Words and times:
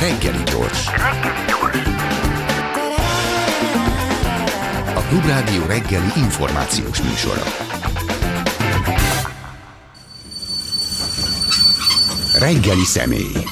Reggeli 0.00 0.42
gyors. 0.42 0.86
A 4.94 5.00
Klubrádió 5.08 5.66
reggeli 5.66 6.10
információs 6.16 7.02
műsora. 7.02 7.42
Reggeli 12.38 12.84
személy. 12.84 13.44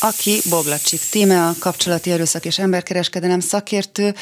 Aki 0.00 0.40
Boglacsik 0.48 1.00
Tíme, 1.10 1.46
a 1.46 1.54
kapcsolati 1.58 2.10
erőszak 2.10 2.44
és 2.44 2.58
emberkereskedelem 2.58 3.40
szakértő, 3.40 4.14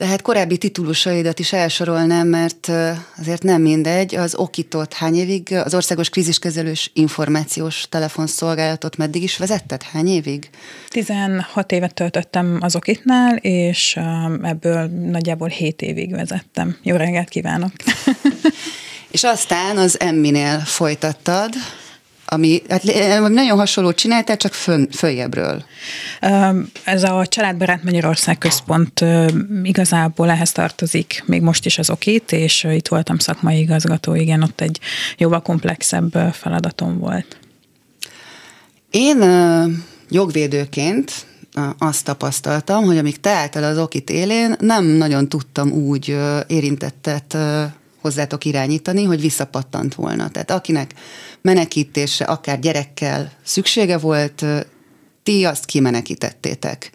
de 0.00 0.06
hát 0.06 0.22
korábbi 0.22 0.56
titulusaidat 0.56 1.38
is 1.38 1.52
elsorolnám, 1.52 2.28
mert 2.28 2.70
azért 3.18 3.42
nem 3.42 3.62
mindegy. 3.62 4.14
Az 4.14 4.34
Okitot 4.34 4.94
hány 4.94 5.14
évig, 5.14 5.52
az 5.52 5.74
Országos 5.74 6.08
Kríziskezelős 6.08 6.90
Információs 6.94 7.86
Telefonszolgálatot 7.88 8.96
meddig 8.96 9.22
is 9.22 9.36
vezetted? 9.36 9.82
Hány 9.82 10.08
évig? 10.08 10.50
16 10.88 11.72
évet 11.72 11.94
töltöttem 11.94 12.58
az 12.60 12.76
Okitnál, 12.76 13.36
és 13.36 13.98
ebből 14.42 14.86
nagyjából 14.86 15.48
7 15.48 15.82
évig 15.82 16.10
vezettem. 16.10 16.76
Jó 16.82 16.96
reggelt 16.96 17.28
kívánok! 17.28 17.72
és 19.10 19.24
aztán 19.24 19.76
az 19.76 20.00
Emminél 20.00 20.58
folytattad, 20.58 21.54
ami 22.32 22.62
hát 22.68 22.82
nagyon 23.28 23.58
hasonlót 23.58 23.96
csináltál, 23.96 24.36
csak 24.36 24.52
fön, 24.52 24.88
följebbről. 24.90 25.64
Ez 26.84 27.02
a 27.02 27.26
Családbarát 27.26 27.82
Magyarország 27.82 28.38
Központ 28.38 29.04
igazából 29.62 30.30
ehhez 30.30 30.52
tartozik, 30.52 31.22
még 31.26 31.42
most 31.42 31.66
is 31.66 31.78
az 31.78 31.90
okét, 31.90 32.32
és 32.32 32.64
itt 32.64 32.88
voltam 32.88 33.18
szakmai 33.18 33.58
igazgató, 33.58 34.14
igen, 34.14 34.42
ott 34.42 34.60
egy 34.60 34.80
jóval 35.18 35.42
komplexebb 35.42 36.12
feladatom 36.32 36.98
volt. 36.98 37.36
Én 38.90 39.24
jogvédőként 40.08 41.12
azt 41.78 42.04
tapasztaltam, 42.04 42.84
hogy 42.84 42.98
amíg 42.98 43.20
te 43.20 43.30
álltál 43.30 43.64
az 43.64 43.78
okit 43.78 44.10
élén, 44.10 44.54
nem 44.58 44.84
nagyon 44.84 45.28
tudtam 45.28 45.72
úgy 45.72 46.16
érintettet 46.46 47.36
hozzátok 48.00 48.44
irányítani, 48.44 49.04
hogy 49.04 49.20
visszapattant 49.20 49.94
volna. 49.94 50.28
Tehát 50.28 50.50
akinek 50.50 50.94
menekítésre, 51.42 52.24
akár 52.24 52.58
gyerekkel 52.58 53.32
szüksége 53.42 53.98
volt, 53.98 54.44
ti 55.22 55.44
azt 55.44 55.64
kimenekítettétek. 55.64 56.90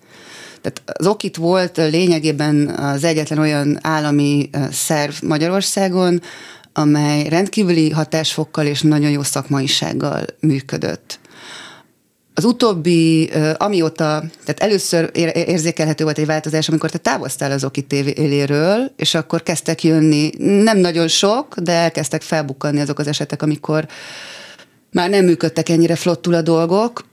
Tehát 0.61 0.99
az 0.99 1.07
okit 1.07 1.35
volt 1.35 1.77
lényegében 1.77 2.67
az 2.67 3.03
egyetlen 3.03 3.39
olyan 3.39 3.79
állami 3.81 4.49
szerv 4.71 5.13
Magyarországon, 5.23 6.21
amely 6.73 7.29
rendkívüli 7.29 7.89
hatásfokkal 7.89 8.65
és 8.65 8.81
nagyon 8.81 9.11
jó 9.11 9.23
szakmaisággal 9.23 10.25
működött. 10.39 11.19
Az 12.37 12.45
utóbbi, 12.45 13.31
amióta, 13.57 14.23
tehát 14.45 14.59
először 14.59 15.09
érzékelhető 15.33 16.03
volt 16.03 16.17
egy 16.17 16.25
változás, 16.25 16.69
amikor 16.69 16.89
te 16.89 16.97
távoztál 16.97 17.51
az 17.51 17.63
Oki 17.63 17.81
TV 17.81 17.93
éléről, 17.93 18.91
és 18.95 19.13
akkor 19.13 19.43
kezdtek 19.43 19.83
jönni, 19.83 20.29
nem 20.37 20.77
nagyon 20.77 21.07
sok, 21.07 21.59
de 21.59 21.71
elkezdtek 21.71 22.21
felbukkanni 22.21 22.79
azok 22.79 22.99
az 22.99 23.07
esetek, 23.07 23.41
amikor 23.41 23.87
már 24.91 25.09
nem 25.09 25.25
működtek 25.25 25.69
ennyire 25.69 25.95
flottul 25.95 26.33
a 26.33 26.41
dolgok, 26.41 27.05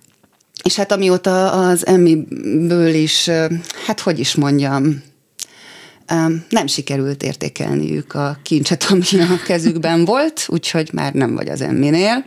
és 0.65 0.77
hát 0.77 0.93
amióta 0.93 1.51
az 1.51 1.87
Emmy-ből 1.87 2.95
is, 2.95 3.31
hát 3.87 4.01
hogy 4.01 4.19
is 4.19 4.35
mondjam, 4.35 5.03
nem 6.49 6.67
sikerült 6.67 7.23
értékelniük 7.23 8.15
a 8.15 8.39
kincset, 8.43 8.87
ami 8.91 9.21
a 9.21 9.43
kezükben 9.47 10.05
volt, 10.05 10.45
úgyhogy 10.49 10.91
már 10.93 11.13
nem 11.13 11.35
vagy 11.35 11.49
az 11.49 11.61
Emmy-nél. 11.61 12.25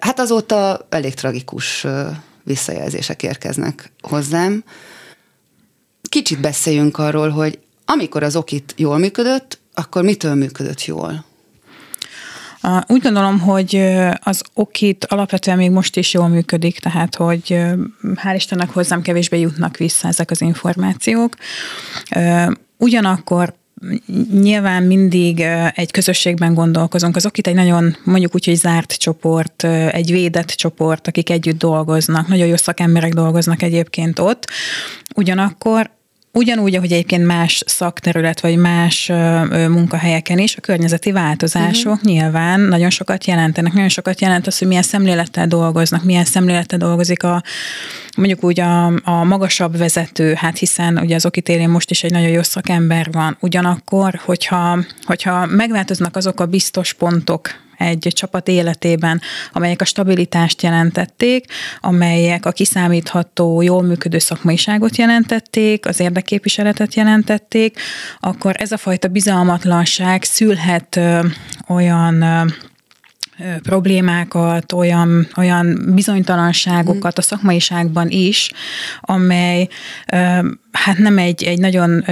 Hát 0.00 0.18
azóta 0.18 0.86
elég 0.88 1.14
tragikus 1.14 1.86
visszajelzések 2.42 3.22
érkeznek 3.22 3.92
hozzám. 4.00 4.64
Kicsit 6.02 6.40
beszéljünk 6.40 6.98
arról, 6.98 7.28
hogy 7.28 7.58
amikor 7.84 8.22
az 8.22 8.36
okit 8.36 8.74
jól 8.76 8.98
működött, 8.98 9.58
akkor 9.74 10.02
mitől 10.02 10.34
működött 10.34 10.84
jól? 10.84 11.24
Úgy 12.86 13.02
gondolom, 13.02 13.40
hogy 13.40 13.76
az 14.20 14.42
okit 14.54 15.04
alapvetően 15.04 15.56
még 15.56 15.70
most 15.70 15.96
is 15.96 16.12
jól 16.12 16.28
működik, 16.28 16.78
tehát 16.78 17.14
hogy 17.14 17.56
hál' 18.02 18.32
Istennek 18.34 18.70
hozzám 18.70 19.02
kevésbé 19.02 19.40
jutnak 19.40 19.76
vissza 19.76 20.08
ezek 20.08 20.30
az 20.30 20.40
információk. 20.40 21.34
Ugyanakkor 22.76 23.54
nyilván 24.40 24.82
mindig 24.82 25.40
egy 25.74 25.90
közösségben 25.90 26.54
gondolkozunk. 26.54 27.16
Azok 27.16 27.38
itt 27.38 27.46
egy 27.46 27.54
nagyon, 27.54 27.96
mondjuk 28.04 28.34
úgy, 28.34 28.44
hogy 28.44 28.56
zárt 28.56 28.92
csoport, 28.92 29.64
egy 29.90 30.10
védett 30.10 30.48
csoport, 30.48 31.08
akik 31.08 31.30
együtt 31.30 31.58
dolgoznak. 31.58 32.28
Nagyon 32.28 32.46
jó 32.46 32.56
szakemberek 32.56 33.12
dolgoznak 33.12 33.62
egyébként 33.62 34.18
ott. 34.18 34.50
Ugyanakkor 35.14 35.90
Ugyanúgy, 36.34 36.74
ahogy 36.74 36.92
egyébként 36.92 37.26
más 37.26 37.62
szakterület, 37.66 38.40
vagy 38.40 38.56
más 38.56 39.12
munkahelyeken 39.50 40.38
is, 40.38 40.56
a 40.56 40.60
környezeti 40.60 41.12
változások 41.12 41.92
uh-huh. 41.92 42.12
nyilván 42.12 42.60
nagyon 42.60 42.90
sokat 42.90 43.24
jelentenek. 43.24 43.72
Nagyon 43.72 43.88
sokat 43.88 44.20
jelent 44.20 44.46
az, 44.46 44.58
hogy 44.58 44.68
milyen 44.68 44.82
szemlélettel 44.82 45.46
dolgoznak, 45.46 46.04
milyen 46.04 46.24
szemlélettel 46.24 46.78
dolgozik 46.78 47.22
a 47.22 47.42
mondjuk 48.16 48.44
úgy 48.44 48.60
a, 48.60 48.86
a 49.04 49.24
magasabb 49.24 49.76
vezető, 49.76 50.34
hát 50.34 50.58
hiszen 50.58 50.98
ugye 50.98 51.14
az 51.14 51.26
okitélén 51.26 51.68
most 51.68 51.90
is 51.90 52.02
egy 52.04 52.12
nagyon 52.12 52.28
jó 52.28 52.42
szakember 52.42 53.08
van. 53.12 53.36
Ugyanakkor, 53.40 54.20
hogyha, 54.24 54.78
hogyha 55.04 55.46
megváltoznak 55.46 56.16
azok 56.16 56.40
a 56.40 56.46
biztos 56.46 56.92
pontok, 56.92 57.50
egy 57.78 58.08
csapat 58.14 58.48
életében, 58.48 59.20
amelyek 59.52 59.80
a 59.80 59.84
stabilitást 59.84 60.62
jelentették, 60.62 61.44
amelyek 61.80 62.46
a 62.46 62.50
kiszámítható, 62.50 63.62
jól 63.62 63.82
működő 63.82 64.18
szakmaiságot 64.18 64.96
jelentették, 64.96 65.86
az 65.86 66.00
érdekképviseletet 66.00 66.94
jelentették, 66.94 67.80
akkor 68.20 68.54
ez 68.58 68.72
a 68.72 68.76
fajta 68.76 69.08
bizalmatlanság 69.08 70.22
szülhet 70.22 71.00
olyan 71.68 72.24
problémákat, 73.62 74.72
olyan, 74.72 75.28
olyan 75.36 75.92
bizonytalanságokat 75.94 77.18
a 77.18 77.22
szakmaiságban 77.22 78.10
is, 78.10 78.52
amely 79.00 79.68
hát 80.72 80.98
nem 80.98 81.18
egy, 81.18 81.42
egy 81.42 81.58
nagyon 81.58 82.04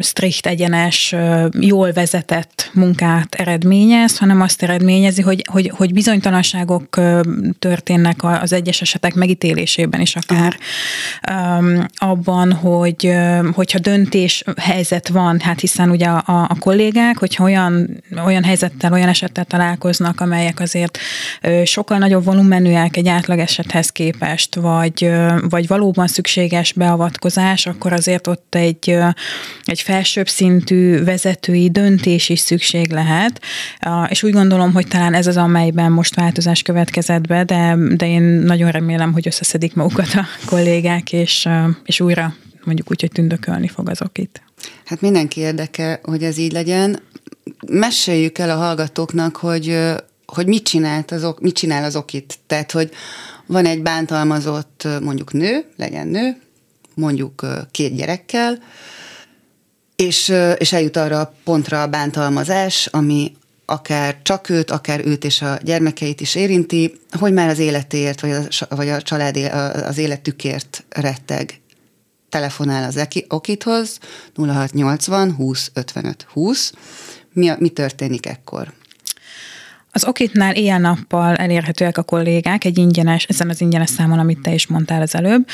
strikt, 0.00 0.46
egyenes, 0.46 1.14
jól 1.60 1.92
vezetett 1.92 2.70
munkát 2.74 3.34
eredményez, 3.34 4.18
hanem 4.18 4.40
azt 4.40 4.62
eredményezi, 4.62 5.22
hogy, 5.22 5.44
hogy, 5.50 5.72
hogy 5.74 5.92
bizonytalanságok 5.92 7.00
történnek 7.58 8.24
az 8.24 8.52
egyes 8.52 8.80
esetek 8.80 9.14
megítélésében 9.14 10.00
is 10.00 10.16
akár. 10.16 10.56
Abban, 11.94 12.52
hogy 12.52 13.14
hogyha 13.52 13.78
döntés 13.78 14.44
helyzet 14.56 15.08
van, 15.08 15.40
hát 15.40 15.60
hiszen 15.60 15.90
ugye 15.90 16.06
a, 16.06 16.46
a 16.48 16.56
kollégák, 16.60 17.18
hogyha 17.18 17.44
olyan, 17.44 18.02
olyan 18.24 18.44
helyzettel, 18.44 18.92
olyan 18.92 19.08
esettel 19.08 19.44
találkoznak, 19.44 20.20
amelyek 20.20 20.60
azért 20.76 20.98
sokkal 21.68 21.98
nagyobb 21.98 22.24
volumenűek 22.24 22.96
egy 22.96 23.08
átlag 23.08 23.38
esethez 23.38 23.90
képest, 23.90 24.54
vagy, 24.54 25.10
vagy 25.48 25.66
valóban 25.66 26.06
szükséges 26.06 26.72
beavatkozás, 26.72 27.66
akkor 27.66 27.92
az 27.92 28.06
azért 28.06 28.26
ott 28.26 28.54
egy, 28.54 28.98
egy 29.64 29.80
felsőbb 29.80 30.28
szintű 30.28 31.04
vezetői 31.04 31.70
döntés 31.70 32.28
is 32.28 32.40
szükség 32.40 32.90
lehet, 32.90 33.40
és 34.08 34.22
úgy 34.22 34.32
gondolom, 34.32 34.72
hogy 34.72 34.88
talán 34.88 35.14
ez 35.14 35.26
az, 35.26 35.36
amelyben 35.36 35.92
most 35.92 36.14
változás 36.14 36.62
következett 36.62 37.26
be, 37.26 37.44
de, 37.44 37.76
de 37.96 38.08
én 38.08 38.22
nagyon 38.22 38.70
remélem, 38.70 39.12
hogy 39.12 39.26
összeszedik 39.26 39.74
magukat 39.74 40.14
a 40.14 40.24
kollégák, 40.44 41.12
és, 41.12 41.48
és 41.84 42.00
újra 42.00 42.34
mondjuk 42.64 42.90
úgy, 42.90 43.00
hogy 43.00 43.12
tündökölni 43.12 43.68
fog 43.68 43.88
azok 43.88 44.18
itt. 44.18 44.42
Hát 44.84 45.00
mindenki 45.00 45.40
érdeke, 45.40 46.00
hogy 46.02 46.22
ez 46.22 46.38
így 46.38 46.52
legyen. 46.52 46.98
Meséljük 47.66 48.38
el 48.38 48.50
a 48.50 48.56
hallgatóknak, 48.56 49.36
hogy, 49.36 49.78
hogy 50.26 50.46
mit, 50.46 50.64
csinált 50.64 51.10
az, 51.10 51.34
mit 51.38 51.54
csinál 51.54 51.84
az 51.84 51.96
okit. 51.96 52.38
Tehát, 52.46 52.72
hogy 52.72 52.90
van 53.46 53.66
egy 53.66 53.82
bántalmazott 53.82 54.88
mondjuk 55.02 55.32
nő, 55.32 55.64
legyen 55.76 56.08
nő, 56.08 56.40
mondjuk 56.94 57.46
két 57.70 57.96
gyerekkel, 57.96 58.58
és, 59.96 60.32
és 60.58 60.72
eljut 60.72 60.96
arra 60.96 61.20
a 61.20 61.34
pontra 61.44 61.82
a 61.82 61.86
bántalmazás, 61.86 62.86
ami 62.86 63.32
akár 63.64 64.18
csak 64.22 64.48
őt, 64.48 64.70
akár 64.70 65.06
őt 65.06 65.24
és 65.24 65.42
a 65.42 65.58
gyermekeit 65.62 66.20
is 66.20 66.34
érinti, 66.34 67.00
hogy 67.10 67.32
már 67.32 67.48
az 67.48 67.58
életéért, 67.58 68.20
vagy 68.20 68.30
a, 68.30 68.74
vagy 68.74 68.88
a 68.88 69.02
család 69.02 69.36
az 69.86 69.98
életükért 69.98 70.84
retteg. 70.88 71.60
Telefonál 72.28 72.84
az 72.84 73.06
okithoz 73.28 73.98
0680 74.36 75.32
20 75.32 75.70
55 75.74 76.26
20. 76.32 76.72
Mi, 77.32 77.50
mi 77.58 77.68
történik 77.68 78.26
ekkor? 78.26 78.72
Az 79.96 80.04
Okitnál 80.04 80.54
éjjel-nappal 80.54 81.36
elérhetőek 81.36 81.98
a 81.98 82.02
kollégák 82.02 82.64
egy 82.64 82.78
ingyenes, 82.78 83.24
ezen 83.24 83.48
az 83.48 83.60
ingyenes 83.60 83.90
számon, 83.90 84.18
amit 84.18 84.40
te 84.40 84.54
is 84.54 84.66
mondtál 84.66 85.02
az 85.02 85.14
előbb. 85.14 85.46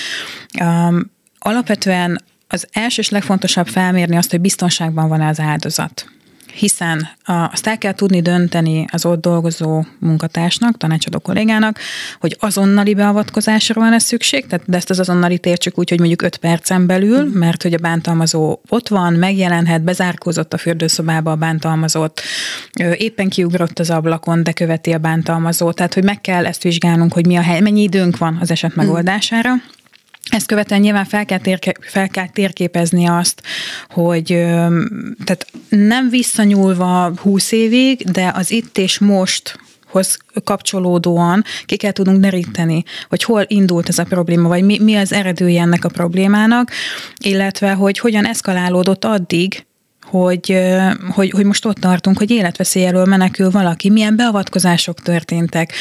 Um, 0.60 1.10
alapvetően 1.38 2.22
az 2.48 2.68
első 2.72 3.00
és 3.00 3.10
legfontosabb 3.10 3.66
felmérni 3.66 4.16
azt, 4.16 4.30
hogy 4.30 4.40
biztonságban 4.40 5.08
van 5.08 5.20
az 5.20 5.40
áldozat 5.40 6.10
hiszen 6.54 7.08
azt 7.24 7.66
el 7.66 7.78
kell 7.78 7.94
tudni 7.94 8.22
dönteni 8.22 8.86
az 8.90 9.04
ott 9.04 9.20
dolgozó 9.20 9.84
munkatársnak, 9.98 10.76
tanácsadó 10.76 11.18
kollégának, 11.18 11.78
hogy 12.20 12.36
azonnali 12.40 12.94
beavatkozásra 12.94 13.80
van 13.80 13.92
ez 13.92 14.02
szükség, 14.02 14.46
tehát 14.46 14.70
de 14.70 14.76
ezt 14.76 14.90
az 14.90 14.98
azonnali 14.98 15.40
értsük 15.42 15.78
úgy, 15.78 15.88
hogy 15.88 15.98
mondjuk 15.98 16.22
5 16.22 16.36
percen 16.36 16.86
belül, 16.86 17.30
mert 17.32 17.62
hogy 17.62 17.74
a 17.74 17.78
bántalmazó 17.78 18.60
ott 18.68 18.88
van, 18.88 19.12
megjelenhet, 19.12 19.82
bezárkózott 19.82 20.52
a 20.52 20.58
fürdőszobába 20.58 21.30
a 21.30 21.36
bántalmazott, 21.36 22.20
éppen 22.96 23.28
kiugrott 23.28 23.78
az 23.78 23.90
ablakon, 23.90 24.42
de 24.42 24.52
követi 24.52 24.92
a 24.92 24.98
bántalmazó, 24.98 25.72
tehát 25.72 25.94
hogy 25.94 26.04
meg 26.04 26.20
kell 26.20 26.46
ezt 26.46 26.62
vizsgálnunk, 26.62 27.12
hogy 27.12 27.26
mi 27.26 27.36
a 27.36 27.42
hely, 27.42 27.60
mennyi 27.60 27.82
időnk 27.82 28.18
van 28.18 28.38
az 28.40 28.50
eset 28.50 28.74
mhm. 28.74 28.84
megoldására. 28.84 29.52
Ezt 30.32 30.46
követően 30.46 30.80
nyilván 30.80 31.04
fel 31.04 31.24
kell, 31.24 31.38
térke, 31.38 31.74
fel 31.80 32.08
kell 32.08 32.28
térképezni 32.28 33.06
azt, 33.06 33.42
hogy 33.88 34.26
tehát 35.24 35.46
nem 35.68 36.08
visszanyúlva 36.10 37.12
20 37.16 37.52
évig, 37.52 38.10
de 38.10 38.32
az 38.34 38.50
itt 38.50 38.78
és 38.78 38.98
most 38.98 39.58
hoz 39.86 40.16
kapcsolódóan 40.44 41.44
ki 41.64 41.76
kell 41.76 41.92
tudnunk 41.92 42.20
deríteni, 42.20 42.82
hogy 43.08 43.22
hol 43.22 43.44
indult 43.46 43.88
ez 43.88 43.98
a 43.98 44.04
probléma, 44.04 44.48
vagy 44.48 44.64
mi, 44.64 44.78
mi 44.78 44.94
az 44.94 45.12
eredője 45.12 45.60
ennek 45.60 45.84
a 45.84 45.88
problémának, 45.88 46.70
illetve 47.24 47.72
hogy 47.72 47.98
hogyan 47.98 48.26
eszkalálódott 48.26 49.04
addig, 49.04 49.64
hogy, 50.02 50.58
hogy, 51.10 51.30
hogy 51.30 51.44
most 51.44 51.64
ott 51.64 51.76
tartunk, 51.76 52.18
hogy 52.18 52.30
életveszély 52.30 52.86
elől 52.86 53.04
menekül 53.04 53.50
valaki, 53.50 53.90
milyen 53.90 54.16
beavatkozások 54.16 55.00
történtek, 55.00 55.72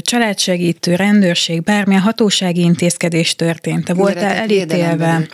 családsegítő, 0.00 0.94
rendőrség, 0.94 1.62
bármilyen 1.62 2.02
hatósági 2.02 2.60
intézkedés 2.60 3.34
történt, 3.34 3.92
volt 3.92 4.16
elítélve 4.16 5.26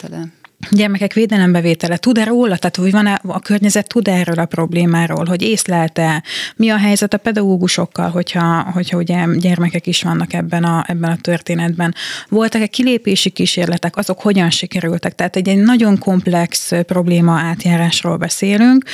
gyermekek 0.71 1.13
védelembevétele, 1.13 1.97
tud-e 1.97 2.25
róla, 2.25 2.57
tehát 2.57 2.77
hogy 2.77 2.91
van-e 2.91 3.21
a 3.27 3.41
környezet 3.41 3.87
tud 3.87 4.09
erről 4.09 4.39
a 4.39 4.45
problémáról, 4.45 5.25
hogy 5.25 5.43
észlelte, 5.43 6.23
mi 6.57 6.71
a 6.71 6.77
helyzet 6.77 7.15
a 7.15 7.19
pedagógusokkal, 7.19 8.11
hogyha, 8.11 8.71
hogyha 8.75 8.97
ugye 8.97 9.27
gyermekek 9.37 9.87
is 9.87 10.03
vannak 10.03 10.33
ebben 10.33 10.65
a, 10.65 10.85
ebben 10.89 11.11
a 11.11 11.17
történetben. 11.17 11.95
Voltak-e 12.29 12.67
kilépési 12.67 13.31
kísérletek, 13.31 13.97
azok 13.97 14.21
hogyan 14.21 14.51
sikerültek? 14.51 15.15
Tehát 15.15 15.37
egy, 15.37 15.49
egy 15.49 15.63
nagyon 15.63 15.99
komplex 15.99 16.73
probléma 16.87 17.33
átjárásról 17.33 18.17
beszélünk. 18.17 18.85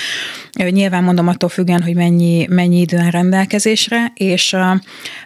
Nyilván 0.71 1.05
mondom 1.05 1.29
attól 1.29 1.49
függően, 1.49 1.83
hogy 1.83 1.95
mennyi, 1.95 2.47
mennyi 2.51 2.81
idő 2.81 3.09
rendelkezésre, 3.11 4.13
és 4.15 4.53
a, 4.53 4.71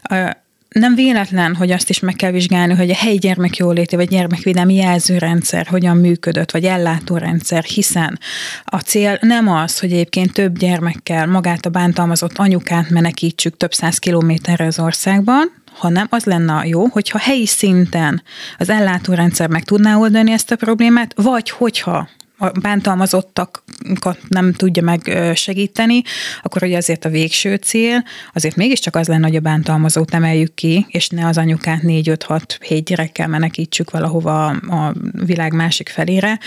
a 0.02 0.41
nem 0.72 0.94
véletlen, 0.94 1.54
hogy 1.54 1.70
azt 1.70 1.90
is 1.90 2.00
meg 2.00 2.14
kell 2.14 2.30
vizsgálni, 2.30 2.74
hogy 2.74 2.90
a 2.90 2.94
helyi 2.94 3.18
gyermekjóléti 3.18 3.96
vagy 3.96 4.08
gyermekvédelmi 4.08 4.74
jelzőrendszer 4.74 5.66
hogyan 5.66 5.96
működött, 5.96 6.50
vagy 6.50 6.64
ellátórendszer, 6.64 7.64
hiszen 7.64 8.18
a 8.64 8.78
cél 8.78 9.18
nem 9.20 9.48
az, 9.48 9.78
hogy 9.78 9.92
egyébként 9.92 10.32
több 10.32 10.58
gyermekkel 10.58 11.26
magát 11.26 11.66
a 11.66 11.70
bántalmazott 11.70 12.38
anyukát 12.38 12.90
menekítsük 12.90 13.56
több 13.56 13.72
száz 13.72 13.98
kilométerre 13.98 14.66
az 14.66 14.78
országban, 14.78 15.52
hanem 15.72 16.06
az 16.10 16.24
lenne 16.24 16.66
jó, 16.66 16.86
hogyha 16.86 17.18
helyi 17.18 17.46
szinten 17.46 18.22
az 18.58 18.70
ellátórendszer 18.70 19.48
meg 19.48 19.64
tudná 19.64 19.96
oldani 19.96 20.32
ezt 20.32 20.50
a 20.50 20.56
problémát, 20.56 21.12
vagy 21.16 21.50
hogyha 21.50 22.08
a 22.18 22.21
bántalmazottakat 22.50 24.18
nem 24.28 24.52
tudja 24.52 24.82
meg 24.82 25.32
segíteni, 25.34 26.02
akkor 26.42 26.62
ugye 26.62 26.76
azért 26.76 27.04
a 27.04 27.08
végső 27.08 27.54
cél, 27.54 28.04
azért 28.32 28.56
mégiscsak 28.56 28.96
az 28.96 29.08
lenne, 29.08 29.26
hogy 29.26 29.36
a 29.36 29.40
bántalmazót 29.40 30.14
emeljük 30.14 30.54
ki, 30.54 30.86
és 30.88 31.08
ne 31.08 31.26
az 31.26 31.38
anyukát 31.38 31.80
4-5-6-7 31.82 32.82
gyerekkel 32.84 33.28
menekítsük 33.28 33.90
valahova 33.90 34.46
a 34.46 34.94
világ 35.12 35.52
másik 35.52 35.88
felére, 35.88 36.38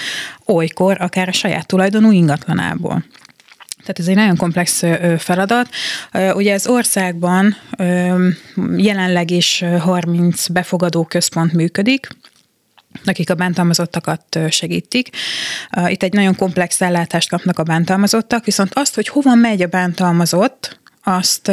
olykor 0.46 1.02
akár 1.02 1.28
a 1.28 1.32
saját 1.32 1.68
tulajdonú 1.68 2.12
ingatlanából. 2.12 3.06
Tehát 3.80 4.00
ez 4.00 4.08
egy 4.08 4.16
nagyon 4.16 4.36
komplex 4.36 4.84
feladat. 5.18 5.70
Ugye 6.34 6.54
az 6.54 6.68
országban 6.68 7.56
jelenleg 8.78 9.32
is 9.32 9.64
30 9.80 10.48
befogadó 10.48 11.04
központ 11.04 11.54
működik, 11.54 12.08
akik 13.08 13.30
a 13.30 13.36
bántalmazottakat 13.36 14.40
segítik. 14.50 15.10
Itt 15.88 16.04
egy 16.04 16.14
nagyon 16.14 16.36
komplex 16.36 16.82
ellátást 16.82 17.30
kapnak 17.30 17.60
a 17.60 17.64
bántalmazottak, 17.64 18.46
viszont 18.46 18.72
azt, 18.74 18.96
hogy 18.96 19.08
hova 19.08 19.36
megy 19.36 19.62
a 19.62 19.68
bántalmazott, 19.68 20.80
azt 21.08 21.52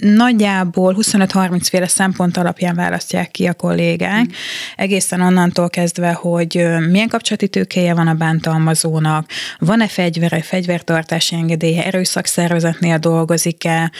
nagyjából 0.00 0.96
25-30 0.98 1.66
féle 1.70 1.86
szempont 1.86 2.36
alapján 2.36 2.74
választják 2.74 3.30
ki 3.30 3.46
a 3.46 3.54
kollégák, 3.54 4.26
mm. 4.26 4.32
egészen 4.76 5.20
onnantól 5.20 5.70
kezdve, 5.70 6.12
hogy 6.12 6.66
milyen 6.90 7.08
kapcsolati 7.08 7.48
tőkéje 7.48 7.94
van 7.94 8.06
a 8.06 8.14
bántalmazónak, 8.14 9.30
van-e 9.58 9.88
fegyvere, 9.88 10.42
fegyvertartási 10.42 11.34
engedélye, 11.34 11.84
erőszakszervezetnél 11.84 12.98
dolgozik-e. 12.98 13.92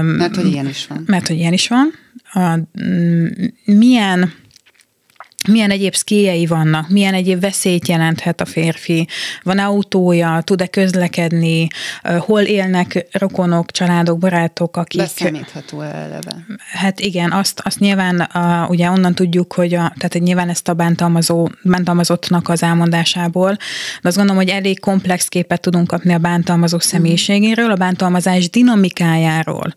Mert 0.00 0.36
hogy 0.36 0.46
ilyen 0.46 0.68
is 0.68 0.86
van. 0.86 1.02
Mert 1.06 1.26
hogy 1.26 1.36
ilyen 1.36 1.52
is 1.52 1.68
van. 1.68 1.92
Milyen 3.64 4.32
milyen 5.46 5.70
egyéb 5.70 5.94
szkéjei 5.94 6.46
vannak, 6.46 6.88
milyen 6.88 7.14
egyéb 7.14 7.40
veszélyt 7.40 7.88
jelenthet 7.88 8.40
a 8.40 8.44
férfi, 8.44 9.08
van 9.42 9.58
autója, 9.58 10.40
tud-e 10.44 10.66
közlekedni, 10.66 11.66
hol 12.18 12.40
élnek 12.40 13.06
rokonok, 13.12 13.70
családok, 13.70 14.18
barátok, 14.18 14.76
akik... 14.76 15.00
Beszámítható 15.00 15.80
eleve. 15.80 16.46
Hát 16.72 17.00
igen, 17.00 17.32
azt, 17.32 17.60
azt 17.64 17.78
nyilván 17.78 18.20
a, 18.20 18.66
ugye 18.68 18.90
onnan 18.90 19.14
tudjuk, 19.14 19.52
hogy 19.52 19.74
a, 19.74 19.92
tehát 19.98 20.18
nyilván 20.18 20.48
ezt 20.48 20.68
a 20.68 20.74
bántalmazó, 20.74 21.48
bántalmazottnak 21.62 22.48
az 22.48 22.62
elmondásából, 22.62 23.56
de 24.02 24.08
azt 24.08 24.16
gondolom, 24.16 24.42
hogy 24.42 24.52
elég 24.52 24.80
komplex 24.80 25.28
képet 25.28 25.60
tudunk 25.60 25.86
kapni 25.86 26.14
a 26.14 26.18
bántalmazó 26.18 26.78
személyiségéről, 26.78 27.70
a 27.70 27.74
bántalmazás 27.74 28.50
dinamikájáról. 28.50 29.74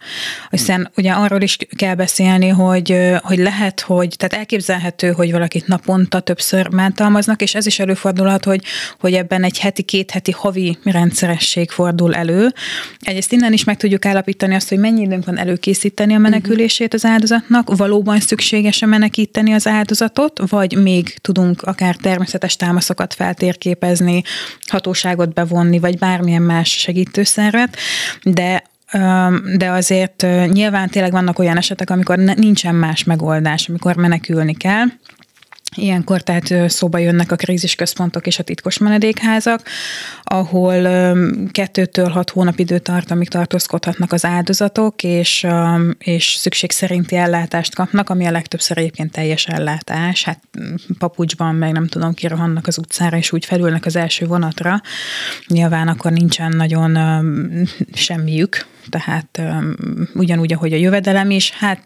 Hiszen 0.50 0.92
ugye 0.98 1.12
arról 1.12 1.42
is 1.42 1.58
kell 1.76 1.96
beszélni, 1.96 2.48
hogy, 2.48 3.18
hogy 3.22 3.38
lehet, 3.38 3.80
hogy, 3.80 4.16
tehát 4.18 4.34
elképzelhető, 4.34 5.12
hogy 5.12 5.32
valaki 5.32 5.59
akit 5.60 5.68
naponta 5.68 6.20
többször 6.20 6.70
bántalmaznak, 6.70 7.42
és 7.42 7.56
ez 7.56 7.66
is 7.66 7.80
előfordulhat, 7.80 8.46
hogy, 8.46 8.64
hogy 9.00 9.14
ebben 9.14 9.44
egy 9.44 9.60
heti, 9.60 9.82
két 9.82 10.12
heti 10.12 10.32
havi 10.32 10.78
rendszeresség 10.84 11.70
fordul 11.70 12.16
elő. 12.16 12.54
Egyrészt 13.00 13.32
innen 13.32 13.54
is 13.54 13.64
meg 13.64 13.78
tudjuk 13.78 14.06
állapítani 14.06 14.56
azt, 14.56 14.70
hogy 14.70 14.78
mennyi 14.78 15.02
időnk 15.02 15.26
van 15.26 15.38
előkészíteni 15.38 16.14
a 16.14 16.18
menekülését 16.18 16.94
az 16.94 17.06
áldozatnak, 17.06 17.76
valóban 17.76 18.20
szükséges-e 18.20 18.86
menekíteni 18.86 19.54
az 19.54 19.68
áldozatot, 19.68 20.42
vagy 20.50 20.78
még 20.82 21.18
tudunk 21.22 21.62
akár 21.62 21.96
természetes 21.96 22.56
támaszokat 22.56 23.14
feltérképezni, 23.14 24.22
hatóságot 24.68 25.34
bevonni, 25.34 25.80
vagy 25.80 25.98
bármilyen 25.98 26.42
más 26.42 26.70
segítőszervet, 26.70 27.78
de 28.24 28.64
de 29.58 29.70
azért 29.72 30.26
nyilván 30.52 30.90
tényleg 30.90 31.12
vannak 31.12 31.40
olyan 31.40 31.58
esetek, 31.58 31.90
amikor 31.90 32.18
nincsen 32.18 32.76
más 32.76 33.04
megoldás, 33.04 33.70
amikor 33.70 33.96
menekülni 33.96 34.54
kell, 34.54 34.86
Ilyenkor 35.76 36.22
tehát 36.22 36.70
szóba 36.70 36.98
jönnek 36.98 37.32
a 37.32 37.36
krízisközpontok 37.36 38.28
és 38.28 38.40
a 38.40 38.44
titkos 38.44 38.78
menedékházak, 38.78 39.62
ahol 40.24 40.82
kettőtől 41.52 42.10
hat 42.10 42.30
hónap 42.30 42.60
idő 42.60 42.80
tart, 42.80 43.12
amíg 43.12 43.28
tartózkodhatnak 43.28 44.12
az 44.12 44.26
áldozatok, 44.26 45.04
és, 45.04 45.48
és 45.98 46.26
szükség 46.26 46.72
szerinti 46.72 47.16
ellátást 47.16 47.76
kapnak, 47.76 48.10
ami 48.10 48.26
a 48.26 48.32
legtöbbször 48.32 48.78
egyébként 48.78 49.12
teljes 49.12 49.48
ellátás. 49.48 50.24
Hát 50.24 50.40
papucsban 50.98 51.56
meg 51.56 51.72
nem 51.72 51.88
tudom, 51.88 52.14
kirohannak 52.14 52.68
az 52.68 52.78
utcára, 52.78 53.18
és 53.18 53.32
úgy 53.32 53.46
felülnek 53.46 53.86
az 53.86 53.96
első 53.96 54.26
vonatra. 54.26 54.82
Nyilván 55.48 55.88
akkor 55.88 56.12
nincsen 56.12 56.52
nagyon 56.56 56.98
semmiük, 57.94 58.66
tehát 58.90 59.42
ugyanúgy, 60.14 60.54
ahogy 60.54 60.74
a 60.74 60.78
jövedelem 60.78 61.32
is, 61.32 61.52
hát 61.52 61.84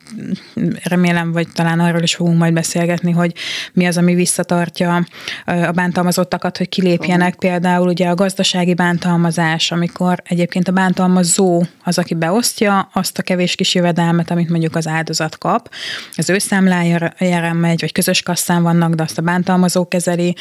remélem, 0.84 1.32
vagy 1.32 1.48
talán 1.54 1.80
arról 1.80 2.02
is 2.02 2.16
fogunk 2.16 2.38
majd 2.38 2.54
beszélgetni, 2.54 3.12
hogy 3.12 3.34
mi 3.74 3.86
az, 3.86 3.98
ami 3.98 4.14
visszatartja 4.14 5.06
a 5.46 5.72
bántalmazottakat, 5.72 6.58
hogy 6.58 6.70
kilépjenek. 6.70 7.36
Például 7.36 7.88
ugye 7.88 8.08
a 8.08 8.16
gazdasági 8.16 8.74
bántalmazás, 8.74 9.72
amikor 9.72 10.22
egyébként 10.24 10.68
a 10.68 10.72
bántalmazó 10.72 11.64
az, 11.84 11.98
aki 11.98 12.14
beosztja 12.14 12.90
azt 12.94 13.18
a 13.18 13.22
kevés 13.22 13.56
kis 13.56 13.76
jövedelmet, 13.76 14.32
amit 14.32 14.50
mondjuk 14.50 14.76
az 14.76 14.88
áldozat 14.88 15.38
kap. 15.38 15.70
Az 16.16 16.30
ő 16.30 16.38
számlájára 16.38 17.54
megy, 17.54 17.82
vagy 17.82 17.92
közös 17.92 18.22
kasszán 18.22 18.64
vannak, 18.64 18.94
de 18.94 19.04
azt 19.04 19.18
a 19.18 19.22
bántalmazó 19.22 19.88
kezeli. 19.88 20.36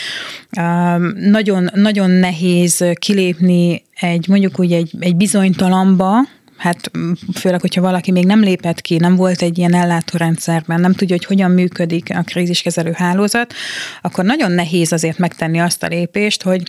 Nagyon, 1.15 1.71
nagyon 1.75 2.11
nehéz 2.11 2.85
kilépni 2.95 3.83
egy 3.95 4.29
mondjuk 4.29 4.61
úgy 4.61 4.73
egy, 4.73 4.95
egy 4.99 5.17
bizonytalamba, 5.17 6.15
hát 6.63 6.91
főleg, 7.35 7.61
hogyha 7.61 7.81
valaki 7.81 8.11
még 8.11 8.27
nem 8.27 8.41
lépett 8.41 8.81
ki, 8.81 8.97
nem 8.97 9.17
volt 9.17 9.43
egy 9.43 9.59
ilyen 9.59 9.75
ellátórendszerben, 9.75 10.81
nem 10.81 10.93
tudja, 10.93 11.17
hogy 11.17 11.25
hogyan 11.25 11.51
működik 11.51 12.15
a 12.15 12.23
kríziskezelő 12.23 12.93
hálózat, 12.93 13.55
akkor 14.03 14.25
nagyon 14.25 14.53
nehéz 14.53 14.93
azért 14.93 15.19
megtenni 15.19 15.61
azt 15.61 15.83
a 15.83 15.87
lépést, 15.87 16.43
hogy 16.43 16.63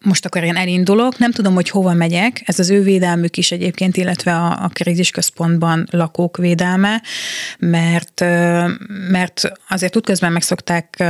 most 0.00 0.24
akkor 0.24 0.44
én 0.44 0.56
elindulok, 0.56 1.18
nem 1.18 1.30
tudom, 1.30 1.54
hogy 1.54 1.70
hova 1.70 1.92
megyek, 1.92 2.42
ez 2.44 2.58
az 2.58 2.70
ő 2.70 2.82
védelmük 2.82 3.36
is 3.36 3.52
egyébként, 3.52 3.96
illetve 3.96 4.34
a, 4.34 4.64
a 4.64 4.68
krízisközpontban 4.68 5.86
lakók 5.90 6.36
védelme, 6.36 7.02
mert, 7.58 8.20
mert 9.10 9.52
azért 9.68 9.96
útközben 9.96 10.32
meg 10.32 10.42
szokták 10.42 11.04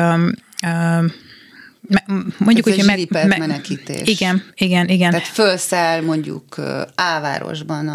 mondjuk, 2.39 2.69
hogy 2.69 2.83
meg, 2.87 3.09
me, 3.11 3.37
menekítés. 3.37 4.09
Igen, 4.09 4.43
igen, 4.55 4.89
igen. 4.89 5.11
Tehát 5.11 5.27
felszáll 5.27 6.01
mondjuk 6.01 6.57
A 6.95 7.39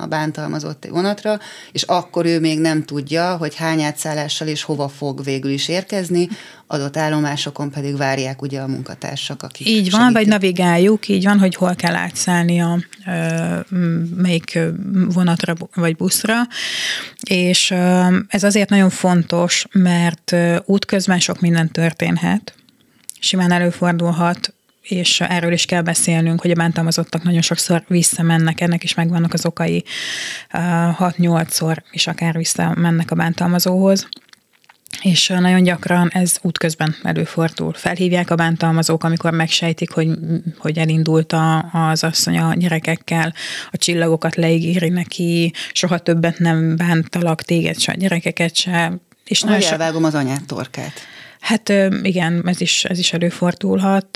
a 0.02 0.06
bántalmazott 0.06 0.88
vonatra, 0.90 1.40
és 1.72 1.82
akkor 1.82 2.26
ő 2.26 2.40
még 2.40 2.60
nem 2.60 2.84
tudja, 2.84 3.36
hogy 3.36 3.56
hány 3.56 3.82
átszállással 3.82 4.48
és 4.48 4.64
hova 4.64 4.88
fog 4.88 5.24
végül 5.24 5.52
is 5.52 5.68
érkezni, 5.68 6.28
adott 6.68 6.98
állomásokon 6.98 7.72
pedig 7.72 7.98
várják 7.98 8.42
ugye 8.42 8.60
a 8.60 8.68
munkatársak, 8.68 9.44
akik 9.44 9.68
Így 9.68 9.92
van, 9.92 10.00
segítik. 10.00 10.14
vagy 10.14 10.28
navigáljuk, 10.28 11.08
így 11.08 11.24
van, 11.24 11.40
hogy 11.40 11.56
hol 11.56 11.76
kell 11.76 11.96
átszállni 11.96 12.62
a 12.62 12.80
melyik 14.16 14.60
vonatra 15.14 15.56
vagy 15.76 15.96
buszra, 15.96 16.42
és 17.30 17.72
ez 18.28 18.44
azért 18.44 18.70
nagyon 18.70 18.90
fontos, 18.90 19.66
mert 19.72 20.36
útközben 20.66 21.20
sok 21.20 21.40
minden 21.40 21.72
történhet, 21.72 22.54
simán 23.22 23.52
előfordulhat, 23.52 24.54
és 24.82 25.22
erről 25.22 25.52
is 25.52 25.66
kell 25.66 25.82
beszélnünk, 25.82 26.42
hogy 26.42 26.52
a 26.52 26.56
bántalmazottak 26.56 27.24
nagyon 27.24 27.42
sokszor 27.42 27.84
visszamennek, 27.88 28.62
ennek 28.62 28.84
is 28.84 28.94
megvannak 28.94 29.34
az 29.34 29.46
okai, 29.46 29.84
6-8-szor 30.52 31.78
is 31.92 32.08
akár 32.08 32.38
visszamennek 32.38 33.12
a 33.12 33.16
bántalmazóhoz. 33.16 34.08
És 35.02 35.28
nagyon 35.28 35.64
gyakran 35.64 36.10
ez 36.14 36.38
útközben 36.42 36.96
előfordul. 37.04 37.74
Felhívják 37.74 38.30
a 38.30 38.36
bántalmazók, 38.36 39.04
amikor 39.04 39.32
megsejtik, 39.32 39.92
hogy, 39.92 40.10
hogy 40.58 40.78
elindult 40.78 41.34
a, 41.34 41.70
az 41.72 42.04
asszony 42.04 42.38
a 42.38 42.54
gyerekekkel, 42.54 43.34
a 43.72 43.78
csillagokat 43.78 44.36
leígéri 44.36 44.90
neki, 44.90 45.54
soha 45.72 45.98
többet 45.98 46.40
nem 46.40 46.76
bántalak 46.76 47.42
téged 47.42 47.80
se, 47.80 47.92
a 47.92 47.96
gyerekeket 47.96 48.56
se. 48.56 48.94
És 49.26 49.42
Vagy 49.42 49.64
elvágom 49.64 50.04
az 50.04 50.16
anyát 50.16 50.46
torkát. 50.46 50.94
Hát 51.42 51.74
igen, 52.04 52.42
ez 52.46 52.62
is, 52.62 52.84
ez 52.84 53.00
is 53.00 53.14
előfordulhat. 53.14 54.08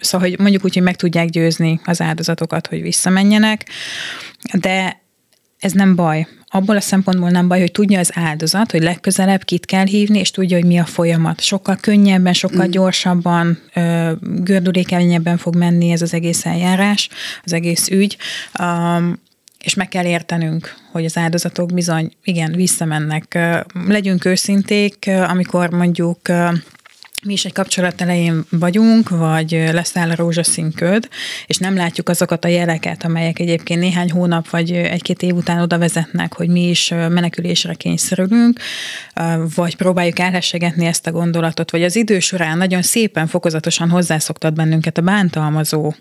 Szóval, 0.00 0.28
hogy 0.28 0.38
mondjuk 0.38 0.64
úgy, 0.64 0.74
hogy 0.74 0.82
meg 0.82 0.96
tudják 0.96 1.28
győzni 1.28 1.80
az 1.84 2.00
áldozatokat, 2.00 2.66
hogy 2.66 2.82
visszamenjenek, 2.82 3.68
de 4.52 5.00
ez 5.58 5.72
nem 5.72 5.94
baj. 5.94 6.26
Abból 6.48 6.76
a 6.76 6.80
szempontból 6.80 7.30
nem 7.30 7.48
baj, 7.48 7.60
hogy 7.60 7.72
tudja 7.72 7.98
az 7.98 8.10
áldozat, 8.14 8.70
hogy 8.70 8.82
legközelebb 8.82 9.44
kit 9.44 9.66
kell 9.66 9.86
hívni, 9.86 10.18
és 10.18 10.30
tudja, 10.30 10.56
hogy 10.56 10.66
mi 10.66 10.78
a 10.78 10.84
folyamat. 10.84 11.40
Sokkal 11.40 11.76
könnyebben, 11.80 12.32
sokkal 12.32 12.66
mm. 12.66 12.70
gyorsabban, 12.70 13.58
gördülékenyebben 14.20 15.36
fog 15.36 15.56
menni 15.56 15.90
ez 15.90 16.02
az 16.02 16.14
egész 16.14 16.46
eljárás, 16.46 17.08
az 17.44 17.52
egész 17.52 17.88
ügy. 17.88 18.16
És 19.58 19.74
meg 19.74 19.88
kell 19.88 20.04
értenünk, 20.04 20.74
hogy 20.92 21.04
az 21.04 21.16
áldozatok 21.16 21.72
bizony, 21.72 22.12
igen, 22.24 22.52
visszamennek. 22.52 23.38
Legyünk 23.86 24.24
őszinték, 24.24 25.10
amikor 25.28 25.70
mondjuk 25.70 26.18
mi 27.24 27.32
is 27.32 27.44
egy 27.44 27.52
kapcsolat 27.52 28.00
elején 28.00 28.44
vagyunk, 28.50 29.08
vagy 29.08 29.50
leszáll 29.50 30.10
a 30.10 30.14
rózsaszín 30.14 30.72
köd, 30.72 31.08
és 31.46 31.56
nem 31.56 31.76
látjuk 31.76 32.08
azokat 32.08 32.44
a 32.44 32.48
jeleket, 32.48 33.04
amelyek 33.04 33.38
egyébként 33.38 33.80
néhány 33.80 34.10
hónap 34.10 34.48
vagy 34.48 34.72
egy-két 34.72 35.22
év 35.22 35.34
után 35.34 35.60
oda 35.60 35.78
vezetnek, 35.78 36.34
hogy 36.34 36.48
mi 36.48 36.68
is 36.68 36.88
menekülésre 36.88 37.74
kényszerülünk, 37.74 38.60
vagy 39.54 39.76
próbáljuk 39.76 40.18
elhessegetni 40.18 40.86
ezt 40.86 41.06
a 41.06 41.12
gondolatot, 41.12 41.70
vagy 41.70 41.82
az 41.82 41.96
idő 41.96 42.20
során 42.20 42.58
nagyon 42.58 42.82
szépen, 42.82 43.26
fokozatosan 43.26 43.90
hozzászoktat 43.90 44.54
bennünket 44.54 44.98
a 44.98 45.02
bántalmazó 45.02 45.94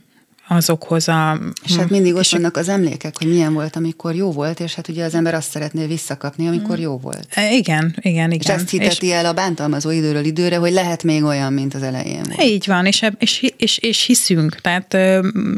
azokhoz 0.47 1.07
a... 1.07 1.39
És 1.63 1.75
hát 1.75 1.89
mindig 1.89 2.15
ott 2.15 2.29
vannak 2.29 2.57
az 2.57 2.69
emlékek, 2.69 3.17
hogy 3.17 3.27
milyen 3.27 3.53
volt, 3.53 3.75
amikor 3.75 4.15
jó 4.15 4.31
volt, 4.31 4.59
és 4.59 4.75
hát 4.75 4.87
ugye 4.87 5.05
az 5.05 5.15
ember 5.15 5.33
azt 5.33 5.49
szeretné 5.49 5.85
visszakapni, 5.85 6.47
amikor 6.47 6.79
jó 6.79 6.97
volt. 6.97 7.27
Igen, 7.51 7.95
igen, 8.01 8.31
igen. 8.31 8.31
És 8.31 8.45
ezt 8.45 8.69
hiteti 8.69 9.05
és... 9.05 9.11
el 9.11 9.25
a 9.25 9.33
bántalmazó 9.33 9.89
időről 9.89 10.25
időre, 10.25 10.57
hogy 10.57 10.71
lehet 10.71 11.03
még 11.03 11.23
olyan, 11.23 11.53
mint 11.53 11.73
az 11.73 11.83
elején 11.83 12.23
volt. 12.23 12.43
Így 12.43 12.67
van, 12.67 12.85
és, 12.85 13.05
és, 13.19 13.51
és, 13.57 13.77
és 13.77 14.03
hiszünk. 14.03 14.61
Tehát 14.61 14.97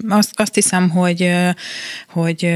azt, 0.10 0.32
azt 0.34 0.56
hiszem, 0.56 0.90
hogy, 0.90 1.32
hogy 2.10 2.50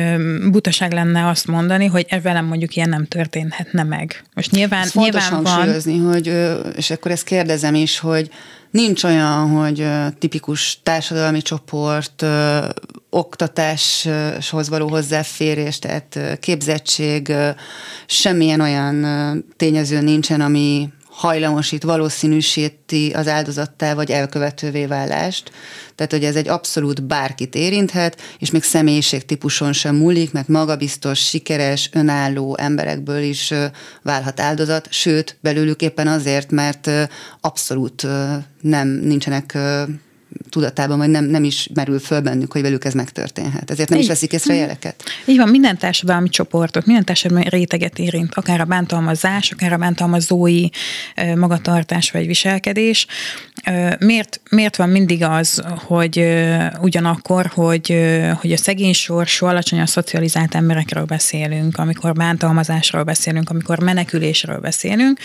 butaság 0.52 0.92
lenne 0.92 1.28
azt 1.28 1.48
mondani, 1.48 1.86
hogy 1.86 2.06
e 2.10 2.22
velem 2.22 2.46
mondjuk 2.46 2.76
ilyen 2.76 2.90
nem 2.90 3.06
történhetne 3.06 3.84
meg. 3.84 4.24
Most 4.34 4.52
nyilván, 4.52 4.82
Ezt 4.82 4.96
nyilván 4.96 5.44
van... 5.44 5.82
hogy, 6.12 6.34
és 6.76 6.90
akkor 6.90 7.12
ezt 7.12 7.24
kérdezem 7.24 7.76
is, 7.76 8.00
hogy 8.00 8.30
Nincs 8.72 9.04
olyan, 9.04 9.50
hogy 9.50 9.88
tipikus 10.20 10.80
társadalmi 10.84 11.42
csoport, 11.42 12.26
oktatáshoz 13.10 14.70
való 14.70 14.88
hozzáférés, 14.90 15.80
tehát 15.80 16.20
képzettség, 16.40 17.34
semmilyen 18.06 18.62
olyan 18.62 19.46
tényező 19.58 20.02
nincsen, 20.02 20.42
ami 20.42 20.90
hajlamosít, 21.12 21.84
valószínűsíti 21.84 23.12
az 23.16 23.28
áldozattá 23.28 23.94
vagy 23.94 24.12
elkövetővé 24.12 24.86
válást. 24.86 25.52
Tehát, 25.96 26.12
hogy 26.12 26.24
ez 26.24 26.36
egy 26.36 26.48
abszolút 26.48 27.04
bárkit 27.04 27.56
érinthet, 27.56 28.22
és 28.40 28.52
még 28.52 28.64
típuson 29.26 29.74
sem 29.74 29.96
múlik, 29.96 30.32
mert 30.32 30.48
magabiztos, 30.48 31.20
sikeres, 31.20 31.90
önálló 31.94 32.58
emberekből 32.58 33.22
is 33.22 33.54
válhat 34.02 34.40
áldozat, 34.40 34.88
sőt, 34.92 35.38
belőlük 35.42 35.82
éppen 35.82 36.08
azért, 36.08 36.52
mert 36.52 36.90
abszolút 37.42 38.08
nem 38.62 38.88
nincsenek 38.88 39.58
tudatában, 40.50 40.98
vagy 40.98 41.10
nem, 41.10 41.26
nem 41.26 41.44
is 41.44 41.70
merül 41.74 42.00
föl 42.00 42.22
bennük, 42.22 42.52
hogy 42.52 42.62
velük 42.62 42.86
ez 42.86 42.94
megtörténhet. 42.94 43.72
Ezért 43.72 43.90
nem 43.90 43.98
Így. 43.98 44.04
is 44.04 44.10
veszik 44.10 44.32
észre 44.32 44.54
jeleket. 44.54 45.04
Így 45.26 45.38
van, 45.38 45.50
minden 45.50 45.78
társadalmi 45.78 46.30
csoportot, 46.30 46.86
minden 46.86 47.06
társadalmi 47.06 47.50
réteget 47.50 48.00
érint, 48.00 48.36
akár 48.36 48.62
a 48.62 48.66
bántalmazás, 48.66 49.52
akár 49.52 49.74
a 49.74 49.78
bántalmazói 49.78 50.68
magatartás 51.36 52.12
vagy 52.12 52.28
viselkedés. 52.28 53.08
Miért, 54.00 54.42
miért 54.50 54.76
van 54.76 54.90
mindig 54.90 55.24
az, 55.24 55.64
hogy 55.76 56.26
ugyanakkor, 56.82 57.46
hogy, 57.46 57.96
hogy 58.40 58.52
a 58.52 58.58
szegény 58.58 58.94
sorsú, 58.94 59.46
alacsonyan 59.46 59.86
szocializált 59.86 60.56
emberekről 60.56 61.06
beszélünk, 61.06 61.78
amikor 61.78 62.14
bántalmazásról 62.14 63.04
beszélünk, 63.04 63.50
amikor 63.50 63.80
menekülésről 63.80 64.60
beszélünk, 64.60 65.20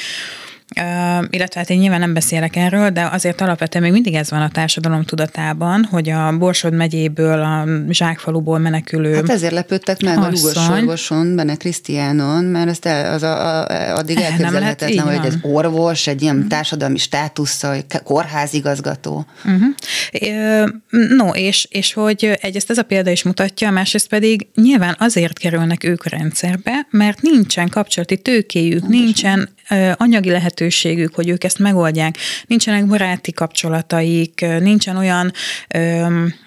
illetve 1.30 1.61
hát 1.61 1.70
én 1.70 1.78
nyilván 1.78 2.00
nem 2.00 2.14
beszélek 2.14 2.56
erről, 2.56 2.90
de 2.90 3.08
azért 3.12 3.40
alapvetően 3.40 3.85
még 3.85 3.92
mindig 3.92 4.14
ez 4.14 4.30
van 4.30 4.42
a 4.42 4.49
társadalom 4.49 5.04
tudatában, 5.04 5.85
hogy 5.85 6.08
a 6.11 6.37
Borsod 6.38 6.73
megyéből, 6.73 7.40
a 7.42 7.64
Zsákfaluból 7.88 8.58
menekülő 8.58 9.14
Hát 9.14 9.30
ezért 9.30 9.52
lepődtek 9.52 10.02
meg 10.02 10.18
asszony. 10.18 10.25
a 10.25 10.30
Lugos 10.30 10.68
orvoson, 10.68 11.37
Benne 11.37 11.56
Krisztiánon, 11.56 12.44
mert 12.44 12.68
ezt 12.68 12.87
el, 12.87 13.12
az 13.14 13.23
a, 13.23 13.37
a, 13.37 13.96
addig 13.96 14.18
elképzelhetetlen, 14.18 15.16
hogy 15.16 15.26
egy 15.32 15.38
orvos, 15.42 16.06
egy 16.06 16.23
ilyen 16.23 16.49
társadalmi 16.49 16.99
státusszal, 16.99 17.76
kórházigazgató. 18.04 19.26
Uh-huh. 19.44 20.68
No, 21.16 21.28
és, 21.28 21.66
és 21.70 21.92
hogy 21.92 22.38
egyrészt 22.40 22.70
ez 22.70 22.78
a 22.78 22.82
példa 22.82 23.11
is 23.11 23.23
mutatja, 23.23 23.70
másrészt 23.70 24.08
pedig 24.08 24.46
nyilván 24.54 24.96
azért 24.99 25.38
kerülnek 25.38 25.85
ők 25.85 26.04
a 26.04 26.08
rendszerbe, 26.08 26.87
mert 26.90 27.23
nincsen 27.23 27.68
kapcsolati 27.68 28.16
tőkéjük, 28.16 28.80
Pontosan. 28.80 29.04
nincsen 29.04 29.49
anyagi 29.96 30.30
lehetőségük, 30.30 31.14
hogy 31.14 31.28
ők 31.28 31.44
ezt 31.44 31.58
megoldják. 31.58 32.16
Nincsenek 32.46 32.87
baráti 32.87 33.32
kapcsolataik, 33.32 34.46
nincsen 34.58 34.96
olyan, 34.96 35.32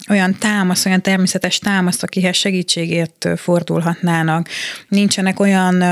olyan 0.09 0.37
támasz, 0.39 0.85
olyan 0.85 1.01
természetes 1.01 1.59
támasz, 1.59 2.03
akihez 2.03 2.35
segítségért 2.35 3.27
fordulhatnának. 3.35 4.49
Nincsenek 4.87 5.39
olyan 5.39 5.83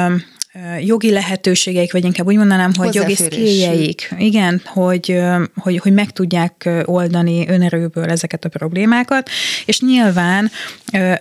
jogi 0.80 1.12
lehetőségeik, 1.12 1.92
vagy 1.92 2.06
inkább 2.06 2.28
úgy 2.28 2.36
mondanám, 2.36 2.72
hogy 2.76 2.96
jogi 2.96 3.16
szkéljeik, 3.16 4.14
igen, 4.18 4.62
hogy, 4.66 5.20
hogy, 5.56 5.78
hogy 5.78 5.94
meg 5.94 6.12
tudják 6.12 6.70
oldani 6.86 7.48
önerőből 7.48 8.10
ezeket 8.10 8.46
a 8.46 8.50
problémákat, 8.50 9.30
és 9.66 9.80
nyilván 9.80 10.52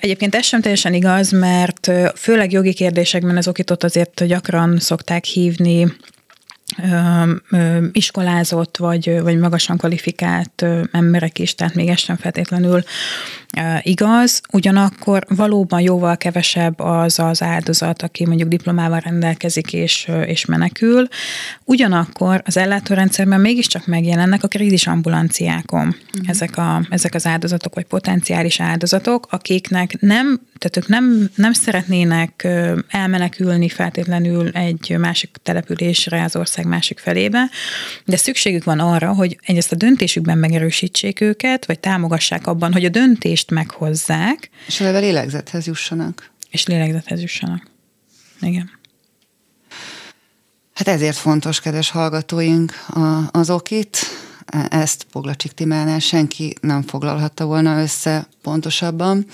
egyébként 0.00 0.34
ez 0.34 0.44
sem 0.44 0.60
teljesen 0.60 0.94
igaz, 0.94 1.30
mert 1.30 1.90
főleg 2.14 2.52
jogi 2.52 2.72
kérdésekben 2.72 3.36
az 3.36 3.48
okitot 3.48 3.84
azért 3.84 4.26
gyakran 4.26 4.78
szokták 4.78 5.24
hívni 5.24 5.86
iskolázott 7.92 8.76
vagy, 8.76 9.20
vagy 9.20 9.38
magasan 9.38 9.76
kvalifikált 9.76 10.64
emberek 10.92 11.38
is, 11.38 11.54
tehát 11.54 11.74
még 11.74 11.88
ez 11.88 11.98
sem 11.98 12.16
feltétlenül 12.16 12.82
igaz. 13.82 14.40
Ugyanakkor 14.52 15.24
valóban 15.28 15.80
jóval 15.80 16.16
kevesebb 16.16 16.80
az 16.80 17.18
az 17.18 17.42
áldozat, 17.42 18.02
aki 18.02 18.26
mondjuk 18.26 18.48
diplomával 18.48 19.00
rendelkezik 19.00 19.72
és, 19.72 20.10
és 20.26 20.44
menekül. 20.44 21.08
Ugyanakkor 21.64 22.42
az 22.44 22.56
ellátórendszerben 22.56 23.40
mégiscsak 23.40 23.86
megjelennek 23.86 24.42
a 24.42 24.48
krízis 24.48 24.86
ambulanciákon 24.86 25.86
uh-huh. 25.86 26.28
ezek, 26.28 26.56
a, 26.56 26.86
ezek 26.90 27.14
az 27.14 27.26
áldozatok, 27.26 27.74
vagy 27.74 27.84
potenciális 27.84 28.60
áldozatok, 28.60 29.26
akiknek 29.30 29.96
nem, 30.00 30.40
tehát 30.58 30.76
ők 30.76 30.88
nem, 30.88 31.30
nem 31.34 31.52
szeretnének 31.52 32.48
elmenekülni 32.88 33.68
feltétlenül 33.68 34.48
egy 34.48 34.96
másik 34.98 35.36
településre 35.42 36.22
az 36.22 36.36
ország 36.36 36.66
másik 36.66 36.98
felébe, 36.98 37.50
de 38.04 38.16
szükségük 38.16 38.64
van 38.64 38.78
arra, 38.78 39.14
hogy 39.14 39.38
egyrészt 39.42 39.72
a 39.72 39.76
döntésükben 39.76 40.38
megerősítsék 40.38 41.20
őket, 41.20 41.66
vagy 41.66 41.78
támogassák 41.78 42.46
abban, 42.46 42.72
hogy 42.72 42.84
a 42.84 42.88
döntést 42.88 43.45
meghozzák. 43.50 44.50
És 44.66 44.80
a 44.80 44.98
lélegzethez 44.98 45.66
jussanak. 45.66 46.30
És 46.50 46.66
lélegzethez 46.66 47.20
jussanak. 47.20 47.70
Igen. 48.40 48.70
Hát 50.74 50.88
ezért 50.88 51.16
fontos, 51.16 51.60
kedves 51.60 51.90
hallgatóink, 51.90 52.72
az 53.30 53.50
okit, 53.50 53.98
ezt 54.68 55.06
Poglacsik 55.12 55.52
Timánál 55.52 55.98
senki 55.98 56.54
nem 56.60 56.82
foglalhatta 56.82 57.44
volna 57.44 57.80
össze 57.80 58.28
pontosabban. 58.42 59.26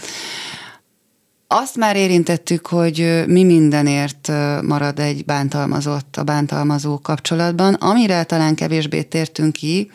Azt 1.47 1.77
már 1.77 1.97
érintettük, 1.97 2.67
hogy 2.67 3.25
mi 3.27 3.45
mindenért 3.45 4.29
marad 4.63 4.99
egy 4.99 5.25
bántalmazott 5.25 6.17
a 6.17 6.23
bántalmazó 6.23 6.99
kapcsolatban, 6.99 7.75
amire 7.75 8.25
talán 8.25 8.55
kevésbé 8.55 9.03
tértünk 9.03 9.53
ki, 9.53 9.91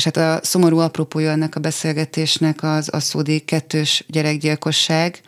és 0.00 0.06
hát 0.06 0.16
a 0.16 0.40
szomorú 0.42 0.78
apropója 0.78 1.30
ennek 1.30 1.54
a 1.56 1.60
beszélgetésnek 1.60 2.62
az 2.62 2.88
asszódi 2.88 3.38
kettős 3.38 4.04
gyerekgyilkosság, 4.08 5.20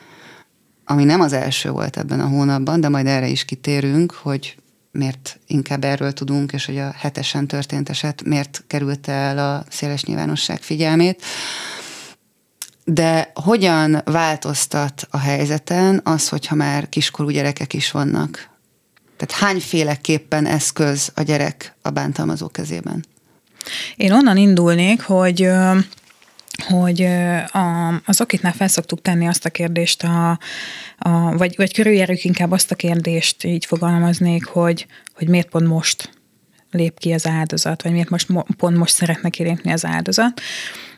ami 0.84 1.04
nem 1.04 1.20
az 1.20 1.32
első 1.32 1.70
volt 1.70 1.96
ebben 1.96 2.20
a 2.20 2.26
hónapban, 2.26 2.80
de 2.80 2.88
majd 2.88 3.06
erre 3.06 3.26
is 3.26 3.44
kitérünk, 3.44 4.12
hogy 4.12 4.56
miért 4.90 5.38
inkább 5.46 5.84
erről 5.84 6.12
tudunk, 6.12 6.52
és 6.52 6.66
hogy 6.66 6.78
a 6.78 6.92
hetesen 6.96 7.46
történt 7.46 7.88
eset 7.88 8.22
miért 8.24 8.64
került 8.66 9.08
el 9.08 9.38
a 9.38 9.64
széles 9.68 10.04
nyilvánosság 10.04 10.60
figyelmét. 10.60 11.22
De 12.84 13.30
hogyan 13.34 14.02
változtat 14.04 15.06
a 15.10 15.18
helyzeten 15.18 16.00
az, 16.04 16.28
hogyha 16.28 16.54
már 16.54 16.88
kiskorú 16.88 17.28
gyerekek 17.28 17.72
is 17.72 17.90
vannak? 17.90 18.50
Tehát 19.16 19.44
hányféleképpen 19.44 20.46
eszköz 20.46 21.12
a 21.14 21.22
gyerek 21.22 21.74
a 21.82 21.90
bántalmazó 21.90 22.48
kezében? 22.48 23.04
Én 23.96 24.12
onnan 24.12 24.36
indulnék, 24.36 25.02
hogy 25.02 25.48
hogy 26.68 27.02
a, 27.52 27.88
az 27.88 28.20
okitnál 28.20 28.52
felszoktuk 28.52 29.02
tenni 29.02 29.26
azt 29.26 29.44
a 29.44 29.50
kérdést, 29.50 30.02
a, 30.02 30.38
a, 30.98 31.36
vagy, 31.36 31.54
vagy 31.56 31.74
körüljárjuk 31.74 32.24
inkább 32.24 32.50
azt 32.50 32.70
a 32.70 32.74
kérdést, 32.74 33.44
így 33.44 33.66
fogalmaznék, 33.66 34.44
hogy, 34.44 34.86
hogy 35.14 35.28
miért 35.28 35.48
pont 35.48 35.66
most 35.66 36.10
lép 36.70 36.98
ki 36.98 37.12
az 37.12 37.26
áldozat, 37.26 37.82
vagy 37.82 37.92
miért 37.92 38.10
most 38.10 38.28
pont 38.56 38.76
most 38.76 38.94
szeretne 38.94 39.28
kilépni 39.28 39.72
az 39.72 39.84
áldozat. 39.84 40.40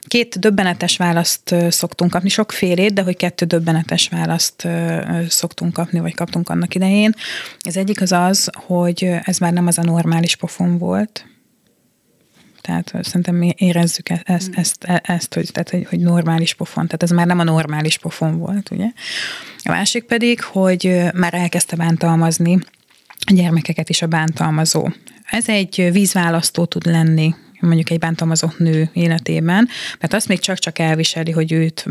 Két 0.06 0.38
döbbenetes 0.38 0.96
választ 0.96 1.54
szoktunk 1.68 2.10
kapni, 2.10 2.28
sokfélét, 2.28 2.92
de 2.92 3.02
hogy 3.02 3.16
kettő 3.16 3.44
döbbenetes 3.46 4.08
választ 4.08 4.68
szoktunk 5.28 5.72
kapni, 5.72 5.98
vagy 5.98 6.14
kaptunk 6.14 6.48
annak 6.48 6.74
idején. 6.74 7.14
Az 7.58 7.76
egyik 7.76 8.00
az 8.00 8.12
az, 8.12 8.50
hogy 8.54 9.10
ez 9.24 9.38
már 9.38 9.52
nem 9.52 9.66
az 9.66 9.78
a 9.78 9.82
normális 9.82 10.36
pofon 10.36 10.78
volt, 10.78 11.26
tehát 12.66 12.94
szerintem 13.00 13.34
mi 13.34 13.54
érezzük 13.56 14.08
e- 14.08 14.22
ezt, 14.24 14.48
mm. 14.48 14.52
ezt, 14.56 14.84
ezt, 14.84 15.02
ezt 15.04 15.34
hogy, 15.34 15.50
tehát, 15.52 15.70
hogy, 15.70 15.86
hogy 15.88 16.00
normális 16.00 16.54
pofon. 16.54 16.84
Tehát 16.84 17.02
ez 17.02 17.10
már 17.10 17.26
nem 17.26 17.38
a 17.38 17.44
normális 17.44 17.98
pofon 17.98 18.38
volt, 18.38 18.70
ugye? 18.70 18.86
A 19.62 19.70
másik 19.70 20.04
pedig, 20.04 20.42
hogy 20.42 21.00
már 21.14 21.34
elkezdte 21.34 21.76
bántalmazni 21.76 22.58
a 23.26 23.32
gyermekeket 23.32 23.88
is 23.88 24.02
a 24.02 24.06
bántalmazó. 24.06 24.88
Ez 25.30 25.48
egy 25.48 25.88
vízválasztó 25.92 26.64
tud 26.64 26.86
lenni 26.86 27.34
mondjuk 27.60 27.90
egy 27.90 27.98
bántalmazott 27.98 28.58
nő 28.58 28.90
életében, 28.92 29.68
mert 30.00 30.12
azt 30.12 30.28
még 30.28 30.38
csak-csak 30.38 30.78
elviseli, 30.78 31.30
hogy 31.30 31.52
őt 31.52 31.86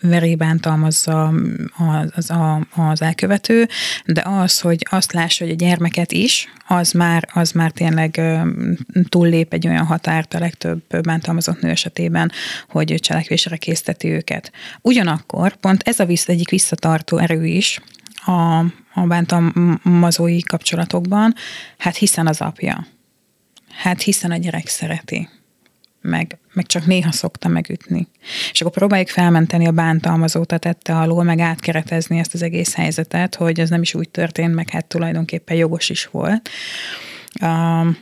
veri 0.00 0.34
bántalmazza 0.34 1.32
az, 1.76 2.10
az, 2.14 2.32
az 2.74 3.02
elkövető, 3.02 3.68
de 4.06 4.22
az, 4.24 4.60
hogy 4.60 4.86
azt 4.90 5.12
lássa, 5.12 5.44
hogy 5.44 5.52
a 5.52 5.56
gyermeket 5.56 6.12
is, 6.12 6.48
az 6.66 6.92
már, 6.92 7.28
az 7.32 7.52
már 7.52 7.70
tényleg 7.70 8.20
túllép 9.08 9.52
egy 9.52 9.66
olyan 9.66 9.86
határt 9.86 10.34
a 10.34 10.38
legtöbb 10.38 10.82
bántalmazott 11.02 11.60
nő 11.60 11.68
esetében, 11.68 12.32
hogy 12.68 12.94
cselekvésre 13.00 13.56
készteti 13.56 14.08
őket. 14.08 14.52
Ugyanakkor 14.80 15.56
pont 15.56 15.82
ez 15.82 16.00
a 16.00 16.04
visz, 16.04 16.28
egyik 16.28 16.50
visszatartó 16.50 17.18
erő 17.18 17.44
is, 17.44 17.80
a, 18.24 18.58
a 18.94 19.06
bántalmazói 19.06 20.42
kapcsolatokban, 20.42 21.34
hát 21.78 21.96
hiszen 21.96 22.26
az 22.26 22.40
apja. 22.40 22.86
Hát 23.70 24.02
hiszen 24.02 24.30
a 24.30 24.36
gyerek 24.36 24.66
szereti. 24.66 25.28
Meg, 26.00 26.38
meg 26.52 26.66
csak 26.66 26.86
néha 26.86 27.12
szokta 27.12 27.48
megütni. 27.48 28.08
És 28.52 28.60
akkor 28.60 28.72
próbáljuk 28.72 29.08
felmenteni 29.08 29.66
a 29.66 29.72
bántalmazót 29.72 30.52
a 30.52 30.58
tette 30.58 30.96
alól, 30.96 31.22
meg 31.22 31.38
átkeretezni 31.38 32.18
ezt 32.18 32.34
az 32.34 32.42
egész 32.42 32.74
helyzetet, 32.74 33.34
hogy 33.34 33.60
ez 33.60 33.70
nem 33.70 33.82
is 33.82 33.94
úgy 33.94 34.08
történt, 34.08 34.54
meg 34.54 34.70
hát 34.70 34.86
tulajdonképpen 34.86 35.56
jogos 35.56 35.88
is 35.88 36.06
volt. 36.06 36.48
Uh, 37.40 37.96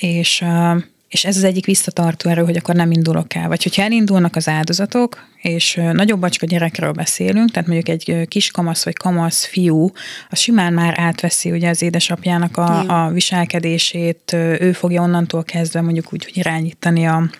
és 0.00 0.40
uh, 0.40 0.82
és 1.08 1.24
ez 1.24 1.36
az 1.36 1.44
egyik 1.44 1.66
visszatartó 1.66 2.30
erő, 2.30 2.44
hogy 2.44 2.56
akkor 2.56 2.74
nem 2.74 2.90
indulok 2.90 3.34
el. 3.34 3.48
Vagy 3.48 3.62
hogyha 3.62 3.82
elindulnak 3.82 4.36
az 4.36 4.48
áldozatok, 4.48 5.26
és 5.42 5.80
nagyobb 5.92 6.20
bacska 6.20 6.46
gyerekről 6.46 6.92
beszélünk, 6.92 7.50
tehát 7.50 7.68
mondjuk 7.68 7.88
egy 7.88 8.28
kis 8.28 8.50
kamasz 8.50 8.84
vagy 8.84 8.96
kamasz 8.96 9.44
fiú, 9.44 9.90
az 10.30 10.38
simán 10.38 10.72
már 10.72 10.94
átveszi 11.00 11.50
ugye 11.50 11.68
az 11.68 11.82
édesapjának 11.82 12.56
a, 12.56 13.04
a 13.04 13.10
viselkedését, 13.10 14.32
ő 14.32 14.72
fogja 14.72 15.02
onnantól 15.02 15.44
kezdve 15.44 15.80
mondjuk 15.80 16.12
úgy, 16.12 16.24
hogy 16.24 16.36
irányítani 16.36 17.06
a, 17.06 17.30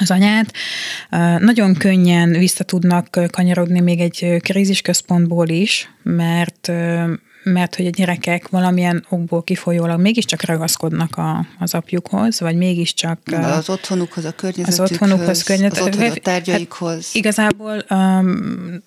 az 0.00 0.10
anyát. 0.10 0.52
Nagyon 1.38 1.74
könnyen 1.74 2.30
vissza 2.30 2.64
tudnak 2.64 3.20
kanyarodni 3.30 3.80
még 3.80 4.00
egy 4.00 4.36
krízisközpontból 4.40 5.48
is, 5.48 5.90
mert 6.02 6.72
mert 7.42 7.76
hogy 7.76 7.86
a 7.86 7.90
gyerekek 7.90 8.48
valamilyen 8.48 9.06
okból 9.08 9.42
kifolyólag 9.42 10.00
mégiscsak 10.00 10.44
ragaszkodnak 10.44 11.16
a, 11.16 11.46
az 11.58 11.74
apjukhoz, 11.74 12.40
vagy 12.40 12.56
mégiscsak... 12.56 13.18
Az 13.42 13.70
otthonukhoz, 13.70 14.24
a 14.24 14.32
környezetükhöz, 14.32 14.80
az 14.80 14.90
otthonukhoz, 14.90 15.42
környezet, 15.42 15.78
az 15.78 15.86
otthon 15.86 16.12
tárgyaikhoz. 16.22 17.06
Hát 17.06 17.14
igazából 17.14 17.84
um, 17.90 18.82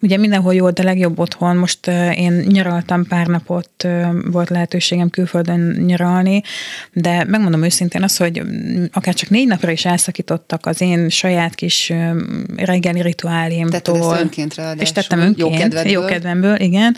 ugye 0.00 0.16
mindenhol 0.16 0.54
jó, 0.54 0.70
de 0.70 0.82
legjobb 0.82 1.18
otthon. 1.18 1.56
Most 1.56 1.86
uh, 1.86 2.20
én 2.20 2.32
nyaraltam 2.32 3.06
pár 3.06 3.26
napot, 3.26 3.70
uh, 3.84 4.06
volt 4.30 4.48
lehetőségem 4.48 5.10
külföldön 5.10 5.60
nyaralni, 5.86 6.42
de 6.92 7.24
megmondom 7.24 7.62
őszintén 7.62 8.02
azt, 8.02 8.18
hogy 8.18 8.42
akár 8.92 9.14
csak 9.14 9.30
négy 9.30 9.46
napra 9.46 9.70
is 9.70 9.84
elszakítottak 9.84 10.66
az 10.66 10.80
én 10.80 11.08
saját 11.08 11.54
kis 11.54 11.90
uh, 11.90 12.16
reggeli 12.56 13.02
rituálémtól. 13.02 13.80
Tetted 13.80 13.96
ezt 13.96 14.20
önként 14.20 14.54
ráadásul. 14.54 14.82
És 14.82 14.92
tettem 14.92 15.20
önként, 15.20 15.74
jó, 15.74 16.00
jó 16.00 16.04
kedvemből, 16.04 16.60
igen. 16.60 16.96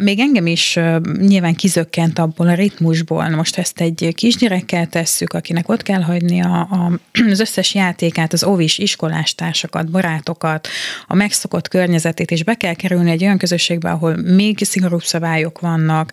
Még 0.00 0.18
engem 0.18 0.46
is 0.46 0.78
nyilván 1.18 1.54
kizökkent 1.54 2.18
abból 2.18 2.48
a 2.48 2.54
ritmusból. 2.54 3.28
Most 3.28 3.58
ezt 3.58 3.80
egy 3.80 4.12
kisgyerekkel 4.14 4.86
tesszük, 4.86 5.32
akinek 5.32 5.68
ott 5.68 5.82
kell 5.82 6.02
hagyni 6.02 6.40
a, 6.42 6.60
a, 6.70 6.92
az 7.30 7.40
összes 7.40 7.74
játékát, 7.74 8.32
az 8.32 8.44
ovis, 8.44 8.78
iskolástásakat, 8.78 9.90
barátokat, 9.90 10.68
a 11.06 11.14
megszokott 11.14 11.68
környezetét, 11.68 12.30
és 12.30 12.44
be 12.44 12.54
kell 12.54 12.74
kerülni 12.74 13.10
egy 13.10 13.22
olyan 13.22 13.38
közösségbe, 13.38 13.90
ahol 13.90 14.16
még 14.16 14.64
szigorúbb 14.64 15.02
szabályok 15.02 15.60
vannak, 15.60 16.12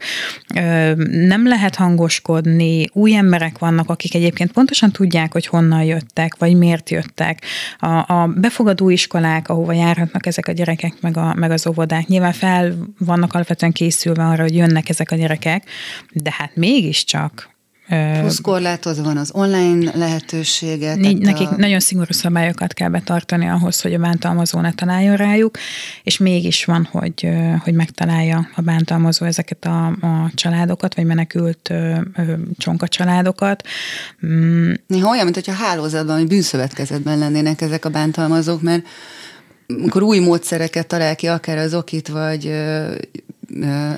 nem 1.10 1.48
lehet 1.48 1.76
hangoskodni, 1.76 2.90
új 2.94 3.16
emberek 3.16 3.58
vannak, 3.58 3.90
akik 3.90 4.16
egyébként 4.16 4.52
pontosan 4.52 4.92
tudják, 4.92 5.32
hogy 5.32 5.46
honnan 5.46 5.84
jöttek, 5.84 6.36
vagy 6.38 6.56
miért 6.56 6.90
jöttek. 6.90 7.42
A, 7.80 7.88
a 7.88 8.34
befogadó 8.36 8.90
iskolák, 8.90 9.50
ahova 9.50 9.74
járhatnak 9.74 10.26
ezek 10.26 10.48
a 10.48 10.52
gyerekek, 10.52 10.94
meg, 11.02 11.18
a, 11.18 11.34
meg 11.34 11.52
az 11.52 11.68
óvodák, 11.68 12.08
nyilván 12.08 12.34
fel 12.34 12.76
vannak 13.00 13.34
alapvetően 13.34 13.63
alapvetően 13.64 13.72
készülve 13.72 14.24
arra, 14.24 14.42
hogy 14.42 14.56
jönnek 14.56 14.90
ezek 14.90 15.12
a 15.12 15.16
gyerekek, 15.16 15.64
de 16.12 16.34
hát 16.38 16.56
mégiscsak 16.56 17.52
Plusz 18.20 18.42
korlátozva 18.42 19.04
van 19.04 19.18
az 19.18 19.32
online 19.34 19.92
lehetősége. 19.96 20.96
Nekik 20.96 21.48
a... 21.48 21.56
nagyon 21.58 21.80
szigorú 21.80 22.12
szabályokat 22.12 22.74
kell 22.74 22.90
betartani 22.90 23.48
ahhoz, 23.48 23.82
hogy 23.82 23.94
a 23.94 23.98
bántalmazó 23.98 24.60
ne 24.60 24.74
találjon 24.74 25.16
rájuk, 25.16 25.58
és 26.04 26.18
mégis 26.18 26.66
van, 26.66 26.88
hogy, 26.92 27.30
hogy 27.64 27.74
megtalálja 27.74 28.48
a 28.56 28.62
bántalmazó 28.62 29.26
ezeket 29.26 29.66
a, 29.66 29.86
a 29.86 30.32
családokat, 30.34 30.96
vagy 30.96 31.06
menekült 31.06 31.70
ö, 31.70 31.96
ö, 32.16 32.34
csonka 32.58 32.88
családokat. 32.88 33.64
Mm. 34.26 34.72
Néha 34.88 35.10
olyan, 35.10 35.24
mint 35.24 35.36
hogyha 35.36 35.64
hálózatban, 35.64 36.18
vagy 36.18 36.28
bűnszövetkezetben 36.28 37.18
lennének 37.18 37.62
ezek 37.62 37.86
a 37.86 37.90
bántalmazók, 37.90 38.62
mert 38.62 38.86
amikor 39.68 40.02
új 40.02 40.20
módszereket 40.20 40.88
talál 40.88 41.16
ki, 41.16 41.28
akár 41.28 41.58
az 41.58 41.74
okit, 41.74 42.08
vagy 42.08 42.52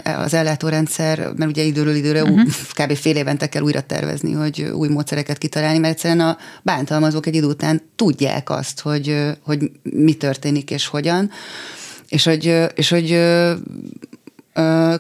az 0.04 0.34
ellátórendszer, 0.34 1.34
mert 1.36 1.52
ugye 1.52 1.64
időről 1.64 1.96
időre 1.96 2.24
uh-huh. 2.24 2.50
kb. 2.80 2.96
fél 2.96 3.16
évente 3.16 3.50
kell 3.50 3.62
újra 3.62 3.82
tervezni, 3.82 4.32
hogy 4.32 4.62
új 4.62 4.88
módszereket 4.88 5.38
kitalálni, 5.38 5.78
mert 5.78 5.94
egyszerűen 5.94 6.20
a 6.20 6.38
bántalmazók 6.62 7.26
egy 7.26 7.36
idő 7.36 7.48
után 7.48 7.82
tudják 7.96 8.50
azt, 8.50 8.80
hogy, 8.80 9.18
hogy 9.42 9.72
mi 9.84 10.14
történik 10.14 10.72
és 10.72 10.88
hogyan, 10.88 11.32
és 12.10 12.24
hogy, 12.24 12.66
és 12.76 12.90
hogy 12.90 13.20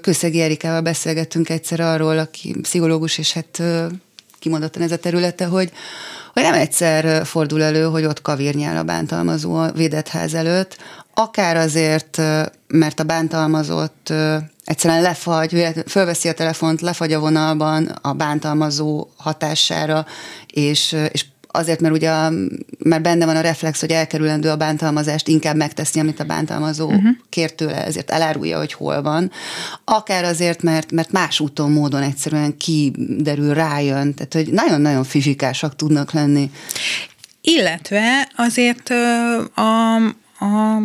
Kőszegi 0.01 0.41
Erikával 0.41 0.81
beszélgettünk 0.81 1.49
egyszer 1.49 1.79
arról, 1.79 2.17
aki 2.17 2.55
pszichológus, 2.61 3.17
és 3.17 3.33
hát 3.33 3.61
kimondottan 4.39 4.81
ez 4.81 4.91
a 4.91 4.97
területe, 4.97 5.45
hogy, 5.45 5.71
hogy 6.33 6.43
nem 6.43 6.53
egyszer 6.53 7.25
fordul 7.25 7.63
elő, 7.63 7.83
hogy 7.83 8.05
ott 8.05 8.21
kavírnyál 8.21 8.77
a 8.77 8.83
bántalmazó 8.83 9.55
a 9.55 9.71
védett 9.71 10.07
ház 10.07 10.33
előtt, 10.33 10.77
akár 11.15 11.57
azért, 11.57 12.21
mert 12.67 12.99
a 12.99 13.03
bántalmazott 13.03 14.13
egyszerűen 14.65 15.01
lefagy, 15.01 15.67
fölveszi 15.87 16.27
a 16.27 16.33
telefont, 16.33 16.81
lefagy 16.81 17.13
a 17.13 17.19
vonalban 17.19 17.85
a 18.01 18.13
bántalmazó 18.13 19.07
hatására, 19.17 20.05
és, 20.47 20.95
és 21.11 21.25
azért, 21.55 21.79
mert 21.79 21.93
ugye 21.93 22.11
mert 22.77 23.01
benne 23.01 23.25
van 23.25 23.35
a 23.35 23.41
reflex, 23.41 23.79
hogy 23.79 23.91
elkerülendő 23.91 24.49
a 24.49 24.55
bántalmazást, 24.55 25.27
inkább 25.27 25.55
megteszi, 25.55 25.99
amit 25.99 26.19
a 26.19 26.23
bántalmazó 26.23 26.85
uh-huh. 26.85 27.09
kér 27.29 27.51
tőle, 27.51 27.85
ezért 27.85 28.11
elárulja, 28.11 28.57
hogy 28.57 28.73
hol 28.73 29.01
van. 29.01 29.31
Akár 29.83 30.23
azért, 30.23 30.61
mert, 30.61 30.91
mert 30.91 31.11
más 31.11 31.39
úton, 31.39 31.71
módon 31.71 32.01
egyszerűen 32.01 32.57
kiderül, 32.57 33.53
rájön, 33.53 34.13
tehát 34.13 34.33
hogy 34.33 34.53
nagyon-nagyon 34.53 35.03
fizikásak 35.03 35.75
tudnak 35.75 36.11
lenni. 36.11 36.51
Illetve 37.41 38.31
azért 38.35 38.89
a, 39.55 39.95
a 40.45 40.81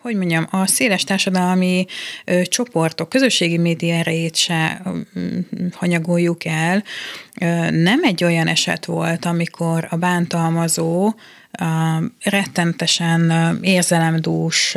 hogy 0.00 0.16
mondjam, 0.16 0.46
a 0.50 0.66
széles 0.66 1.04
társadalmi 1.04 1.86
ö, 2.24 2.42
csoportok, 2.42 3.08
közösségi 3.08 3.58
média 3.58 3.94
erejét 3.94 4.36
se 4.36 4.82
hanyagoljuk 5.72 6.44
el. 6.44 6.84
Ö, 7.40 7.70
nem 7.70 8.02
egy 8.02 8.24
olyan 8.24 8.46
eset 8.46 8.84
volt, 8.84 9.24
amikor 9.24 9.86
a 9.90 9.96
bántalmazó 9.96 11.14
rettentesen 12.22 13.32
érzelemdús 13.62 14.76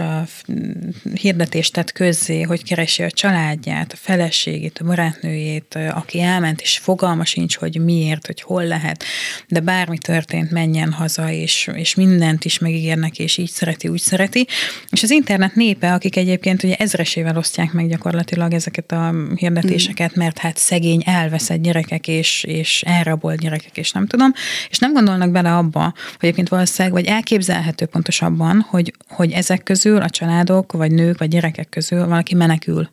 hirdetést 1.13 1.73
tett 1.73 1.91
közzé, 1.91 2.41
hogy 2.41 2.63
keresi 2.63 3.03
a 3.03 3.11
családját, 3.11 3.91
a 3.91 3.95
feleségét, 3.99 4.79
a 4.79 4.85
barátnőjét, 4.85 5.79
aki 5.93 6.21
elment, 6.21 6.61
és 6.61 6.77
fogalma 6.77 7.25
sincs, 7.25 7.57
hogy 7.57 7.81
miért, 7.83 8.25
hogy 8.25 8.41
hol 8.41 8.65
lehet, 8.65 9.03
de 9.47 9.59
bármi 9.59 9.97
történt, 9.97 10.51
menjen 10.51 10.91
haza, 10.91 11.31
és, 11.31 11.69
és 11.75 11.95
mindent 11.95 12.45
is 12.45 12.59
megígérnek, 12.59 13.19
és 13.19 13.37
így 13.37 13.49
szereti, 13.49 13.87
úgy 13.87 14.01
szereti. 14.01 14.47
És 14.89 15.03
az 15.03 15.11
internet 15.11 15.55
népe, 15.55 15.93
akik 15.93 16.15
egyébként 16.15 16.63
ugye 16.63 16.75
ezresével 16.75 17.37
osztják 17.37 17.71
meg 17.71 17.87
gyakorlatilag 17.87 18.53
ezeket 18.53 18.91
a 18.91 19.13
hirdetéseket, 19.35 20.15
mert 20.15 20.37
hát 20.37 20.57
szegény 20.57 21.01
elveszett 21.05 21.61
gyerekek, 21.61 22.07
és, 22.07 22.43
és 22.43 22.83
elrabolt 22.85 23.39
gyerekek, 23.39 23.77
és 23.77 23.91
nem 23.91 24.07
tudom, 24.07 24.33
és 24.69 24.77
nem 24.77 24.93
gondolnak 24.93 25.31
bele 25.31 25.55
abba, 25.57 25.83
hogy 25.83 25.93
egyébként 26.19 26.49
valószínűleg, 26.63 27.03
vagy 27.03 27.15
elképzelhető 27.15 27.85
pontosabban, 27.85 28.65
hogy, 28.69 28.93
hogy 29.09 29.31
ezek 29.31 29.63
közül 29.63 30.01
a 30.01 30.09
családok, 30.09 30.71
vagy 30.71 30.91
nők, 30.91 31.17
vagy 31.17 31.27
gyerekek 31.27 31.69
közül 31.69 32.07
valaki 32.07 32.35
menekül. 32.35 32.89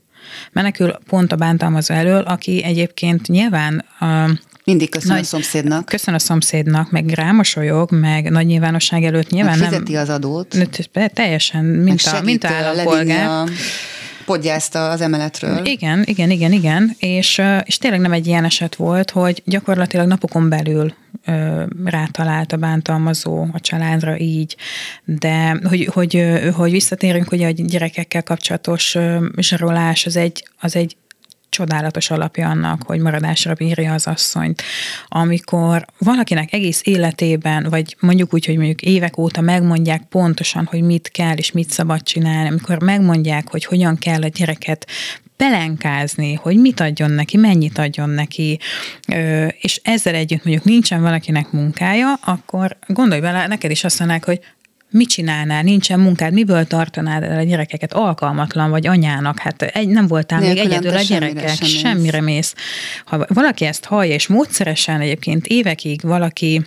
Menekül 0.52 0.98
pont 1.06 1.32
a 1.32 1.36
bántalmazó 1.36 1.94
elől, 1.94 2.20
aki 2.20 2.64
egyébként 2.64 3.28
nyilván 3.28 3.84
uh, 4.00 4.30
mindig 4.64 4.90
köszön 4.90 5.08
nagy, 5.08 5.20
a 5.20 5.24
szomszédnak. 5.24 5.84
Köszön 5.84 6.14
a 6.14 6.18
szomszédnak, 6.18 6.90
meg 6.90 7.08
rámosolyog, 7.08 7.92
meg 7.92 8.30
nagy 8.30 8.46
nyilvánosság 8.46 9.04
előtt 9.04 9.30
nyilván 9.30 9.58
meg 9.58 9.68
fizeti 9.68 9.92
nem... 9.92 10.02
az 10.02 10.08
adót. 10.08 10.56
Teljesen, 11.12 11.64
mint 11.64 12.02
a, 12.02 12.20
mint 12.22 12.44
a 12.44 12.48
állampolgár. 12.48 13.26
A 13.26 13.44
podgyázta 14.30 14.90
az 14.90 15.00
emeletről. 15.00 15.64
Igen, 15.64 16.02
igen, 16.04 16.30
igen, 16.30 16.52
igen, 16.52 16.96
és, 16.98 17.42
és 17.64 17.78
tényleg 17.78 18.00
nem 18.00 18.12
egy 18.12 18.26
ilyen 18.26 18.44
eset 18.44 18.74
volt, 18.74 19.10
hogy 19.10 19.42
gyakorlatilag 19.44 20.06
napokon 20.06 20.48
belül 20.48 20.94
rátalált 21.84 22.52
a 22.52 22.56
bántalmazó 22.56 23.46
a 23.52 23.60
családra 23.60 24.18
így, 24.18 24.56
de 25.04 25.60
hogy, 25.64 25.88
hogy, 25.92 26.26
hogy 26.54 26.70
visszatérünk 26.70 27.32
ugye 27.32 27.46
a 27.46 27.50
gyerekekkel 27.50 28.22
kapcsolatos 28.22 28.96
zsarolás, 29.36 30.06
az 30.06 30.16
egy, 30.16 30.48
az 30.60 30.76
egy 30.76 30.96
csodálatos 31.50 32.10
alapja 32.10 32.48
annak, 32.48 32.82
hogy 32.82 33.00
maradásra 33.00 33.54
bírja 33.54 33.92
az 33.92 34.06
asszonyt. 34.06 34.62
Amikor 35.08 35.84
valakinek 35.98 36.52
egész 36.52 36.80
életében, 36.84 37.66
vagy 37.70 37.96
mondjuk 38.00 38.34
úgy, 38.34 38.46
hogy 38.46 38.56
mondjuk 38.56 38.82
évek 38.82 39.18
óta 39.18 39.40
megmondják 39.40 40.02
pontosan, 40.02 40.64
hogy 40.70 40.82
mit 40.82 41.10
kell 41.10 41.36
és 41.36 41.52
mit 41.52 41.70
szabad 41.70 42.02
csinálni, 42.02 42.48
amikor 42.48 42.82
megmondják, 42.82 43.50
hogy 43.50 43.64
hogyan 43.64 43.98
kell 43.98 44.22
a 44.22 44.28
gyereket 44.28 44.86
pelenkázni, 45.36 46.34
hogy 46.34 46.56
mit 46.56 46.80
adjon 46.80 47.10
neki, 47.10 47.36
mennyit 47.36 47.78
adjon 47.78 48.10
neki, 48.10 48.58
és 49.60 49.80
ezzel 49.82 50.14
együtt 50.14 50.44
mondjuk 50.44 50.66
nincsen 50.66 51.02
valakinek 51.02 51.50
munkája, 51.50 52.12
akkor 52.24 52.76
gondolj 52.86 53.20
bele, 53.20 53.46
neked 53.46 53.70
is 53.70 53.84
azt 53.84 53.98
mondják, 53.98 54.24
hogy 54.24 54.40
mit 54.90 55.08
csinálnál, 55.08 55.62
nincsen 55.62 56.00
munkád, 56.00 56.32
miből 56.32 56.66
tartanád 56.66 57.22
el 57.22 57.38
a 57.38 57.42
gyerekeket, 57.42 57.92
alkalmatlan 57.92 58.70
vagy 58.70 58.86
anyának, 58.86 59.38
hát 59.38 59.62
egy, 59.62 59.88
nem 59.88 60.06
voltál 60.06 60.40
Nélkül 60.40 60.62
még 60.62 60.72
egyedül 60.72 60.96
a 60.96 61.00
gyerekek, 61.00 61.48
semmire, 61.48 61.54
sem 61.54 61.68
semmire 61.68 62.20
mész. 62.20 62.54
Ha 63.04 63.26
valaki 63.28 63.64
ezt 63.64 63.84
hallja, 63.84 64.14
és 64.14 64.26
módszeresen 64.26 65.00
egyébként 65.00 65.46
évekig 65.46 66.00
valaki 66.02 66.62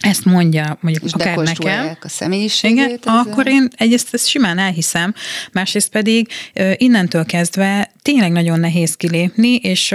ezt 0.00 0.24
mondja 0.24 0.78
mondjuk 0.80 1.04
és 1.04 1.12
akár 1.12 1.36
nekem. 1.36 1.96
a 2.00 2.08
személyiségét. 2.08 2.76
Igen, 2.76 2.98
ezzel. 3.00 3.18
akkor 3.18 3.46
én 3.46 3.68
egyrészt 3.76 4.14
ezt 4.14 4.28
simán 4.28 4.58
elhiszem, 4.58 5.14
másrészt 5.52 5.90
pedig 5.90 6.28
innentől 6.76 7.24
kezdve 7.24 7.90
tényleg 8.02 8.32
nagyon 8.32 8.60
nehéz 8.60 8.96
kilépni, 8.96 9.54
és 9.54 9.94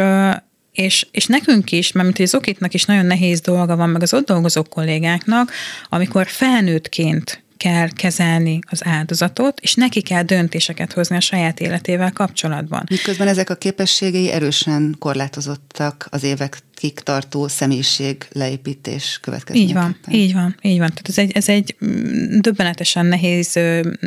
és, 0.71 1.07
és 1.11 1.25
nekünk 1.25 1.71
is, 1.71 1.91
mert 1.91 2.19
az 2.19 2.35
okitnak 2.35 2.73
is 2.73 2.85
nagyon 2.85 3.05
nehéz 3.05 3.41
dolga 3.41 3.75
van, 3.75 3.89
meg 3.89 4.01
az 4.01 4.13
ott 4.13 4.25
dolgozó 4.25 4.63
kollégáknak, 4.63 5.51
amikor 5.89 6.27
felnőttként 6.27 7.43
kell 7.61 7.89
kezelni 7.89 8.59
az 8.69 8.85
áldozatot, 8.85 9.59
és 9.59 9.75
neki 9.75 10.01
kell 10.01 10.23
döntéseket 10.23 10.93
hozni 10.93 11.15
a 11.15 11.19
saját 11.19 11.59
életével 11.59 12.11
kapcsolatban. 12.11 12.83
Miközben 12.89 13.27
ezek 13.27 13.49
a 13.49 13.55
képességei 13.55 14.31
erősen 14.31 14.95
korlátozottak 14.99 16.07
az 16.09 16.23
évek 16.23 16.57
évekig 16.81 16.99
tartó 17.03 17.47
személyiség 17.47 18.27
leépítés 18.31 19.19
következményeképpen. 19.21 19.95
Így 20.07 20.13
van, 20.13 20.15
így 20.15 20.33
van, 20.33 20.55
így 20.61 20.77
van. 20.79 20.89
Tehát 20.89 21.09
ez 21.09 21.17
egy, 21.17 21.31
ez 21.31 21.49
egy 21.49 21.75
mm, 21.85 22.39
döbbenetesen 22.39 23.05
nehéz 23.05 23.59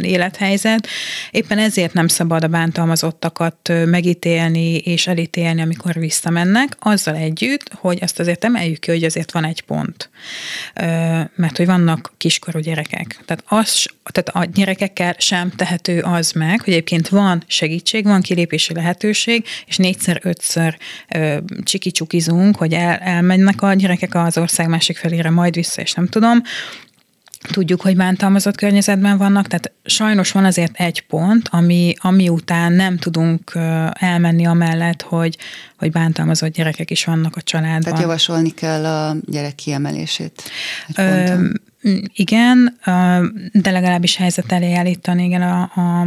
élethelyzet. 0.02 0.86
Éppen 1.30 1.58
ezért 1.58 1.92
nem 1.92 2.08
szabad 2.08 2.44
a 2.44 2.48
bántalmazottakat 2.48 3.72
megítélni 3.84 4.76
és 4.76 5.06
elítélni, 5.06 5.60
amikor 5.60 5.94
visszamennek, 5.94 6.76
azzal 6.78 7.14
együtt, 7.14 7.70
hogy 7.74 7.98
azt 8.02 8.20
azért 8.20 8.44
emeljük 8.44 8.78
ki, 8.78 8.90
hogy 8.90 9.04
azért 9.04 9.32
van 9.32 9.44
egy 9.44 9.60
pont. 9.62 10.10
Mert 11.34 11.56
hogy 11.56 11.66
vannak 11.66 12.12
kiskorú 12.16 12.58
gyerekek. 12.58 13.22
Tehát, 13.24 13.44
az, 13.46 13.86
tehát 14.12 14.28
a 14.28 14.50
gyerekekkel 14.54 15.14
sem 15.18 15.50
tehető 15.50 16.00
az 16.00 16.32
meg, 16.32 16.60
hogy 16.60 16.72
egyébként 16.72 17.08
van 17.08 17.42
segítség, 17.46 18.04
van 18.04 18.20
kilépési 18.20 18.74
lehetőség, 18.74 19.44
és 19.66 19.76
négyszer, 19.76 20.20
ötször 20.22 20.76
csikicsukizunk, 21.62 22.56
hogy 22.64 22.72
el, 22.72 22.96
elmennek 22.96 23.62
a 23.62 23.72
gyerekek 23.72 24.14
az 24.14 24.38
ország 24.38 24.68
másik 24.68 24.96
felére, 24.96 25.30
majd 25.30 25.54
vissza, 25.54 25.82
és 25.82 25.92
nem 25.92 26.06
tudom. 26.06 26.42
Tudjuk, 27.52 27.80
hogy 27.80 27.96
bántalmazott 27.96 28.56
környezetben 28.56 29.18
vannak, 29.18 29.46
tehát 29.46 29.72
sajnos 29.84 30.32
van 30.32 30.44
azért 30.44 30.80
egy 30.80 31.00
pont, 31.06 31.48
ami, 31.50 31.94
ami 31.98 32.28
után 32.28 32.72
nem 32.72 32.96
tudunk 32.96 33.52
elmenni 33.92 34.46
amellett, 34.46 35.02
hogy, 35.02 35.36
hogy 35.78 35.90
bántalmazott 35.90 36.52
gyerekek 36.52 36.90
is 36.90 37.04
vannak 37.04 37.36
a 37.36 37.42
családban. 37.42 37.80
Tehát 37.80 38.00
javasolni 38.00 38.50
kell 38.50 38.84
a 38.84 39.16
gyerek 39.26 39.54
kiemelését. 39.54 40.42
Ö, 40.96 41.34
igen, 42.14 42.78
de 43.52 43.70
legalábbis 43.70 44.16
helyzet 44.16 44.52
elé 44.52 44.74
állítani, 44.74 45.24
igen, 45.24 45.42
a, 45.42 45.60
a 45.62 46.06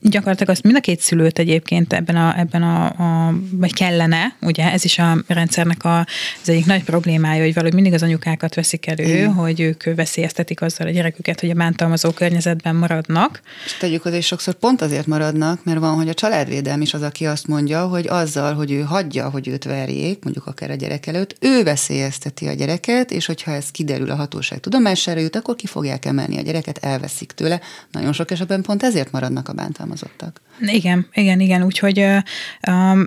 gyakorlatilag 0.00 0.48
azt 0.52 0.62
mind 0.62 0.76
a 0.76 0.80
két 0.80 1.00
szülőt 1.00 1.38
egyébként 1.38 1.92
ebben 1.92 2.16
a, 2.16 2.38
ebben 2.38 2.62
a, 2.62 2.84
a 2.86 3.34
vagy 3.50 3.74
kellene, 3.74 4.36
ugye 4.40 4.72
ez 4.72 4.84
is 4.84 4.98
a 4.98 5.16
rendszernek 5.26 5.84
a, 5.84 5.98
az 6.42 6.48
egyik 6.48 6.66
nagy 6.66 6.84
problémája, 6.84 7.42
hogy 7.42 7.54
valahogy 7.54 7.74
mindig 7.74 7.92
az 7.92 8.02
anyukákat 8.02 8.54
veszik 8.54 8.86
elő, 8.86 9.26
mm. 9.26 9.34
hogy 9.34 9.60
ők 9.60 9.82
veszélyeztetik 9.94 10.60
azzal 10.62 10.86
a 10.86 10.90
gyereküket, 10.90 11.40
hogy 11.40 11.50
a 11.50 11.54
bántalmazó 11.54 12.10
környezetben 12.10 12.76
maradnak. 12.76 13.40
És 13.64 13.76
tegyük 13.76 14.02
hozzá, 14.02 14.16
és 14.16 14.26
sokszor 14.26 14.54
pont 14.54 14.82
azért 14.82 15.06
maradnak, 15.06 15.64
mert 15.64 15.78
van, 15.78 15.94
hogy 15.94 16.08
a 16.08 16.14
családvédelm 16.14 16.80
is 16.80 16.94
az, 16.94 17.02
aki 17.02 17.26
azt 17.26 17.46
mondja, 17.46 17.86
hogy 17.86 18.06
azzal, 18.08 18.54
hogy 18.54 18.70
ő 18.70 18.80
hagyja, 18.80 19.30
hogy 19.30 19.48
őt 19.48 19.64
verjék, 19.64 20.22
mondjuk 20.22 20.46
akár 20.46 20.70
a 20.70 20.74
gyerek 20.74 21.06
előtt, 21.06 21.36
ő 21.40 21.62
veszélyezteti 21.62 22.46
a 22.46 22.52
gyereket, 22.52 23.10
és 23.10 23.26
hogyha 23.26 23.52
ez 23.52 23.70
kiderül 23.70 24.10
a 24.10 24.14
hatóság 24.14 24.60
tudomására 24.60 25.20
jut, 25.20 25.36
akkor 25.36 25.56
ki 25.56 25.66
fogják 25.66 26.04
emelni 26.04 26.38
a 26.38 26.42
gyereket, 26.42 26.78
elveszik 26.78 27.32
tőle. 27.32 27.60
Nagyon 27.92 28.12
sok 28.12 28.30
esetben 28.30 28.62
pont 28.62 28.82
ezért 28.82 29.10
maradnak 29.10 29.48
a 29.48 29.52
bántalmazottak. 29.70 30.40
Igen, 30.60 31.06
igen, 31.12 31.40
igen, 31.40 31.62
úgyhogy 31.62 31.94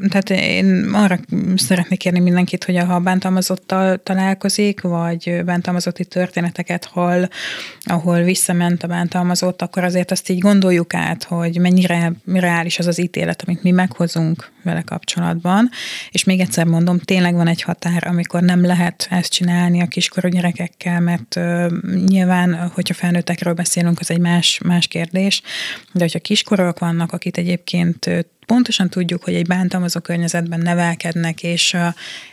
tehát 0.09 0.29
én 0.29 0.89
arra 0.93 1.19
szeretnék 1.55 1.99
kérni 1.99 2.19
mindenkit, 2.19 2.63
hogy 2.63 2.77
ha 2.77 2.99
bántalmazottal 2.99 3.97
találkozik, 4.03 4.81
vagy 4.81 5.41
bántalmazotti 5.45 6.05
történeteket 6.05 6.85
hall, 6.85 7.27
ahol 7.83 8.21
visszament 8.21 8.83
a 8.83 8.87
bántalmazott, 8.87 9.61
akkor 9.61 9.83
azért 9.83 10.11
azt 10.11 10.29
így 10.29 10.39
gondoljuk 10.39 10.93
át, 10.93 11.23
hogy 11.23 11.59
mennyire 11.59 12.11
reális 12.25 12.79
az 12.79 12.87
az 12.87 12.99
ítélet, 12.99 13.43
amit 13.45 13.63
mi 13.63 13.71
meghozunk 13.71 14.51
vele 14.63 14.81
kapcsolatban. 14.81 15.69
És 16.11 16.23
még 16.23 16.39
egyszer 16.39 16.65
mondom, 16.65 16.99
tényleg 16.99 17.33
van 17.33 17.47
egy 17.47 17.61
határ, 17.61 18.07
amikor 18.07 18.41
nem 18.41 18.65
lehet 18.65 19.07
ezt 19.09 19.31
csinálni 19.31 19.81
a 19.81 19.87
kiskorú 19.87 20.27
gyerekekkel, 20.27 20.99
mert 20.99 21.39
nyilván, 22.07 22.71
hogyha 22.73 22.93
felnőttekről 22.93 23.53
beszélünk, 23.53 23.99
az 23.99 24.11
egy 24.11 24.19
más, 24.19 24.59
más 24.65 24.87
kérdés, 24.87 25.41
de 25.91 25.99
hogyha 25.99 26.19
kiskorúak 26.53 26.79
vannak, 26.79 27.11
akit 27.11 27.37
egyébként 27.37 28.09
pontosan 28.45 28.89
tudjuk, 28.89 29.23
hogy 29.23 29.33
egy 29.33 29.47
bántalmazó 29.47 29.99
környezetben 29.99 30.59
nevelkednek, 30.59 31.43
és, 31.43 31.77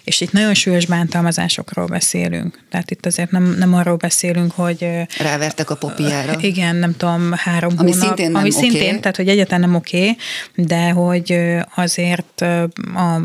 és 0.04 0.20
itt 0.20 0.32
nagyon 0.32 0.54
súlyos 0.54 0.86
bántalmazásokról 0.86 1.86
beszélünk. 1.86 2.58
Tehát 2.70 2.90
itt 2.90 3.06
azért 3.06 3.30
nem, 3.30 3.54
nem 3.58 3.74
arról 3.74 3.96
beszélünk, 3.96 4.52
hogy... 4.52 4.88
Rávertek 5.18 5.70
a 5.70 5.76
popiára. 5.76 6.40
Igen, 6.40 6.76
nem 6.76 6.96
tudom, 6.96 7.32
három 7.36 7.72
ami 7.76 7.90
hónap. 7.90 8.06
Szintén 8.06 8.30
nem 8.30 8.40
ami 8.40 8.50
szintén, 8.50 8.88
okay. 8.88 9.00
tehát 9.00 9.16
hogy 9.16 9.28
egyáltalán 9.28 9.60
nem 9.60 9.74
oké, 9.74 9.98
okay, 9.98 10.16
de 10.54 10.90
hogy 10.90 11.38
azért 11.74 12.40
a 12.94 13.20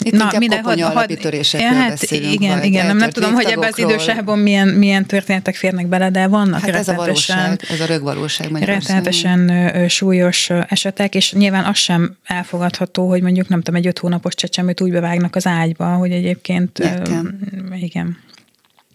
Itt 0.00 0.12
Na, 0.12 0.38
minden, 0.38 0.62
had, 0.62 0.80
had, 0.80 1.10
ja, 1.52 1.66
hát 1.66 1.88
beszélünk, 1.88 2.32
igen, 2.32 2.64
igen, 2.64 2.86
nem, 2.86 2.96
nem 2.96 3.10
tudom, 3.10 3.32
hogy 3.32 3.44
ebben 3.44 3.68
az 3.72 3.78
idősában 3.78 4.38
milyen, 4.38 4.68
milyen 4.68 5.06
történetek 5.06 5.54
férnek 5.54 5.86
bele, 5.86 6.10
de 6.10 6.26
vannak 6.26 6.60
hát 6.60 6.74
ez 6.74 6.88
a 6.88 6.94
valóság, 6.94 7.60
ez 7.68 7.80
a 7.80 7.86
rögvalóság 7.86 8.64
Rettenetesen 8.64 9.88
súlyos 9.88 10.50
esetek, 10.50 11.14
és 11.14 11.32
nyilván 11.32 11.64
az 11.64 11.76
sem 11.76 12.16
elfogadható, 12.24 13.08
hogy 13.08 13.22
mondjuk 13.22 13.48
nem 13.48 13.62
tudom, 13.62 13.80
egy 13.80 13.86
öt 13.86 13.98
hónapos 13.98 14.34
csecsemőt 14.34 14.80
úgy 14.80 14.90
bevágnak 14.90 15.36
az 15.36 15.46
ágyba, 15.46 15.86
hogy 15.86 16.10
egyébként 16.10 16.78
Nekem. 16.78 17.38
igen. 17.80 18.18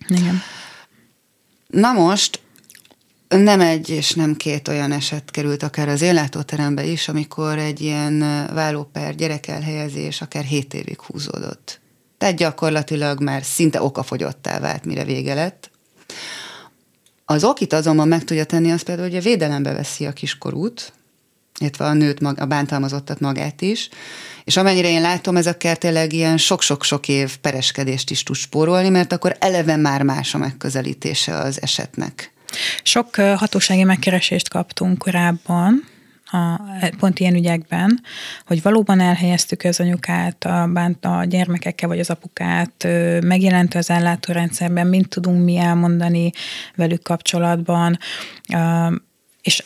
Igen. 0.08 0.41
Na 1.67 1.91
most 1.91 2.39
nem 3.38 3.62
egy 3.62 3.89
és 3.89 4.13
nem 4.13 4.36
két 4.36 4.67
olyan 4.67 4.91
eset 4.91 5.32
került 5.32 5.63
akár 5.63 5.89
az 5.89 6.02
éllátóterembe 6.02 6.84
is, 6.86 7.08
amikor 7.08 7.58
egy 7.58 7.82
ilyen 7.82 8.19
vállóper 8.54 9.15
gyerek 9.15 9.48
elhelyezés 9.48 10.22
akár 10.22 10.43
7 10.43 10.74
évig 10.74 11.02
húzódott. 11.02 11.82
Tehát 12.17 12.36
gyakorlatilag 12.36 13.22
már 13.22 13.43
szinte 13.43 13.82
okafogyottá 13.82 14.60
vált, 14.60 14.86
mire 14.86 15.04
vége 15.04 15.34
lett. 15.34 15.72
Az 17.26 17.43
okit 17.43 17.74
azonban 17.74 18.08
meg 18.08 18.24
tudja 18.24 18.43
tenni 18.43 18.72
az 18.72 18.82
például, 18.82 19.08
hogy 19.10 19.17
a 19.17 19.22
védelembe 19.22 19.74
veszi 19.74 20.06
a 20.06 20.13
kiskorút, 20.13 20.93
illetve 21.60 21.86
a 21.86 21.93
nőt, 21.93 22.22
a 22.22 22.46
bántalmazottat 22.46 23.19
magát 23.19 23.62
is, 23.62 23.89
és 24.43 24.58
amennyire 24.58 24.89
én 24.89 25.02
látom, 25.02 25.38
ezekkel 25.38 25.76
tényleg 25.76 26.13
ilyen 26.13 26.38
sok-sok-sok 26.38 27.08
év 27.08 27.38
pereskedést 27.38 28.10
is 28.10 28.24
tud 28.24 28.36
spórolni, 28.36 28.89
mert 28.89 29.12
akkor 29.12 29.36
eleve 29.39 29.76
már 29.76 30.02
más 30.02 30.34
a 30.34 30.38
megközelítése 30.38 31.36
az 31.38 31.62
esetnek. 31.62 32.33
Sok 32.84 33.16
hatósági 33.16 33.84
megkeresést 33.84 34.50
kaptunk 34.50 34.98
korábban, 34.98 35.92
a, 36.26 36.62
pont 37.00 37.20
ilyen 37.20 37.36
ügyekben, 37.36 38.02
hogy 38.46 38.62
valóban 38.62 39.00
elhelyeztük 39.00 39.63
az 39.63 39.80
anyukát, 39.80 40.44
a, 40.46 40.68
bánt 40.74 41.06
a 41.06 41.24
gyermekekkel, 41.24 41.89
vagy 41.89 42.00
az 42.00 42.10
apukát, 42.10 42.88
megjelent 43.22 43.76
az 43.76 43.89
ellátórendszerben, 43.89 44.88
mint 44.88 45.10
tudunk 45.10 45.44
mi 45.44 45.58
elmondani 45.58 46.32
velük 46.76 47.04
kapcsolatban, 47.04 47.98
és 49.42 49.63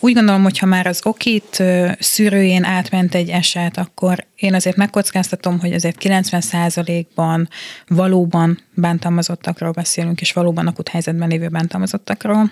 úgy 0.00 0.14
gondolom, 0.14 0.42
hogy 0.42 0.58
ha 0.58 0.66
már 0.66 0.86
az 0.86 1.00
okit 1.04 1.62
szűrőjén 1.98 2.64
átment 2.64 3.14
egy 3.14 3.28
eset, 3.28 3.76
akkor 3.76 4.26
én 4.36 4.54
azért 4.54 4.76
megkockáztatom, 4.76 5.60
hogy 5.60 5.72
azért 5.72 5.96
90%-ban 6.00 7.48
valóban 7.86 8.58
bántalmazottakról 8.74 9.70
beszélünk, 9.70 10.20
és 10.20 10.32
valóban 10.32 10.66
akut 10.66 10.88
helyzetben 10.88 11.28
lévő 11.28 11.48
bántalmazottakról 11.48 12.50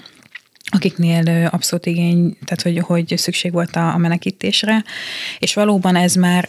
akiknél 0.73 1.49
abszolút 1.51 1.87
igény, 1.87 2.37
tehát 2.45 2.63
hogy, 2.63 2.79
hogy 2.79 3.19
szükség 3.19 3.53
volt 3.53 3.77
a, 3.77 3.95
a 3.95 3.97
menekítésre, 3.97 4.85
és 5.39 5.55
valóban 5.55 5.97
ez 5.97 6.15
már 6.15 6.49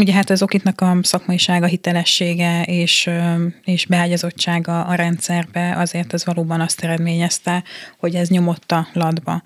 Ugye 0.00 0.12
hát 0.12 0.30
az 0.30 0.42
okitnak 0.42 0.80
a 0.80 0.98
szakmaisága, 1.02 1.66
hitelessége 1.66 2.62
és, 2.62 3.10
és 3.64 3.86
beágyazottsága 3.86 4.84
a 4.84 4.94
rendszerbe 4.94 5.74
azért 5.76 6.12
az 6.12 6.24
valóban 6.24 6.60
azt 6.60 6.84
eredményezte, 6.84 7.64
hogy 7.98 8.14
ez 8.14 8.28
nyomott 8.28 8.72
a. 8.72 9.42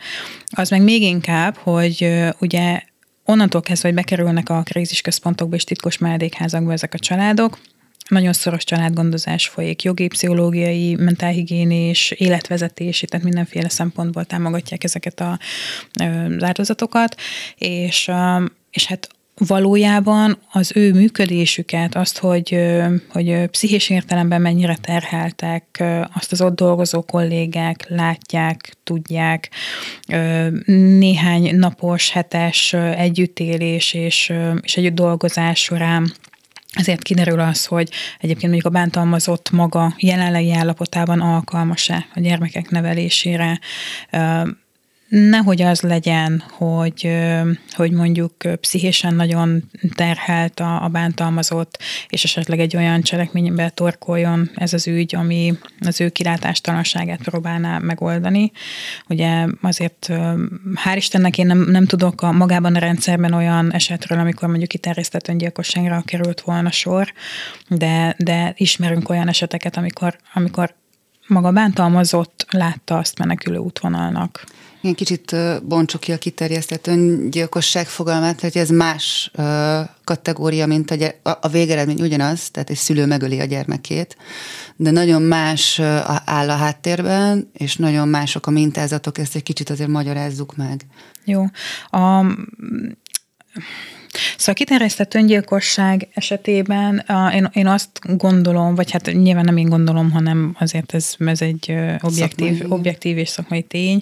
Az 0.50 0.70
meg 0.70 0.82
még 0.82 1.02
inkább, 1.02 1.56
hogy 1.56 2.24
ugye 2.38 2.82
onnantól 3.24 3.60
kezdve, 3.60 3.88
hogy 3.88 3.96
bekerülnek 3.96 4.48
a 4.48 4.62
krízisközpontokba 4.62 5.56
és 5.56 5.64
titkos 5.64 5.98
menedékházakba 5.98 6.72
ezek 6.72 6.94
a 6.94 6.98
családok, 6.98 7.58
nagyon 8.08 8.32
szoros 8.32 8.64
családgondozás 8.64 9.48
folyik, 9.48 9.82
jogi, 9.82 10.06
pszichológiai, 10.06 10.94
mentálhigiénés, 10.94 12.10
életvezetési, 12.10 13.06
tehát 13.06 13.24
mindenféle 13.24 13.68
szempontból 13.68 14.24
támogatják 14.24 14.84
ezeket 14.84 15.20
a, 15.20 15.38
az 15.92 16.42
áldozatokat, 16.42 17.20
és, 17.58 18.10
és 18.70 18.86
hát 18.86 19.08
valójában 19.36 20.38
az 20.52 20.72
ő 20.74 20.92
működésüket, 20.92 21.94
azt, 21.94 22.18
hogy, 22.18 22.58
hogy 23.08 23.46
pszichés 23.50 23.90
értelemben 23.90 24.40
mennyire 24.40 24.76
terheltek, 24.76 25.84
azt 26.14 26.32
az 26.32 26.40
ott 26.40 26.54
dolgozó 26.54 27.02
kollégák 27.02 27.88
látják, 27.88 28.74
tudják, 28.84 29.50
néhány 30.98 31.56
napos, 31.56 32.10
hetes 32.10 32.72
együttélés 32.72 33.94
és, 33.94 34.32
és 34.62 34.76
együtt 34.76 34.94
dolgozás 34.94 35.62
során 35.62 36.12
ezért 36.74 37.02
kiderül 37.02 37.40
az, 37.40 37.66
hogy 37.66 37.90
egyébként 38.20 38.52
mondjuk 38.52 38.74
a 38.74 38.78
bántalmazott 38.78 39.50
maga 39.50 39.94
jelenlegi 39.98 40.52
állapotában 40.52 41.20
alkalmas-e 41.20 42.06
a 42.14 42.20
gyermekek 42.20 42.70
nevelésére, 42.70 43.60
nehogy 45.08 45.62
az 45.62 45.80
legyen, 45.80 46.42
hogy, 46.50 47.16
hogy 47.70 47.90
mondjuk 47.90 48.34
pszichésen 48.60 49.14
nagyon 49.14 49.70
terhelt 49.94 50.60
a, 50.60 50.82
a 50.82 50.88
bántalmazott, 50.88 51.78
és 52.08 52.24
esetleg 52.24 52.60
egy 52.60 52.76
olyan 52.76 53.02
cselekménybe 53.02 53.68
torkoljon 53.68 54.50
ez 54.54 54.72
az 54.72 54.86
ügy, 54.86 55.14
ami 55.14 55.58
az 55.80 56.00
ő 56.00 56.08
kilátástalanságát 56.08 57.22
próbálná 57.22 57.78
megoldani. 57.78 58.52
Ugye 59.08 59.46
azért 59.60 60.08
hál' 60.84 60.96
Istennek 60.96 61.38
én 61.38 61.46
nem, 61.46 61.58
nem 61.58 61.86
tudok 61.86 62.22
a, 62.22 62.32
magában 62.32 62.74
a 62.74 62.78
rendszerben 62.78 63.32
olyan 63.32 63.72
esetről, 63.72 64.18
amikor 64.18 64.48
mondjuk 64.48 64.68
kiterjesztett 64.68 65.28
öngyilkosságra 65.28 66.02
került 66.04 66.40
volna 66.40 66.70
sor, 66.70 67.12
de, 67.68 68.14
de 68.18 68.52
ismerünk 68.56 69.08
olyan 69.08 69.28
eseteket, 69.28 69.76
amikor, 69.76 70.18
amikor 70.34 70.74
maga 71.26 71.52
bántalmazott 71.52 72.46
látta 72.50 72.98
azt 72.98 73.18
menekülő 73.18 73.56
útvonalnak. 73.56 74.44
Ilyen 74.84 74.96
kicsit 74.96 75.36
bontsuk 75.62 76.00
ki 76.00 76.12
a 76.12 76.18
kiterjesztett 76.18 76.86
öngyilkosság 76.86 77.86
fogalmát, 77.86 78.40
hogy 78.40 78.56
ez 78.56 78.70
más 78.70 79.30
kategória, 80.04 80.66
mint 80.66 80.90
a, 80.90 80.94
gyere, 80.94 81.20
a 81.22 81.48
végeredmény 81.48 82.00
ugyanaz, 82.00 82.50
tehát 82.50 82.70
egy 82.70 82.76
szülő 82.76 83.06
megöli 83.06 83.40
a 83.40 83.44
gyermekét, 83.44 84.16
de 84.76 84.90
nagyon 84.90 85.22
más 85.22 85.80
áll 86.24 86.50
a 86.50 86.56
háttérben, 86.56 87.50
és 87.52 87.76
nagyon 87.76 88.08
mások 88.08 88.46
a 88.46 88.50
mintázatok, 88.50 89.18
ezt 89.18 89.34
egy 89.34 89.42
kicsit 89.42 89.70
azért 89.70 89.90
magyarázzuk 89.90 90.56
meg. 90.56 90.86
Jó. 91.24 91.44
A, 91.90 92.26
Szóval 94.36 94.54
a 94.54 94.58
kiterjesztett 94.64 95.14
öngyilkosság 95.14 96.08
esetében 96.14 96.98
a, 96.98 97.32
én, 97.34 97.50
én 97.52 97.66
azt 97.66 98.00
gondolom, 98.16 98.74
vagy 98.74 98.90
hát 98.90 99.12
nyilván 99.12 99.44
nem 99.44 99.56
én 99.56 99.68
gondolom, 99.68 100.10
hanem 100.10 100.56
azért 100.58 100.94
ez, 100.94 101.14
ez 101.18 101.42
egy 101.42 101.74
objektív, 102.00 102.58
szakmai. 102.58 102.78
objektív 102.78 103.18
és 103.18 103.28
szakmai 103.28 103.62
tény, 103.62 104.00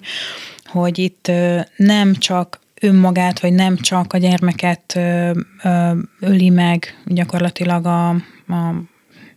hogy 0.65 0.99
itt 0.99 1.31
nem 1.75 2.15
csak 2.15 2.59
önmagát, 2.81 3.39
vagy 3.39 3.53
nem 3.53 3.77
csak 3.77 4.13
a 4.13 4.17
gyermeket 4.17 4.99
öli 6.19 6.49
meg 6.49 7.01
gyakorlatilag 7.05 7.85
a, 7.85 8.09
a 8.47 8.73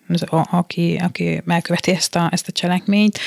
az, 0.08 0.22
a, 0.22 0.48
aki, 0.50 1.00
aki 1.02 1.42
elköveti 1.46 1.90
ezt 1.90 2.16
a, 2.16 2.28
ezt 2.32 2.48
a 2.48 2.52
cselekményt, 2.52 3.18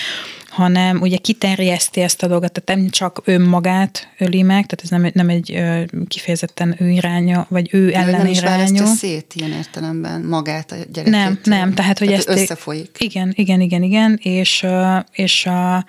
hanem 0.49 1.01
ugye 1.01 1.17
kiterjeszti 1.17 2.01
ezt 2.01 2.23
a 2.23 2.27
dolgot, 2.27 2.51
tehát 2.51 2.81
nem 2.81 2.89
csak 2.89 3.21
önmagát 3.25 4.07
öli 4.17 4.41
meg, 4.41 4.65
tehát 4.65 4.81
ez 4.81 4.89
nem, 4.89 5.11
nem 5.13 5.29
egy 5.29 5.53
ö, 5.53 5.81
kifejezetten 6.07 6.75
ő 6.79 6.89
iránya, 6.89 7.45
vagy 7.49 7.69
ő 7.71 7.93
ellen 7.93 8.31
nem. 8.31 8.71
Nem 8.73 8.85
szét 8.85 9.33
ilyen 9.35 9.51
értelemben 9.51 10.21
magát 10.21 10.71
a 10.71 10.75
gyerekét. 10.75 11.13
Nem, 11.13 11.39
nem, 11.43 11.73
tehát 11.73 11.99
hogy 11.99 12.07
tehát 12.07 12.27
ezt... 12.27 12.39
összefolyik. 12.39 12.95
Igen, 12.99 13.33
igen, 13.35 13.61
igen, 13.61 13.83
igen, 13.83 14.19
és, 14.21 14.65
és 15.11 15.45
a, 15.45 15.85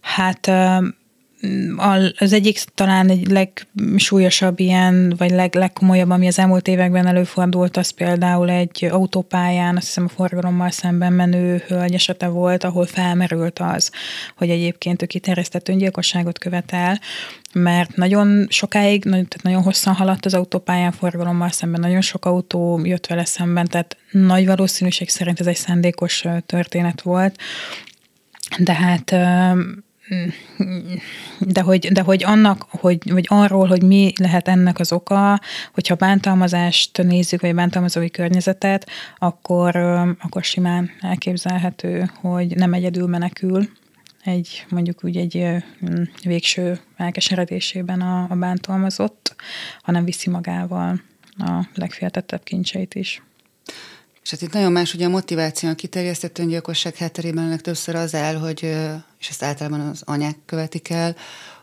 hát 0.00 0.50
az 2.18 2.32
egyik 2.32 2.58
talán 2.74 3.08
egy 3.08 3.30
legsúlyosabb 3.30 4.60
ilyen, 4.60 5.14
vagy 5.18 5.30
leg, 5.30 5.54
legkomolyabb, 5.54 6.10
ami 6.10 6.26
az 6.26 6.38
elmúlt 6.38 6.68
években 6.68 7.06
előfordult, 7.06 7.76
az 7.76 7.90
például 7.90 8.50
egy 8.50 8.84
autópályán, 8.90 9.76
azt 9.76 9.86
hiszem 9.86 10.04
a 10.04 10.14
forgalommal 10.14 10.70
szemben 10.70 11.12
menő 11.12 11.62
hölgy 11.66 11.94
esete 11.94 12.26
volt, 12.26 12.64
ahol 12.64 12.86
felmerült 12.86 13.58
az, 13.58 13.90
hogy 14.36 14.50
egyébként 14.50 15.02
ő 15.02 15.06
kiterjesztett 15.06 15.68
öngyilkosságot 15.68 16.38
követel, 16.38 17.00
mert 17.52 17.96
nagyon 17.96 18.46
sokáig, 18.50 19.02
tehát 19.02 19.42
nagyon 19.42 19.62
hosszan 19.62 19.94
haladt 19.94 20.26
az 20.26 20.34
autópályán 20.34 20.92
forgalommal 20.92 21.50
szemben, 21.50 21.80
nagyon 21.80 22.00
sok 22.00 22.24
autó 22.24 22.80
jött 22.84 23.06
vele 23.06 23.24
szemben, 23.24 23.66
tehát 23.66 23.96
nagy 24.10 24.46
valószínűség 24.46 25.08
szerint 25.08 25.40
ez 25.40 25.46
egy 25.46 25.56
szándékos 25.56 26.24
történet 26.46 27.00
volt, 27.02 27.38
de 28.58 28.72
hát 28.72 29.14
de 31.38 31.60
hogy, 31.60 31.92
de 31.92 32.00
hogy 32.00 32.24
annak, 32.24 32.66
hogy, 32.68 33.12
vagy 33.12 33.26
arról, 33.28 33.66
hogy 33.66 33.82
mi 33.82 34.12
lehet 34.18 34.48
ennek 34.48 34.78
az 34.78 34.92
oka, 34.92 35.40
hogyha 35.72 35.94
bántalmazást 35.94 37.02
nézzük, 37.02 37.40
vagy 37.40 37.54
bántalmazói 37.54 38.10
környezetet, 38.10 38.90
akkor, 39.18 39.76
akkor 40.20 40.44
simán 40.44 40.90
elképzelhető, 41.00 42.10
hogy 42.20 42.56
nem 42.56 42.72
egyedül 42.72 43.06
menekül, 43.06 43.68
egy 44.24 44.64
mondjuk 44.68 45.04
úgy 45.04 45.16
egy 45.16 45.64
végső 46.24 46.80
elkeseredésében 46.96 48.00
a, 48.00 48.26
a 48.30 48.34
bántalmazott, 48.34 49.34
hanem 49.82 50.04
viszi 50.04 50.30
magával 50.30 51.00
a 51.38 51.68
legféltettebb 51.74 52.42
kincseit 52.42 52.94
is. 52.94 53.22
És 54.22 54.30
hát 54.30 54.42
itt 54.42 54.52
nagyon 54.52 54.72
más, 54.72 54.94
ugye 54.94 55.06
a 55.06 55.08
motiváció 55.08 55.68
a 55.68 55.74
kiterjesztett 55.74 56.38
öngyilkosság 56.38 56.94
hátterében 56.96 57.48
legtöbbször 57.48 57.94
az 57.94 58.14
áll, 58.14 58.34
hogy, 58.34 58.76
és 59.24 59.30
ezt 59.30 59.42
általában 59.42 59.80
az 59.80 60.02
anyák 60.04 60.36
követik 60.46 60.90
el, 60.90 61.16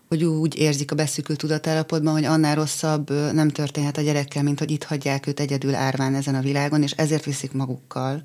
hogy 0.07 0.23
úgy 0.23 0.57
érzik 0.57 0.91
a 0.91 0.95
beszűkült 0.95 1.37
tudatállapotban, 1.39 2.13
hogy 2.13 2.25
annál 2.25 2.55
rosszabb 2.55 3.09
nem 3.33 3.49
történhet 3.49 3.97
a 3.97 4.01
gyerekkel, 4.01 4.43
mint 4.43 4.59
hogy 4.59 4.71
itt 4.71 4.83
hagyják 4.83 5.27
őt 5.27 5.39
egyedül 5.39 5.75
árván 5.75 6.15
ezen 6.15 6.35
a 6.35 6.41
világon, 6.41 6.81
és 6.81 6.91
ezért 6.91 7.25
viszik 7.25 7.51
magukkal. 7.51 8.23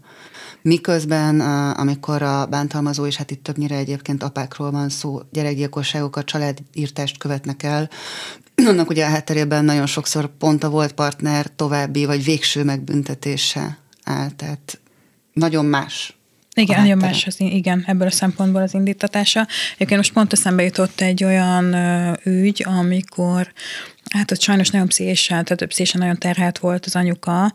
Miközben, 0.62 1.40
amikor 1.70 2.22
a 2.22 2.46
bántalmazó, 2.46 3.07
és 3.07 3.16
hát 3.16 3.31
itt 3.31 3.42
többnyire 3.42 3.77
egyébként 3.77 4.22
apákról 4.22 4.70
van 4.70 4.88
szó, 4.88 5.20
gyerekgyilkosságokat, 5.31 6.25
családírtást 6.25 7.18
követnek 7.18 7.62
el, 7.62 7.90
annak 8.70 8.90
ugye 8.90 9.05
a 9.05 9.09
hátterében 9.09 9.64
nagyon 9.64 9.87
sokszor 9.87 10.37
pont 10.38 10.64
a 10.64 10.70
volt 10.70 10.92
partner 10.92 11.51
további 11.57 12.05
vagy 12.05 12.25
végső 12.25 12.64
megbüntetése 12.64 13.79
áll, 14.05 14.31
tehát 14.31 14.81
nagyon 15.33 15.64
más 15.64 16.15
igen, 16.61 16.81
nagyon 16.81 16.99
más 16.99 17.27
az, 17.27 17.40
igen, 17.40 17.85
ebből 17.87 18.07
a 18.07 18.11
szempontból 18.11 18.62
az 18.62 18.75
indítatása. 18.75 19.47
Egyébként 19.75 20.01
most 20.01 20.12
pont 20.12 20.33
eszembe 20.33 20.62
jutott 20.62 21.01
egy 21.01 21.25
olyan 21.25 21.75
ügy, 22.25 22.64
amikor 22.66 23.53
hát 24.11 24.31
ott 24.31 24.40
sajnos 24.40 24.71
nagyon 24.71 24.88
pszichésen, 24.88 25.45
tehát 25.45 25.66
pszichésen 25.66 26.01
nagyon 26.01 26.19
terhelt 26.19 26.59
volt 26.59 26.87
az 26.87 26.97
anyuka, 26.97 27.53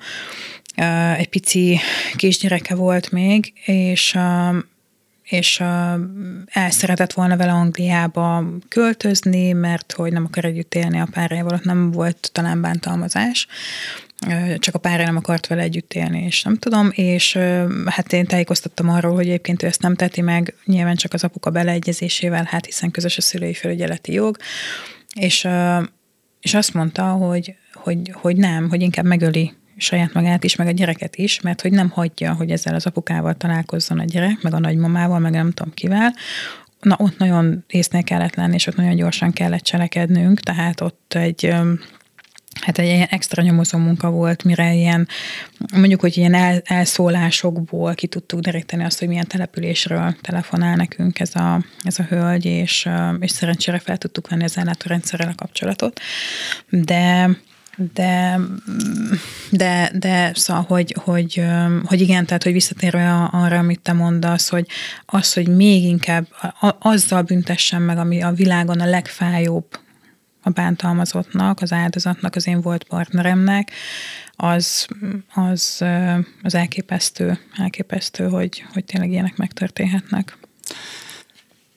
egy 1.18 1.30
pici 1.30 1.80
kisgyereke 2.16 2.76
volt 2.76 3.12
még, 3.12 3.54
és 3.66 4.18
és 5.24 5.60
el 6.46 6.70
szeretett 6.70 7.14
volna 7.14 7.38
vele 7.38 7.52
Angliába 7.52 8.44
költözni, 8.68 9.52
mert 9.52 9.92
hogy 9.92 10.12
nem 10.12 10.26
akar 10.26 10.46
együtt 10.46 10.76
élni 10.76 11.00
a 11.00 11.08
párjával, 11.12 11.54
ott 11.54 11.64
nem 11.64 11.92
volt 11.92 12.30
talán 12.32 12.62
bántalmazás, 12.62 13.48
csak 14.58 14.76
a 14.76 14.80
párja 14.80 15.06
nem 15.06 15.16
akart 15.16 15.48
vele 15.48 15.62
együtt 15.62 15.94
élni, 15.94 16.24
és 16.24 16.44
nem 16.44 16.58
tudom, 16.58 16.90
és 16.92 17.38
hát 17.86 18.14
én 18.14 18.26
tájékoztattam 18.26 18.90
arról, 18.90 19.14
hogy 19.14 19.28
egyébként 19.28 19.64
ő 19.64 19.68
ezt 19.68 19.82
nem 19.82 19.96
teti 19.96 20.22
meg, 20.22 20.54
nyilván 20.66 20.96
csak 20.96 21.14
az 21.14 21.24
apuka 21.24 21.50
beleegyezésével, 21.50 22.44
hát 22.50 22.66
hiszen 22.66 22.92
közös 22.92 23.18
a 23.18 23.22
szülői 23.22 23.54
felügyeleti 23.54 24.14
jog, 24.14 24.38
és, 25.14 25.48
és 26.40 26.54
azt 26.54 26.74
mondta, 26.74 27.04
hogy, 27.04 27.56
hogy, 27.74 28.12
hogy 28.14 28.36
nem, 28.36 28.70
hogy 28.70 28.82
inkább 28.82 29.06
megöli 29.06 29.54
saját 29.78 30.14
magát 30.14 30.44
is, 30.44 30.56
meg 30.56 30.68
a 30.68 30.72
gyereket 30.72 31.16
is, 31.16 31.42
mert 31.42 31.62
hogy 31.62 31.72
nem 31.72 31.90
hagyja, 31.90 32.34
hogy 32.34 32.52
ezzel 32.52 32.76
az 32.76 32.86
apukával 32.86 33.34
találkozzon 33.34 34.00
a 34.00 34.06
gyerek, 34.06 34.42
meg 34.42 34.54
a 34.54 34.60
nagymamával, 34.60 35.20
meg 35.20 35.32
nem 35.32 35.52
tudom 35.52 35.74
kivel, 35.74 36.14
na 36.80 36.96
ott 37.00 37.18
nagyon 37.18 37.64
észnél 37.68 38.04
kellett 38.04 38.36
lenni, 38.36 38.54
és 38.54 38.68
ott 38.68 38.76
nagyon 38.76 38.96
gyorsan 38.96 39.32
kellett 39.32 39.62
cselekednünk, 39.62 40.40
tehát 40.40 40.82
ott 40.82 41.14
egy 41.14 41.54
hát 42.62 42.78
egy 42.78 42.86
ilyen 42.86 43.08
extra 43.10 43.42
nyomozó 43.42 43.78
munka 43.78 44.10
volt, 44.10 44.44
mire 44.44 44.74
ilyen, 44.74 45.08
mondjuk, 45.74 46.00
hogy 46.00 46.18
ilyen 46.18 46.34
el, 46.34 46.62
elszólásokból 46.66 47.94
ki 47.94 48.08
tudtuk 48.08 48.40
deríteni 48.40 48.84
azt, 48.84 49.00
hogy 49.00 49.08
milyen 49.08 49.28
településről 49.28 50.16
telefonál 50.22 50.76
nekünk 50.76 51.20
ez 51.20 51.36
a, 51.36 51.64
ez 51.84 52.00
a 52.00 52.04
hölgy, 52.04 52.46
és, 52.46 52.90
és 53.20 53.32
szerencsére 53.32 53.80
fel 53.80 53.98
tudtuk 53.98 54.30
venni 54.30 54.44
az 54.44 54.58
ellátórendszerrel 54.58 55.30
a 55.30 55.36
kapcsolatot. 55.36 56.00
De 56.70 57.30
de, 57.94 58.40
de, 59.50 59.92
de 59.94 60.32
szóval, 60.34 60.66
hogy, 60.68 60.96
hogy, 61.04 61.44
hogy 61.84 62.02
igen, 62.02 62.26
tehát, 62.26 62.44
hogy 62.44 62.52
visszatérve 62.52 63.30
arra, 63.32 63.58
amit 63.58 63.80
te 63.80 63.94
mondasz, 63.94 64.50
hogy 64.50 64.68
az, 65.06 65.34
hogy 65.34 65.48
még 65.48 65.84
inkább 65.84 66.28
azzal 66.80 67.22
büntessen 67.22 67.82
meg, 67.82 67.98
ami 67.98 68.22
a 68.22 68.32
világon 68.32 68.80
a 68.80 68.86
legfájóbb 68.86 69.80
a 70.42 70.50
bántalmazottnak, 70.50 71.62
az 71.62 71.72
áldozatnak, 71.72 72.36
az 72.36 72.48
én 72.48 72.62
volt 72.62 72.84
partneremnek, 72.84 73.72
az, 74.36 74.88
az, 75.34 75.84
az 76.42 76.56
elképesztő, 76.56 77.40
elképesztő, 77.58 78.30
hogy, 78.30 78.66
hogy 78.74 78.86
tényleg 78.86 79.12
ilyenek 79.12 79.38
megtörténhetnek. 79.38 80.38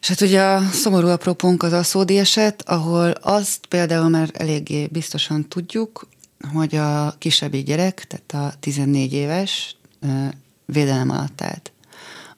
És 0.00 0.08
hát 0.08 0.20
ugye 0.20 0.42
a 0.42 0.70
szomorú 0.70 1.08
apropónk 1.08 1.62
az 1.62 1.72
Aszódi 1.72 2.18
eset, 2.18 2.62
ahol 2.68 3.10
azt 3.10 3.66
például 3.66 4.08
már 4.08 4.30
eléggé 4.32 4.86
biztosan 4.86 5.48
tudjuk, 5.48 6.08
hogy 6.52 6.76
a 6.76 7.14
kisebbi 7.18 7.62
gyerek, 7.62 8.06
tehát 8.06 8.52
a 8.52 8.56
14 8.60 9.12
éves 9.12 9.76
védelem 10.64 11.10
alatt 11.10 11.40
állt. 11.40 11.72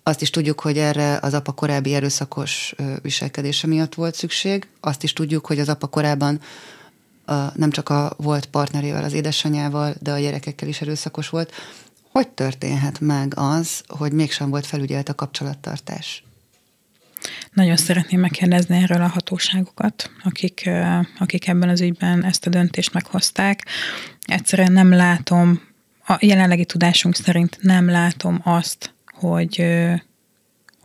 Azt 0.09 0.23
is 0.23 0.31
tudjuk, 0.31 0.61
hogy 0.61 0.79
erre 0.79 1.19
az 1.23 1.35
apa 1.35 1.53
korábbi 1.53 1.95
erőszakos 1.95 2.75
viselkedése 3.03 3.67
miatt 3.67 3.95
volt 3.95 4.15
szükség. 4.15 4.69
Azt 4.81 5.03
is 5.03 5.13
tudjuk, 5.13 5.47
hogy 5.47 5.59
az 5.59 5.69
apa 5.69 5.87
korábban 5.87 6.41
a, 7.25 7.35
nem 7.55 7.71
csak 7.71 7.89
a 7.89 8.13
volt 8.17 8.47
partnerével, 8.47 9.05
az 9.05 9.13
édesanyával, 9.13 9.95
de 10.01 10.13
a 10.13 10.19
gyerekekkel 10.19 10.69
is 10.69 10.81
erőszakos 10.81 11.29
volt. 11.29 11.53
Hogy 12.11 12.29
történhet 12.29 13.01
meg 13.01 13.33
az, 13.37 13.83
hogy 13.87 14.13
mégsem 14.13 14.51
volt 14.51 14.67
felügyelt 14.67 15.09
a 15.09 15.15
kapcsolattartás? 15.15 16.25
Nagyon 17.53 17.77
szeretném 17.77 18.21
megkérdezni 18.21 18.77
erről 18.77 19.03
a 19.03 19.09
hatóságokat, 19.09 20.11
akik, 20.25 20.71
akik 21.19 21.49
ebben 21.49 21.69
az 21.69 21.81
ügyben 21.81 22.25
ezt 22.25 22.47
a 22.47 22.51
döntést 22.51 22.93
meghozták. 22.93 23.67
Egyszerűen 24.23 24.73
nem 24.73 24.93
látom, 24.93 25.61
a 26.07 26.19
jelenlegi 26.21 26.65
tudásunk 26.65 27.15
szerint 27.15 27.59
nem 27.61 27.91
látom 27.91 28.41
azt, 28.45 28.95
hogy 29.21 29.65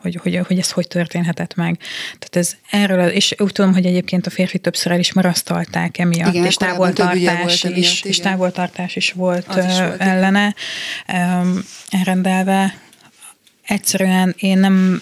hogy, 0.02 0.15
hogy, 0.15 0.41
hogy 0.48 0.58
ez 0.58 0.72
hogy 0.72 0.88
történhetett 0.88 1.56
meg. 1.56 1.78
Tehát 2.20 2.36
ez 2.36 2.56
erről, 2.70 3.08
és 3.08 3.36
úgy 3.38 3.52
tudom, 3.52 3.74
hogy 3.74 3.86
egyébként 3.86 4.28
a 4.28 4.30
férfi 4.30 4.60
többször 4.60 4.91
el 4.91 5.00
is 5.00 5.13
marasztalták 5.13 5.98
emiatt, 5.98 6.34
igen, 6.34 6.46
és 6.46 6.56
távoltartás 6.56 7.54
is, 7.54 7.63
emiatt, 7.63 8.06
és 8.06 8.20
távoltartás 8.20 8.96
is 8.96 9.12
volt, 9.12 9.48
is 9.48 9.80
volt 9.80 10.02
ellene 10.02 10.56
igen. 11.08 11.63
elrendelve. 11.89 12.78
Egyszerűen 13.65 14.36
én 14.38 14.58
nem, 14.58 15.02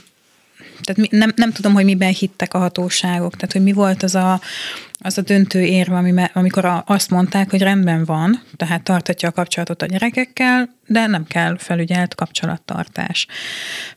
tehát 0.81 1.11
nem, 1.11 1.31
nem 1.35 1.51
tudom, 1.51 1.73
hogy 1.73 1.85
miben 1.85 2.13
hittek 2.13 2.53
a 2.53 2.57
hatóságok, 2.57 3.35
tehát 3.35 3.51
hogy 3.51 3.63
mi 3.63 3.73
volt 3.73 4.03
az 4.03 4.15
a, 4.15 4.41
az 4.99 5.17
a 5.17 5.21
döntő 5.21 5.61
érve, 5.61 6.29
amikor 6.33 6.83
azt 6.85 7.09
mondták, 7.09 7.49
hogy 7.49 7.61
rendben 7.61 8.05
van, 8.05 8.41
tehát 8.57 8.83
tartatja 8.83 9.29
a 9.29 9.31
kapcsolatot 9.31 9.81
a 9.81 9.85
gyerekekkel, 9.85 10.69
de 10.87 11.07
nem 11.07 11.25
kell 11.27 11.57
felügyelt 11.57 12.15
kapcsolattartás. 12.15 13.27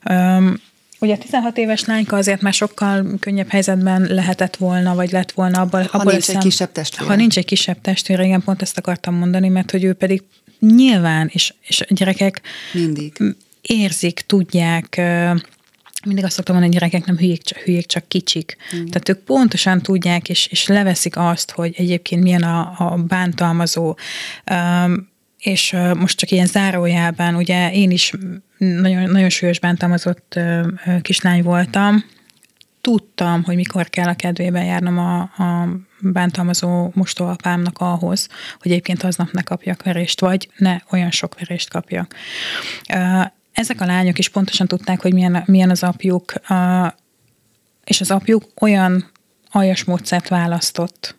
Um, 0.09 0.55
Ugye 0.99 1.17
16 1.17 1.57
éves 1.57 1.85
lányka 1.85 2.15
azért 2.15 2.41
már 2.41 2.53
sokkal 2.53 3.05
könnyebb 3.19 3.49
helyzetben 3.49 4.01
lehetett 4.01 4.55
volna, 4.55 4.95
vagy 4.95 5.11
lett 5.11 5.31
volna 5.31 5.61
abban. 5.61 5.85
Ha 5.85 6.03
nincs 6.03 6.29
egy 6.29 6.37
kisebb 6.37 6.71
testvér. 6.71 7.07
Ha 7.07 7.15
nincs 7.15 7.37
egy 7.37 7.45
kisebb 7.45 7.81
testvér, 7.81 8.19
igen, 8.19 8.43
pont 8.43 8.61
ezt 8.61 8.77
akartam 8.77 9.15
mondani, 9.15 9.49
mert 9.49 9.71
hogy 9.71 9.83
ő 9.83 9.93
pedig 9.93 10.23
nyilván, 10.59 11.29
és, 11.33 11.53
és 11.61 11.81
a 11.81 11.85
gyerekek 11.89 12.41
mindig 12.73 13.13
érzik, 13.61 14.23
tudják, 14.27 15.01
mindig 16.05 16.23
azt 16.23 16.33
szoktam 16.33 16.55
mondani, 16.55 16.75
hogy 16.75 16.83
gyerekek 16.83 17.07
nem 17.07 17.17
hülyék, 17.17 17.43
csak, 17.43 17.57
hülyék, 17.57 17.85
csak 17.85 18.07
kicsik. 18.07 18.57
Mm. 18.75 18.85
Tehát 18.85 19.09
ők 19.09 19.19
pontosan 19.19 19.81
tudják, 19.81 20.29
és, 20.29 20.47
és 20.47 20.67
leveszik 20.67 21.17
azt, 21.17 21.51
hogy 21.51 21.73
egyébként 21.77 22.23
milyen 22.23 22.43
a, 22.43 22.73
a 22.77 22.95
bántalmazó. 23.07 23.95
Um, 24.51 25.11
és 25.37 25.75
most 25.95 26.17
csak 26.17 26.31
ilyen 26.31 26.45
zárójában, 26.45 27.35
ugye 27.35 27.71
én 27.73 27.91
is 27.91 28.13
nagyon, 28.57 29.09
nagyon 29.09 29.29
súlyos 29.29 29.59
bántalmazott 29.59 30.39
kislány 31.01 31.43
voltam, 31.43 32.03
tudtam, 32.81 33.43
hogy 33.43 33.55
mikor 33.55 33.89
kell 33.89 34.07
a 34.07 34.15
kedvében 34.15 34.65
járnom 34.65 34.97
a, 34.97 35.19
a 35.21 35.67
bántalmazó 35.99 36.91
mostóapámnak 36.93 37.77
ahhoz, 37.77 38.27
hogy 38.59 38.71
egyébként 38.71 39.03
aznap 39.03 39.31
ne 39.31 39.41
kapjak 39.41 39.83
verést, 39.83 40.19
vagy 40.19 40.49
ne 40.57 40.77
olyan 40.91 41.11
sok 41.11 41.39
verést 41.39 41.69
kapjak. 41.69 42.15
Ezek 43.53 43.81
a 43.81 43.85
lányok 43.85 44.19
is 44.19 44.29
pontosan 44.29 44.67
tudták, 44.67 45.01
hogy 45.01 45.13
milyen, 45.13 45.43
milyen 45.45 45.69
az 45.69 45.83
apjuk, 45.83 46.33
a, 46.49 46.95
és 47.83 48.01
az 48.01 48.11
apjuk 48.11 48.43
olyan 48.61 49.11
aljas 49.51 49.83
módszert 49.83 50.27
választott 50.27 51.15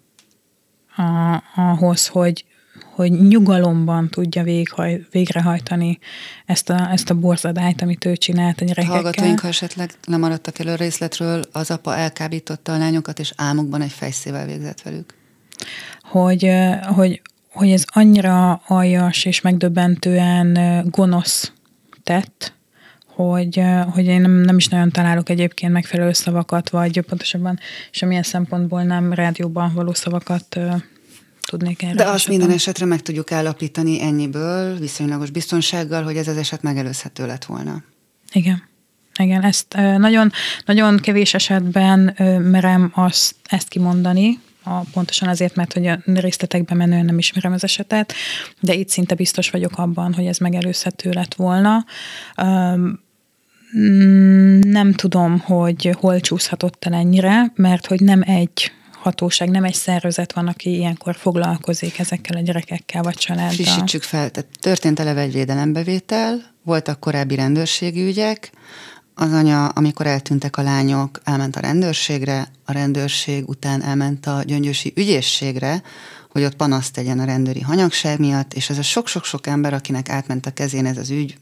a, 0.96 1.42
ahhoz, 1.56 2.06
hogy, 2.06 2.44
hogy 2.94 3.12
nyugalomban 3.12 4.08
tudja 4.08 4.42
véghaj, 4.42 5.06
végrehajtani 5.10 5.98
ezt 6.46 6.70
a, 6.70 6.90
ezt 6.90 7.10
a 7.10 7.14
borzadályt, 7.14 7.82
amit 7.82 8.04
ő 8.04 8.16
csinált 8.16 8.60
a 8.60 8.64
gyerekekkel. 8.64 8.94
Hallgatóink, 8.94 9.40
ha 9.40 9.48
esetleg 9.48 9.90
lemaradtak 10.06 10.58
elő 10.58 10.74
részletről, 10.74 11.42
az 11.52 11.70
apa 11.70 11.96
elkábította 11.96 12.72
a 12.72 12.78
lányokat, 12.78 13.18
és 13.18 13.32
álmukban 13.36 13.82
egy 13.82 13.92
fejszével 13.92 14.46
végzett 14.46 14.82
velük. 14.82 15.14
Hogy, 16.02 16.50
hogy, 16.82 17.22
hogy 17.52 17.70
ez 17.70 17.84
annyira 17.86 18.62
aljas 18.66 19.24
és 19.24 19.40
megdöbbentően 19.40 20.58
gonosz 20.90 21.52
tett, 22.04 22.52
hogy, 23.06 23.62
hogy 23.92 24.04
én 24.04 24.20
nem, 24.20 24.30
nem 24.30 24.56
is 24.56 24.68
nagyon 24.68 24.90
találok 24.90 25.28
egyébként 25.28 25.72
megfelelő 25.72 26.12
szavakat, 26.12 26.70
vagy 26.70 27.00
pontosabban 27.00 27.58
semmilyen 27.90 28.22
szempontból 28.22 28.82
nem 28.82 29.12
rádióban 29.12 29.74
való 29.74 29.92
szavakat 29.92 30.58
tudnék 31.46 31.82
erre. 31.82 31.94
De 31.94 32.04
azt 32.04 32.28
minden 32.28 32.50
esetre 32.50 32.86
meg 32.86 33.02
tudjuk 33.02 33.32
állapítani 33.32 34.02
ennyiből, 34.02 34.78
viszonylagos 34.78 35.30
biztonsággal, 35.30 36.02
hogy 36.02 36.16
ez 36.16 36.28
az 36.28 36.36
eset 36.36 36.62
megelőzhető 36.62 37.26
lett 37.26 37.44
volna. 37.44 37.82
Igen. 38.32 38.62
Igen, 39.18 39.42
ezt 39.42 39.74
nagyon, 39.96 40.32
nagyon 40.64 40.96
kevés 40.96 41.34
esetben 41.34 42.14
merem 42.42 42.90
azt, 42.94 43.34
ezt 43.44 43.68
kimondani, 43.68 44.40
a, 44.64 44.80
pontosan 44.92 45.28
azért, 45.28 45.54
mert 45.54 45.72
hogy 45.72 45.86
a 45.86 46.00
részletekben 46.04 46.76
menően 46.76 47.04
nem 47.04 47.18
ismerem 47.18 47.52
az 47.52 47.64
esetet, 47.64 48.12
de 48.60 48.74
itt 48.74 48.88
szinte 48.88 49.14
biztos 49.14 49.50
vagyok 49.50 49.78
abban, 49.78 50.14
hogy 50.14 50.26
ez 50.26 50.38
megelőzhető 50.38 51.10
lett 51.10 51.34
volna. 51.34 51.84
Nem 54.60 54.92
tudom, 54.92 55.38
hogy 55.38 55.96
hol 56.00 56.20
csúszhatott 56.20 56.84
el 56.84 56.94
ennyire, 56.94 57.52
mert 57.54 57.86
hogy 57.86 58.00
nem 58.00 58.22
egy 58.26 58.72
hatóság, 58.92 59.50
nem 59.50 59.64
egy 59.64 59.74
szervezet 59.74 60.32
van, 60.32 60.46
aki 60.46 60.70
ilyenkor 60.70 61.14
foglalkozik 61.16 61.98
ezekkel 61.98 62.36
a 62.36 62.40
gyerekekkel 62.40 63.02
vagy 63.02 63.14
családdal. 63.14 63.54
Frissítsük 63.54 64.02
fel, 64.02 64.30
tehát 64.30 64.50
történt 64.60 65.00
eleve 65.00 65.20
egy 65.20 65.32
védelembevétel, 65.32 66.52
voltak 66.62 67.00
korábbi 67.00 67.34
rendőrségi 67.34 68.06
ügyek, 68.06 68.52
az 69.14 69.32
anya, 69.32 69.68
amikor 69.68 70.06
eltűntek 70.06 70.56
a 70.56 70.62
lányok, 70.62 71.20
elment 71.24 71.56
a 71.56 71.60
rendőrségre, 71.60 72.48
a 72.64 72.72
rendőrség 72.72 73.48
után 73.48 73.82
elment 73.82 74.26
a 74.26 74.42
gyöngyösi 74.42 74.92
ügyészségre, 74.96 75.82
hogy 76.30 76.44
ott 76.44 76.56
panaszt 76.56 76.92
tegyen 76.92 77.18
a 77.18 77.24
rendőri 77.24 77.60
hanyagság 77.60 78.18
miatt, 78.18 78.54
és 78.54 78.70
ez 78.70 78.78
a 78.78 78.82
sok-sok-sok 78.82 79.46
ember, 79.46 79.74
akinek 79.74 80.08
átment 80.08 80.46
a 80.46 80.52
kezén 80.52 80.86
ez 80.86 80.96
az 80.96 81.10
ügy, 81.10 81.38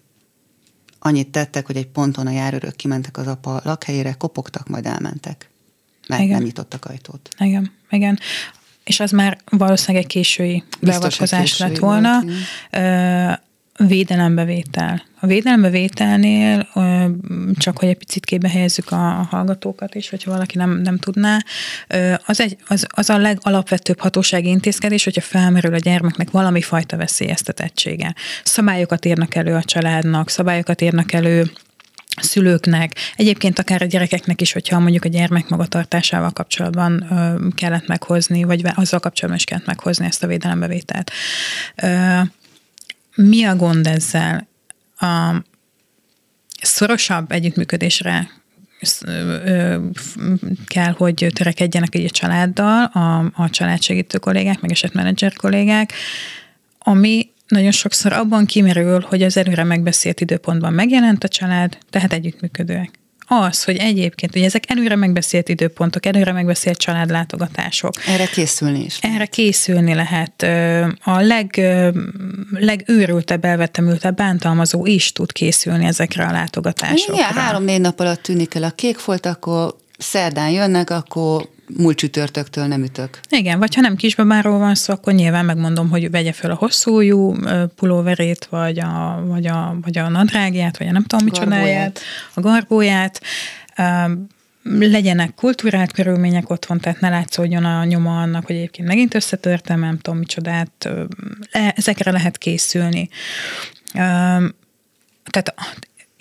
annyit 0.98 1.28
tettek, 1.28 1.66
hogy 1.66 1.76
egy 1.76 1.86
ponton 1.86 2.26
a 2.26 2.30
járőrök 2.30 2.76
kimentek 2.76 3.16
az 3.16 3.26
apa 3.26 3.60
lakhelyére, 3.64 4.12
kopogtak, 4.12 4.68
majd 4.68 4.86
elmentek. 4.86 5.50
Mert 6.08 6.22
igen. 6.22 6.34
nem 6.34 6.44
nyitottak 6.44 6.84
ajtót. 6.84 7.28
Igen, 7.38 7.72
igen. 7.90 8.18
És 8.84 9.00
az 9.00 9.10
már 9.10 9.38
valószínűleg 9.50 10.02
egy 10.02 10.10
késői 10.10 10.64
beavatkozás 10.80 11.58
lett 11.58 11.78
volna. 11.78 12.20
Volt, 12.20 13.42
védelembevétel. 13.76 15.02
A 15.20 15.26
védelembevételnél, 15.26 16.68
csak 17.58 17.78
hogy 17.78 17.88
egy 17.88 17.96
picit 17.96 18.24
képbe 18.24 18.48
helyezzük 18.48 18.90
a, 18.90 18.96
hallgatókat 19.30 19.94
is, 19.94 20.10
hogyha 20.10 20.30
valaki 20.30 20.56
nem, 20.56 20.80
nem 20.80 20.98
tudná, 20.98 21.38
az, 22.26 22.40
egy, 22.40 22.56
az, 22.68 22.86
az 22.88 23.10
a 23.10 23.18
legalapvetőbb 23.18 24.00
hatósági 24.00 24.48
intézkedés, 24.48 25.04
hogyha 25.04 25.20
felmerül 25.20 25.74
a 25.74 25.78
gyermeknek 25.78 26.30
valami 26.30 26.60
fajta 26.60 26.96
veszélyeztetettsége. 26.96 28.14
Szabályokat 28.44 29.04
írnak 29.04 29.34
elő 29.34 29.54
a 29.54 29.62
családnak, 29.62 30.30
szabályokat 30.30 30.80
írnak 30.80 31.12
elő 31.12 31.50
szülőknek, 32.20 32.92
egyébként 33.16 33.58
akár 33.58 33.82
a 33.82 33.84
gyerekeknek 33.84 34.40
is, 34.40 34.52
hogyha 34.52 34.78
mondjuk 34.78 35.04
a 35.04 35.08
gyermek 35.08 35.48
magatartásával 35.48 36.30
kapcsolatban 36.30 37.06
kellett 37.54 37.86
meghozni, 37.86 38.44
vagy 38.44 38.62
azzal 38.74 39.00
kapcsolatban 39.00 39.36
is 39.36 39.44
kellett 39.44 39.66
meghozni 39.66 40.06
ezt 40.06 40.22
a 40.22 40.26
védelembevételt. 40.26 41.10
Mi 43.14 43.44
a 43.44 43.56
gond 43.56 43.86
ezzel? 43.86 44.48
A 44.96 45.34
szorosabb 46.62 47.32
együttműködésre 47.32 48.30
kell, 50.66 50.92
hogy 50.92 51.26
törekedjenek 51.34 51.94
egy 51.94 52.04
a 52.04 52.10
családdal, 52.10 52.84
a, 52.84 53.18
a 53.34 53.50
családsegítő 53.50 54.18
kollégák, 54.18 54.60
meg 54.60 54.70
esetmenedzser 54.70 55.32
kollégák, 55.32 55.92
ami 56.78 57.30
nagyon 57.48 57.70
sokszor 57.70 58.12
abban 58.12 58.46
kimerül, 58.46 59.00
hogy 59.00 59.22
az 59.22 59.36
előre 59.36 59.64
megbeszélt 59.64 60.20
időpontban 60.20 60.72
megjelent 60.72 61.24
a 61.24 61.28
család, 61.28 61.78
tehát 61.90 62.12
együttműködőek 62.12 63.01
az, 63.32 63.64
hogy 63.64 63.76
egyébként, 63.76 64.32
hogy 64.32 64.42
ezek 64.42 64.70
előre 64.70 64.96
megbeszélt 64.96 65.48
időpontok, 65.48 66.06
előre 66.06 66.32
megbeszélt 66.32 66.78
családlátogatások. 66.78 67.92
Erre 68.06 68.26
készülni 68.26 68.84
is. 68.84 68.98
Erre 69.00 69.26
készülni 69.26 69.94
lehet. 69.94 70.42
A 71.04 71.20
leg, 71.20 71.60
legőrültebb, 72.50 73.44
elvetemültebb 73.44 74.16
bántalmazó 74.16 74.86
is 74.86 75.12
tud 75.12 75.32
készülni 75.32 75.84
ezekre 75.84 76.24
a 76.24 76.32
látogatásokra. 76.32 77.14
Igen, 77.14 77.32
három-négy 77.32 77.80
nap 77.80 78.00
alatt 78.00 78.22
tűnik 78.22 78.54
el 78.54 78.62
a 78.62 78.70
kékfolt, 78.70 79.26
akkor 79.26 79.74
szerdán 79.98 80.50
jönnek, 80.50 80.90
akkor 80.90 81.48
múlt 81.76 81.96
csütörtöktől 81.96 82.66
nem 82.66 82.82
ütök. 82.82 83.20
Igen, 83.28 83.58
vagy 83.58 83.74
ha 83.74 83.80
nem 83.80 83.96
kisbabáról 83.96 84.58
van 84.58 84.74
szó, 84.74 84.92
akkor 84.92 85.12
nyilván 85.12 85.44
megmondom, 85.44 85.90
hogy 85.90 86.10
vegye 86.10 86.32
fel 86.32 86.50
a 86.50 86.54
hosszújú 86.54 87.34
pulóverét, 87.76 88.46
vagy 88.50 88.78
a, 88.78 89.22
vagy 89.26 89.46
a, 89.46 89.76
vagy 89.82 89.98
a 89.98 90.08
nadrágját, 90.08 90.78
vagy 90.78 90.86
a 90.86 90.92
nem 90.92 91.04
tudom 91.04 91.24
micsodáját, 91.24 92.00
a 92.34 92.40
garbóját. 92.40 93.20
Legyenek 94.64 95.34
kultúrált 95.34 95.92
körülmények 95.92 96.50
otthon, 96.50 96.80
tehát 96.80 97.00
ne 97.00 97.08
látszódjon 97.08 97.64
a 97.64 97.84
nyoma 97.84 98.20
annak, 98.20 98.46
hogy 98.46 98.56
egyébként 98.56 98.88
megint 98.88 99.14
összetörtem, 99.14 99.80
nem 99.80 99.98
tudom 99.98 100.18
micsodát. 100.18 100.88
Ezekre 101.50 102.10
lehet 102.10 102.38
készülni. 102.38 103.08
Tehát 105.30 105.54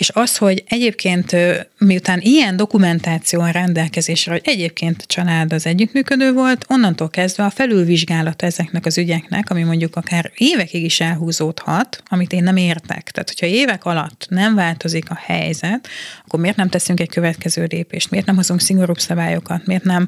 és 0.02 0.10
az, 0.14 0.38
hogy 0.38 0.64
egyébként 0.68 1.36
miután 1.78 2.20
ilyen 2.22 2.56
dokumentáció 2.56 3.42
a 3.42 3.50
rendelkezésre, 3.50 4.32
hogy 4.32 4.42
egyébként 4.44 5.02
a 5.02 5.06
család 5.06 5.54
az 5.54 5.66
együttműködő 5.66 6.34
volt, 6.34 6.66
onnantól 6.70 7.10
kezdve 7.10 7.44
a 7.44 7.50
felülvizsgálata 7.50 8.46
ezeknek 8.46 8.86
az 8.86 8.98
ügyeknek, 8.98 9.50
ami 9.50 9.64
mondjuk 9.64 9.96
akár 9.96 10.32
évekig 10.36 10.84
is 10.84 11.00
elhúzódhat, 11.00 12.04
amit 12.10 12.34
én 12.34 12.44
nem 12.44 12.56
értek. 12.56 13.12
Tehát, 13.12 13.30
hogyha 13.30 13.56
évek 13.56 13.86
alatt 13.86 14.26
nem 14.30 14.56
változik 14.56 15.10
a 15.10 15.20
helyzet, 15.26 15.88
akkor 16.26 16.40
miért 16.40 16.58
nem 16.58 16.70
teszünk 16.70 17.00
egy 17.00 17.10
következő 17.10 17.68
lépést? 17.70 18.12
Miért 18.12 18.26
nem 18.26 18.36
hozunk 18.36 18.62
szigorúbb 18.62 19.00
szabályokat? 19.00 19.66
Miért 19.66 19.84
nem 19.84 20.08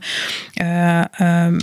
ö, 0.60 1.00
ö, 1.20 1.56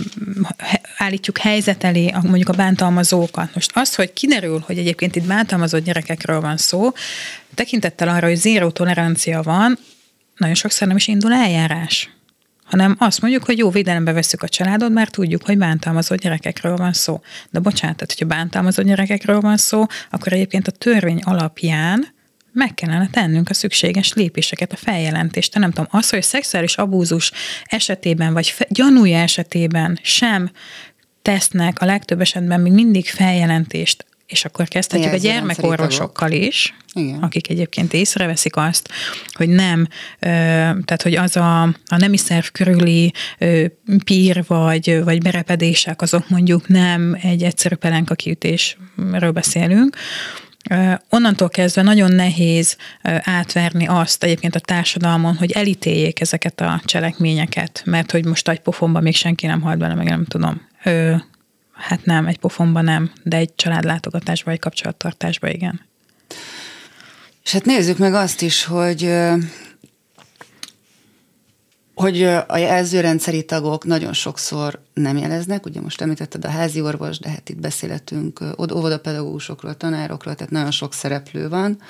állítjuk 0.97 1.37
helyzet 1.37 1.83
elé 1.83 2.13
mondjuk 2.21 2.49
a 2.49 2.53
bántalmazókat? 2.53 3.53
Most 3.53 3.71
az, 3.73 3.95
hogy 3.95 4.13
kiderül, 4.13 4.63
hogy 4.65 4.77
egyébként 4.77 5.15
itt 5.15 5.25
bántalmazott 5.25 5.83
gyerekekről 5.83 6.41
van 6.41 6.57
szó, 6.57 6.91
tekintettel 7.55 8.07
arra, 8.07 8.27
hogy 8.27 8.35
zéró 8.35 8.69
tolerancia 8.69 9.41
van, 9.41 9.77
nagyon 10.37 10.55
sokszor 10.55 10.87
nem 10.87 10.97
is 10.97 11.07
indul 11.07 11.33
eljárás 11.33 12.09
hanem 12.71 12.95
azt 12.99 13.21
mondjuk, 13.21 13.43
hogy 13.43 13.57
jó 13.57 13.69
védelembe 13.69 14.11
veszük 14.11 14.43
a 14.43 14.49
családot, 14.49 14.89
mert 14.89 15.11
tudjuk, 15.11 15.45
hogy 15.45 15.57
bántalmazott 15.57 16.19
gyerekekről 16.19 16.75
van 16.75 16.93
szó. 16.93 17.21
De 17.49 17.59
bocsánat, 17.59 17.95
tehát, 17.97 18.13
hogyha 18.17 18.35
bántalmazott 18.35 18.85
gyerekekről 18.85 19.39
van 19.39 19.57
szó, 19.57 19.85
akkor 20.09 20.33
egyébként 20.33 20.67
a 20.67 20.71
törvény 20.71 21.19
alapján 21.23 22.07
meg 22.53 22.73
kellene 22.73 23.09
tennünk 23.11 23.49
a 23.49 23.53
szükséges 23.53 24.13
lépéseket, 24.13 24.71
a 24.71 24.75
feljelentést. 24.75 25.57
nem 25.57 25.71
tudom, 25.71 25.87
az, 25.89 26.09
hogy 26.09 26.23
szexuális 26.23 26.77
abúzus 26.77 27.31
esetében, 27.63 28.33
vagy 28.33 28.47
fe, 28.47 28.65
gyanúja 28.69 29.17
esetében 29.17 29.99
sem 30.01 30.51
tesznek 31.21 31.81
a 31.81 31.85
legtöbb 31.85 32.21
esetben 32.21 32.61
még 32.61 32.71
mindig 32.71 33.05
feljelentést 33.05 34.05
és 34.31 34.45
akkor 34.45 34.67
kezdhetjük 34.67 35.13
a 35.13 35.17
gyermekorvosokkal 35.17 36.31
is, 36.31 36.75
Igen. 36.93 37.23
akik 37.23 37.49
egyébként 37.49 37.93
észreveszik 37.93 38.55
azt, 38.55 38.89
hogy 39.31 39.49
nem, 39.49 39.87
tehát 40.19 41.01
hogy 41.01 41.15
az 41.15 41.35
a, 41.35 41.61
a 41.63 41.97
nemi 41.97 42.17
szerv 42.17 42.45
körüli 42.51 43.13
pír 44.03 44.43
vagy, 44.47 45.03
vagy 45.03 45.21
berepedések, 45.21 46.01
azok 46.01 46.29
mondjuk 46.29 46.67
nem 46.67 47.17
egy 47.21 47.43
egyszerű 47.43 47.75
pelenka 47.75 48.15
kiütésről 48.15 49.31
beszélünk, 49.31 49.95
Onnantól 51.09 51.49
kezdve 51.49 51.81
nagyon 51.81 52.11
nehéz 52.11 52.77
átverni 53.21 53.87
azt 53.87 54.23
egyébként 54.23 54.55
a 54.55 54.59
társadalmon, 54.59 55.35
hogy 55.35 55.51
elítéljék 55.51 56.21
ezeket 56.21 56.61
a 56.61 56.81
cselekményeket, 56.85 57.81
mert 57.85 58.11
hogy 58.11 58.25
most 58.25 58.49
egy 58.49 58.59
pofonba 58.59 58.99
még 58.99 59.15
senki 59.15 59.45
nem 59.45 59.61
halt 59.61 59.77
bele, 59.77 59.93
meg 59.93 60.09
nem 60.09 60.25
tudom 60.25 60.61
Hát 61.81 62.05
nem, 62.05 62.27
egy 62.27 62.39
pofonban 62.39 62.83
nem, 62.83 63.11
de 63.23 63.37
egy 63.37 63.55
családlátogatásba, 63.55 64.51
egy 64.51 64.59
kapcsolattartásba 64.59 65.49
igen. 65.49 65.81
És 67.43 67.51
hát 67.51 67.65
nézzük 67.65 67.97
meg 67.97 68.13
azt 68.13 68.41
is, 68.41 68.63
hogy 68.65 69.13
hogy 71.95 72.23
a 72.47 72.57
jelzőrendszeri 72.57 73.45
tagok 73.45 73.85
nagyon 73.85 74.13
sokszor 74.13 74.79
nem 74.93 75.17
jeleznek, 75.17 75.65
ugye 75.65 75.81
most 75.81 76.01
említetted 76.01 76.45
a 76.45 76.49
házi 76.49 76.81
orvos, 76.81 77.19
de 77.19 77.29
hát 77.29 77.49
itt 77.49 77.59
beszélhetünk 77.59 78.39
óvodapedagógusokról, 78.73 79.77
tanárokról, 79.77 80.35
tehát 80.35 80.51
nagyon 80.51 80.71
sok 80.71 80.93
szereplő 80.93 81.49
van. 81.49 81.81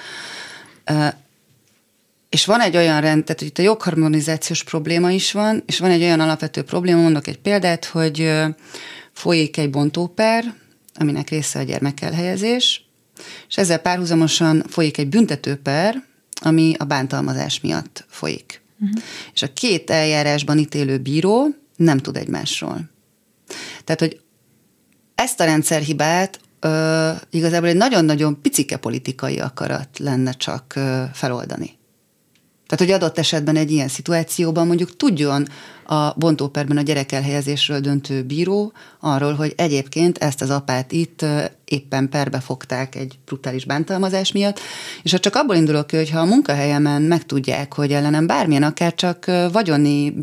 És 2.30 2.46
van 2.46 2.62
egy 2.62 2.76
olyan 2.76 3.02
rend, 3.02 3.24
tehát 3.24 3.42
itt 3.42 3.58
a 3.58 3.62
jogharmonizációs 3.62 4.64
probléma 4.64 5.12
is 5.12 5.32
van, 5.32 5.64
és 5.66 5.80
van 5.80 5.92
egy 5.92 6.02
olyan 6.02 6.20
alapvető 6.20 6.62
probléma, 6.64 7.02
mondok 7.02 7.28
egy 7.28 7.40
példát, 7.40 7.86
hogy 7.86 8.32
folyik 9.14 9.58
egy 9.58 9.70
bontóper, 9.70 10.54
aminek 10.94 11.30
része 11.30 11.60
a 11.60 11.64
gyermekelhelyezés, 11.64 12.86
és 13.48 13.58
ezzel 13.58 13.80
párhuzamosan 13.80 14.64
folyik 14.68 14.98
egy 14.98 15.08
büntetőper, 15.08 16.04
ami 16.42 16.74
a 16.78 16.84
bántalmazás 16.84 17.60
miatt 17.60 18.06
folyik. 18.10 18.62
Uh-huh. 18.80 19.02
És 19.34 19.42
a 19.42 19.54
két 19.54 19.90
eljárásban 19.90 20.58
ítélő 20.58 20.98
bíró 20.98 21.48
nem 21.76 21.98
tud 21.98 22.18
egymásról. 22.18 22.90
Tehát, 23.84 24.00
hogy 24.00 24.20
ezt 25.16 25.40
a 25.40 25.44
rendszerhibát 25.44 26.40
ö, 26.60 27.12
igazából 27.30 27.70
egy 27.70 27.76
nagyon-nagyon 27.76 28.42
picike 28.42 28.78
politikai 28.78 29.40
akarat 29.40 30.00
lenne 30.00 30.32
csak 30.32 30.74
ö, 30.76 31.04
feloldani. 31.14 31.80
Tehát, 32.72 32.86
hogy 32.86 33.02
adott 33.02 33.18
esetben 33.18 33.56
egy 33.56 33.72
ilyen 33.72 33.88
szituációban 33.88 34.68
mondjuk 34.68 34.96
tudjon 34.96 35.48
a 35.86 36.14
bontóperben 36.18 36.78
a 36.78 36.82
gyerek 36.82 37.12
elhelyezésről 37.12 37.80
döntő 37.80 38.24
bíró 38.24 38.74
arról, 39.00 39.34
hogy 39.34 39.54
egyébként 39.58 40.18
ezt 40.18 40.42
az 40.42 40.50
apát 40.50 40.92
itt 40.92 41.26
éppen 41.66 42.10
perbe 42.10 42.40
fogták 42.40 42.96
egy 42.96 43.20
brutális 43.26 43.66
bántalmazás 43.66 44.32
miatt, 44.32 44.60
és 45.04 45.12
ha 45.12 45.20
csak 45.20 45.36
abból 45.36 45.56
indulok 45.56 45.88
ki, 45.88 45.96
hogy 45.96 46.10
ha 46.10 46.20
a 46.20 46.26
munkahelyemen 46.26 47.02
megtudják, 47.02 47.74
hogy 47.74 47.92
ellenem 47.92 48.28
bármilyen, 48.28 48.64
akár 48.64 48.96
csak 48.96 49.26
vagyoni 49.52 50.14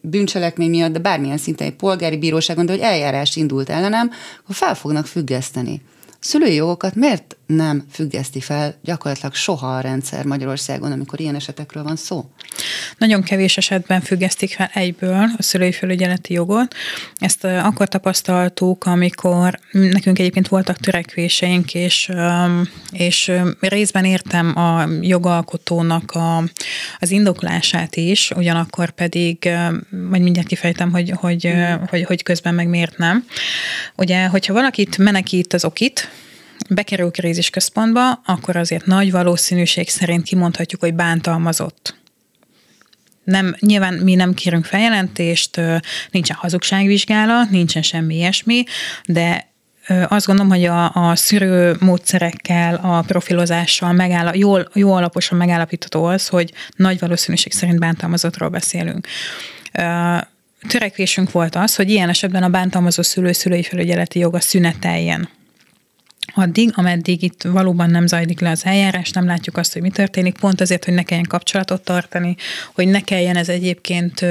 bűncselekmény 0.00 0.70
miatt, 0.70 0.92
de 0.92 0.98
bármilyen 0.98 1.38
szinten 1.38 1.66
egy 1.66 1.76
polgári 1.76 2.16
bíróságon, 2.16 2.66
de 2.66 2.72
hogy 2.72 2.80
eljárás 2.80 3.36
indult 3.36 3.68
ellenem, 3.68 4.10
akkor 4.42 4.54
fel 4.54 4.74
fognak 4.74 5.06
függeszteni. 5.06 5.82
Szülői 6.20 6.54
jogokat 6.54 6.94
miért 6.94 7.36
nem 7.46 7.84
függeszti 7.90 8.40
fel 8.40 8.74
gyakorlatilag 8.82 9.34
soha 9.34 9.76
a 9.76 9.80
rendszer 9.80 10.24
Magyarországon, 10.24 10.92
amikor 10.92 11.20
ilyen 11.20 11.34
esetekről 11.34 11.82
van 11.82 11.96
szó? 11.96 12.30
Nagyon 12.98 13.22
kevés 13.22 13.56
esetben 13.56 14.00
függesztik 14.00 14.52
fel 14.52 14.70
egyből 14.72 15.30
a 15.36 15.42
szülői 15.42 15.72
felügyeleti 15.72 16.32
jogot. 16.32 16.74
Ezt 17.16 17.44
akkor 17.44 17.88
tapasztaltuk, 17.88 18.84
amikor 18.84 19.58
nekünk 19.70 20.18
egyébként 20.18 20.48
voltak 20.48 20.76
törekvéseink, 20.76 21.74
és, 21.74 22.10
és 22.90 23.32
részben 23.60 24.04
értem 24.04 24.56
a 24.58 24.88
jogalkotónak 25.00 26.10
a, 26.10 26.36
az 26.98 27.10
indoklását 27.10 27.96
is, 27.96 28.30
ugyanakkor 28.30 28.90
pedig, 28.90 29.48
majd 30.08 30.22
mindjárt 30.22 30.48
kifejtem, 30.48 30.92
hogy, 30.92 31.10
hogy, 31.16 31.52
hogy, 31.88 32.02
hogy 32.04 32.22
közben 32.22 32.54
meg 32.54 32.68
miért 32.68 32.98
nem. 32.98 33.24
Ugye, 33.96 34.26
hogyha 34.26 34.52
valakit 34.52 34.98
menekít 34.98 35.52
az 35.52 35.64
okit, 35.64 36.10
bekerül 36.68 37.10
krízis 37.10 37.50
központba, 37.50 38.12
akkor 38.12 38.56
azért 38.56 38.86
nagy 38.86 39.10
valószínűség 39.10 39.88
szerint 39.88 40.22
kimondhatjuk, 40.24 40.80
hogy 40.80 40.94
bántalmazott. 40.94 42.02
Nem, 43.24 43.56
nyilván 43.60 43.94
mi 43.94 44.14
nem 44.14 44.34
kérünk 44.34 44.64
feljelentést, 44.64 45.60
nincsen 46.10 46.36
hazugságvizsgálat, 46.36 47.50
nincsen 47.50 47.82
semmi 47.82 48.14
ilyesmi, 48.14 48.64
de 49.06 49.52
azt 50.08 50.26
gondolom, 50.26 50.50
hogy 50.50 50.64
a, 50.64 50.94
a 50.94 51.16
szűrő 51.16 51.76
módszerekkel, 51.80 52.74
a 52.74 53.00
profilozással 53.00 53.92
megáll, 53.92 54.36
jól, 54.36 54.68
jó 54.74 54.92
alaposan 54.92 55.38
megállapítható 55.38 56.04
az, 56.04 56.28
hogy 56.28 56.52
nagy 56.76 56.98
valószínűség 56.98 57.52
szerint 57.52 57.78
bántalmazottról 57.78 58.48
beszélünk. 58.48 59.06
Törekvésünk 60.68 61.30
volt 61.30 61.54
az, 61.54 61.74
hogy 61.74 61.90
ilyen 61.90 62.08
esetben 62.08 62.42
a 62.42 62.48
bántalmazó 62.48 63.02
szülő-szülői 63.02 63.62
felügyeleti 63.62 64.18
joga 64.18 64.40
szüneteljen 64.40 65.28
addig, 66.34 66.70
ameddig 66.74 67.22
itt 67.22 67.42
valóban 67.42 67.90
nem 67.90 68.06
zajlik 68.06 68.40
le 68.40 68.50
az 68.50 68.64
eljárás, 68.64 69.10
nem 69.10 69.26
látjuk 69.26 69.56
azt, 69.56 69.72
hogy 69.72 69.82
mi 69.82 69.90
történik, 69.90 70.38
pont 70.38 70.60
azért, 70.60 70.84
hogy 70.84 70.94
ne 70.94 71.02
kelljen 71.02 71.26
kapcsolatot 71.28 71.82
tartani, 71.82 72.36
hogy 72.74 72.88
ne 72.88 73.00
kelljen 73.00 73.36
ez 73.36 73.48
egyébként 73.48 74.26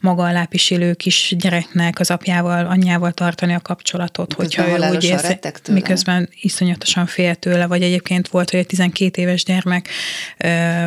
maga 0.00 0.24
a 0.24 0.32
lápisilő 0.32 0.94
kis 0.94 1.34
gyereknek 1.38 2.00
az 2.00 2.10
apjával, 2.10 2.66
anyjával 2.66 3.12
tartani 3.12 3.54
a 3.54 3.60
kapcsolatot, 3.60 4.36
miközben 4.36 4.70
hogyha 4.70 4.86
ő 4.86 4.94
úgy 4.94 5.04
érzi, 5.04 5.38
miközben 5.70 6.28
iszonyatosan 6.40 7.06
fél 7.06 7.34
tőle, 7.34 7.66
vagy 7.66 7.82
egyébként 7.82 8.28
volt, 8.28 8.50
hogy 8.50 8.60
egy 8.60 8.66
12 8.66 9.22
éves 9.22 9.44
gyermek 9.44 9.88
ö, 10.38 10.86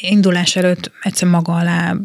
indulás 0.00 0.56
előtt 0.56 0.90
egyszer 1.02 1.28
maga 1.28 1.52
alá 1.52 1.96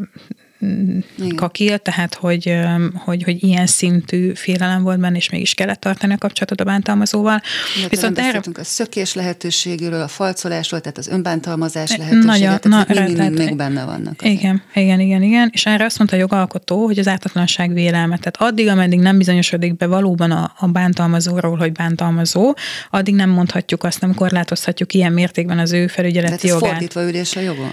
kakil, 1.35 1.77
tehát 1.77 2.13
hogy, 2.13 2.59
hogy, 2.95 3.23
hogy 3.23 3.43
ilyen 3.43 3.65
szintű 3.65 4.33
félelem 4.33 4.83
volt 4.83 4.99
benne, 4.99 5.17
és 5.17 5.29
mégis 5.29 5.53
kellett 5.53 5.79
tartani 5.79 6.13
a 6.13 6.17
kapcsolatot 6.17 6.61
a 6.61 6.63
bántalmazóval. 6.63 7.41
Ja, 7.81 7.87
Viszont 7.87 8.19
erre... 8.19 8.41
a 8.53 8.63
szökés 8.63 9.13
lehetőségéről, 9.13 10.01
a 10.01 10.07
falcolásról, 10.07 10.79
tehát 10.79 10.97
az 10.97 11.07
önbántalmazás 11.07 11.97
lehetősége, 11.97 12.25
Nagyon, 12.25 12.59
tehát 12.59 12.87
na, 12.87 13.03
mind, 13.03 13.17
mind, 13.17 13.37
még 13.37 13.55
benne 13.55 13.85
vannak. 13.85 14.25
Igen, 14.25 14.61
igen, 14.73 14.99
igen, 14.99 15.21
igen, 15.21 15.49
és 15.51 15.65
erre 15.65 15.85
azt 15.85 15.97
mondta 15.97 16.15
a 16.15 16.19
jogalkotó, 16.19 16.85
hogy 16.85 16.99
az 16.99 17.07
ártatlanság 17.07 17.73
vélelme, 17.73 18.17
tehát 18.17 18.37
addig, 18.37 18.67
ameddig 18.67 18.99
nem 18.99 19.17
bizonyosodik 19.17 19.77
be 19.77 19.85
valóban 19.85 20.31
a, 20.31 20.53
a 20.57 20.67
bántalmazóról, 20.67 21.57
hogy 21.57 21.71
bántalmazó, 21.71 22.53
addig 22.89 23.15
nem 23.15 23.29
mondhatjuk 23.29 23.83
azt, 23.83 24.01
nem 24.01 24.13
korlátozhatjuk 24.13 24.93
ilyen 24.93 25.11
mértékben 25.11 25.59
az 25.59 25.71
ő 25.71 25.87
felügyeleti 25.87 26.47
tehát 26.47 26.55
jogát. 26.55 26.71
fordítva 26.71 27.03
ülés 27.03 27.35
a 27.35 27.39
jogon. 27.39 27.71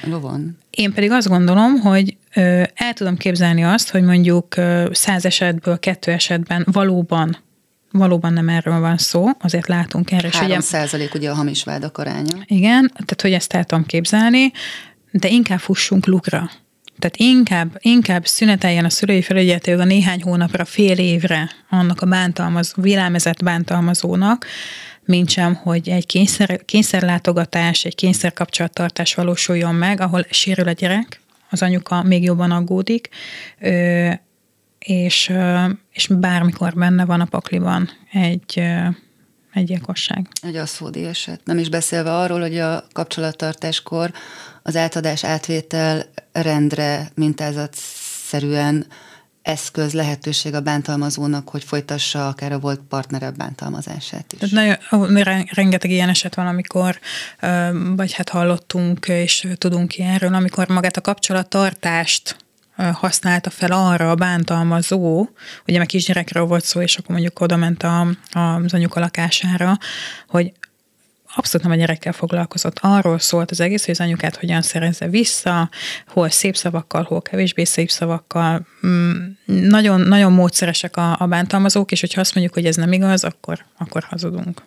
Én 0.76 0.92
pedig 0.92 1.10
azt 1.10 1.28
gondolom, 1.28 1.80
hogy 1.80 2.16
el 2.74 2.92
tudom 2.94 3.16
képzelni 3.16 3.64
azt, 3.64 3.90
hogy 3.90 4.02
mondjuk 4.02 4.54
száz 4.90 5.24
esetből 5.24 5.78
kettő 5.78 6.12
esetben 6.12 6.66
valóban 6.72 7.36
valóban 7.92 8.32
nem 8.32 8.48
erről 8.48 8.80
van 8.80 8.96
szó, 8.96 9.28
azért 9.40 9.68
látunk 9.68 10.10
erre. 10.10 10.28
3 10.32 10.60
százalék 10.60 11.14
ugye 11.14 11.30
a 11.30 11.34
hamis 11.34 11.62
vádak 11.62 11.98
aránya. 11.98 12.36
Igen, 12.46 12.90
tehát 12.92 13.22
hogy 13.22 13.32
ezt 13.32 13.52
el 13.52 13.64
tudom 13.64 13.86
képzelni, 13.86 14.52
de 15.10 15.28
inkább 15.28 15.58
fussunk 15.58 16.06
lukra. 16.06 16.50
Tehát 16.98 17.16
inkább, 17.16 17.78
inkább 17.80 18.26
szüneteljen 18.26 18.84
a 18.84 18.90
szülői 18.90 19.22
felügyeleti 19.22 19.70
a 19.70 19.84
néhány 19.84 20.22
hónapra, 20.22 20.64
fél 20.64 20.98
évre 20.98 21.50
annak 21.70 22.00
a 22.00 22.06
bántalmaz, 22.06 22.72
vélelmezett 22.76 23.42
bántalmazónak, 23.42 24.46
mint 25.04 25.30
sem, 25.30 25.54
hogy 25.54 25.88
egy 25.88 26.06
kényszer, 26.06 26.64
kényszerlátogatás, 26.64 27.84
egy 27.84 27.94
kényszerkapcsolattartás 27.94 29.14
valósuljon 29.14 29.74
meg, 29.74 30.00
ahol 30.00 30.26
sérül 30.30 30.68
a 30.68 30.72
gyerek, 30.72 31.20
az 31.50 31.62
anyuka 31.62 32.02
még 32.02 32.22
jobban 32.22 32.50
aggódik, 32.50 33.08
és, 34.78 35.32
és 35.92 36.06
bármikor 36.06 36.72
benne 36.74 37.04
van 37.04 37.20
a 37.20 37.24
pakliban 37.24 37.90
egy, 38.12 38.62
egy 39.52 39.64
gyilkosság. 39.64 40.28
Egy 40.42 40.56
aszfódi 40.56 41.04
eset. 41.04 41.40
Nem 41.44 41.58
is 41.58 41.68
beszélve 41.68 42.16
arról, 42.16 42.40
hogy 42.40 42.58
a 42.58 42.84
kapcsolattartáskor 42.92 44.12
az 44.62 44.76
átadás 44.76 45.24
átvétel 45.24 46.04
rendre 46.32 47.10
mintázatszerűen 47.14 48.86
eszköz, 49.42 49.92
lehetőség 49.92 50.54
a 50.54 50.60
bántalmazónak, 50.60 51.48
hogy 51.48 51.64
folytassa 51.64 52.28
akár 52.28 52.52
a 52.52 52.58
volt 52.58 52.80
partnere 52.88 53.30
bántalmazását 53.30 54.32
is. 54.32 54.50
Tehát 54.50 54.80
nagyon, 54.90 55.46
rengeteg 55.52 55.90
ilyen 55.90 56.08
eset 56.08 56.34
van, 56.34 56.46
amikor, 56.46 56.98
vagy 57.96 58.12
hát 58.12 58.28
hallottunk, 58.28 59.08
és 59.08 59.48
tudunk 59.58 59.96
ilyenről, 59.96 60.34
amikor 60.34 60.68
magát 60.68 60.96
a 60.96 61.00
kapcsolattartást 61.00 62.36
használta 62.76 63.50
fel 63.50 63.72
arra 63.72 64.10
a 64.10 64.14
bántalmazó, 64.14 65.28
ugye 65.66 65.78
meg 65.78 65.86
kisgyerekről 65.86 66.44
volt 66.44 66.64
szó, 66.64 66.80
és 66.80 66.96
akkor 66.96 67.10
mondjuk 67.10 67.40
oda 67.40 67.56
ment 67.56 67.82
a, 67.82 68.06
az 68.32 68.74
anyuka 68.74 69.00
lakására, 69.00 69.78
hogy 70.28 70.52
abszolút 71.34 71.66
nem 71.66 71.76
a 71.76 71.80
gyerekkel 71.80 72.12
foglalkozott. 72.12 72.78
Arról 72.80 73.18
szólt 73.18 73.50
az 73.50 73.60
egész, 73.60 73.84
hogy 73.84 73.94
az 73.94 74.00
anyukát 74.00 74.36
hogyan 74.36 74.62
szerezze 74.62 75.08
vissza, 75.08 75.70
hol 76.06 76.28
szép 76.28 76.56
szavakkal, 76.56 77.02
hol 77.02 77.22
kevésbé 77.22 77.64
szép 77.64 77.90
szavakkal. 77.90 78.66
Mm, 78.86 79.12
nagyon, 79.46 80.00
nagyon 80.00 80.32
módszeresek 80.32 80.96
a, 80.96 81.16
a 81.20 81.26
bántalmazók, 81.26 81.92
és 81.92 82.00
hogyha 82.00 82.20
azt 82.20 82.34
mondjuk, 82.34 82.54
hogy 82.54 82.66
ez 82.66 82.76
nem 82.76 82.92
igaz, 82.92 83.24
akkor, 83.24 83.64
akkor 83.78 84.02
hazudunk. 84.02 84.62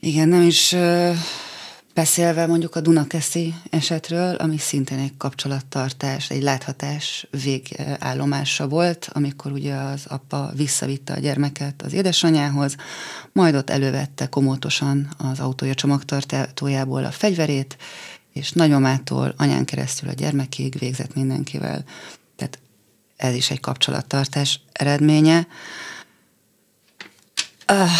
Igen, 0.00 0.28
nem 0.28 0.42
is 0.42 0.74
Beszélve 1.96 2.46
mondjuk 2.46 2.74
a 2.74 2.80
Dunakeszi 2.80 3.54
esetről, 3.70 4.34
ami 4.34 4.58
szintén 4.58 4.98
egy 4.98 5.16
kapcsolattartás, 5.16 6.30
egy 6.30 6.42
láthatás 6.42 7.26
végállomása 7.42 8.68
volt, 8.68 9.08
amikor 9.12 9.52
ugye 9.52 9.74
az 9.74 10.04
apa 10.08 10.50
visszavitte 10.54 11.12
a 11.12 11.18
gyermeket 11.18 11.82
az 11.82 11.92
édesanyához, 11.92 12.76
majd 13.32 13.54
ott 13.54 13.70
elővette 13.70 14.26
komótosan 14.26 15.08
az 15.18 15.40
autója 15.40 15.74
csomagtartójából 15.74 17.04
a 17.04 17.10
fegyverét, 17.10 17.76
és 18.32 18.52
nagyomától 18.52 19.34
anyán 19.36 19.64
keresztül 19.64 20.08
a 20.08 20.12
gyermekig 20.12 20.78
végzett 20.78 21.14
mindenkivel. 21.14 21.84
Tehát 22.36 22.58
ez 23.16 23.34
is 23.34 23.50
egy 23.50 23.60
kapcsolattartás 23.60 24.60
eredménye. 24.72 25.46
Uh, 27.72 27.90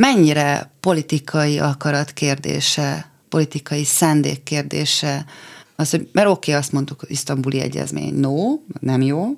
mennyire 0.00 0.70
politikai 0.80 1.58
akarat 1.58 2.12
kérdése, 2.12 3.10
politikai 3.28 3.84
szándék 3.84 4.42
kérdése, 4.42 5.24
az, 5.76 5.90
hogy, 5.90 6.08
mert 6.12 6.28
oké, 6.28 6.50
okay, 6.50 6.62
azt 6.62 6.72
mondtuk, 6.72 7.02
isztambuli 7.06 7.60
egyezmény, 7.60 8.14
no, 8.14 8.58
nem 8.80 9.02
jó, 9.02 9.36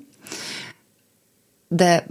de 1.67 2.07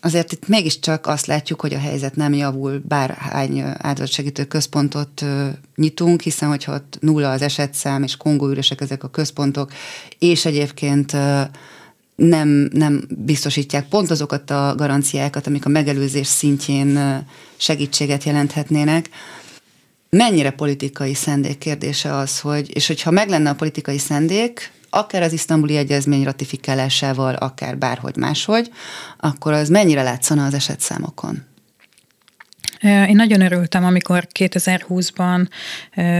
azért 0.00 0.32
itt 0.32 0.48
mégiscsak 0.48 1.06
azt 1.06 1.26
látjuk, 1.26 1.60
hogy 1.60 1.74
a 1.74 1.78
helyzet 1.78 2.16
nem 2.16 2.32
javul, 2.32 2.82
bárhány 2.88 3.64
áldozatsegítő 3.78 4.44
központot 4.44 5.24
nyitunk, 5.76 6.20
hiszen 6.20 6.48
hogyha 6.48 6.74
ott 6.74 6.98
nulla 7.00 7.30
az 7.30 7.42
esetszám, 7.42 8.02
és 8.02 8.16
Kongó 8.16 8.48
üresek 8.48 8.80
ezek 8.80 9.04
a 9.04 9.08
központok, 9.08 9.72
és 10.18 10.44
egyébként 10.44 11.12
nem, 12.16 12.68
nem 12.72 13.04
biztosítják 13.08 13.88
pont 13.88 14.10
azokat 14.10 14.50
a 14.50 14.74
garanciákat, 14.76 15.46
amik 15.46 15.64
a 15.64 15.68
megelőzés 15.68 16.26
szintjén 16.26 17.24
segítséget 17.58 18.24
jelenthetnének. 18.24 19.08
Mennyire 20.10 20.50
politikai 20.50 21.14
szendék 21.14 21.58
kérdése 21.58 22.14
az, 22.14 22.40
hogy, 22.40 22.76
és 22.76 22.86
hogyha 22.86 23.10
meg 23.10 23.28
lenne 23.28 23.50
a 23.50 23.54
politikai 23.54 23.98
szendék, 23.98 24.72
akár 24.90 25.22
az 25.22 25.32
isztambuli 25.32 25.76
egyezmény 25.76 26.24
ratifikálásával, 26.24 27.34
akár 27.34 27.78
bárhogy 27.78 28.16
máshogy, 28.16 28.70
akkor 29.18 29.52
az 29.52 29.68
mennyire 29.68 30.02
látszana 30.02 30.44
az 30.44 30.54
esetszámokon? 30.54 31.46
Én 32.82 33.16
nagyon 33.16 33.40
örültem, 33.40 33.84
amikor 33.84 34.26
2020-ban 34.38 35.46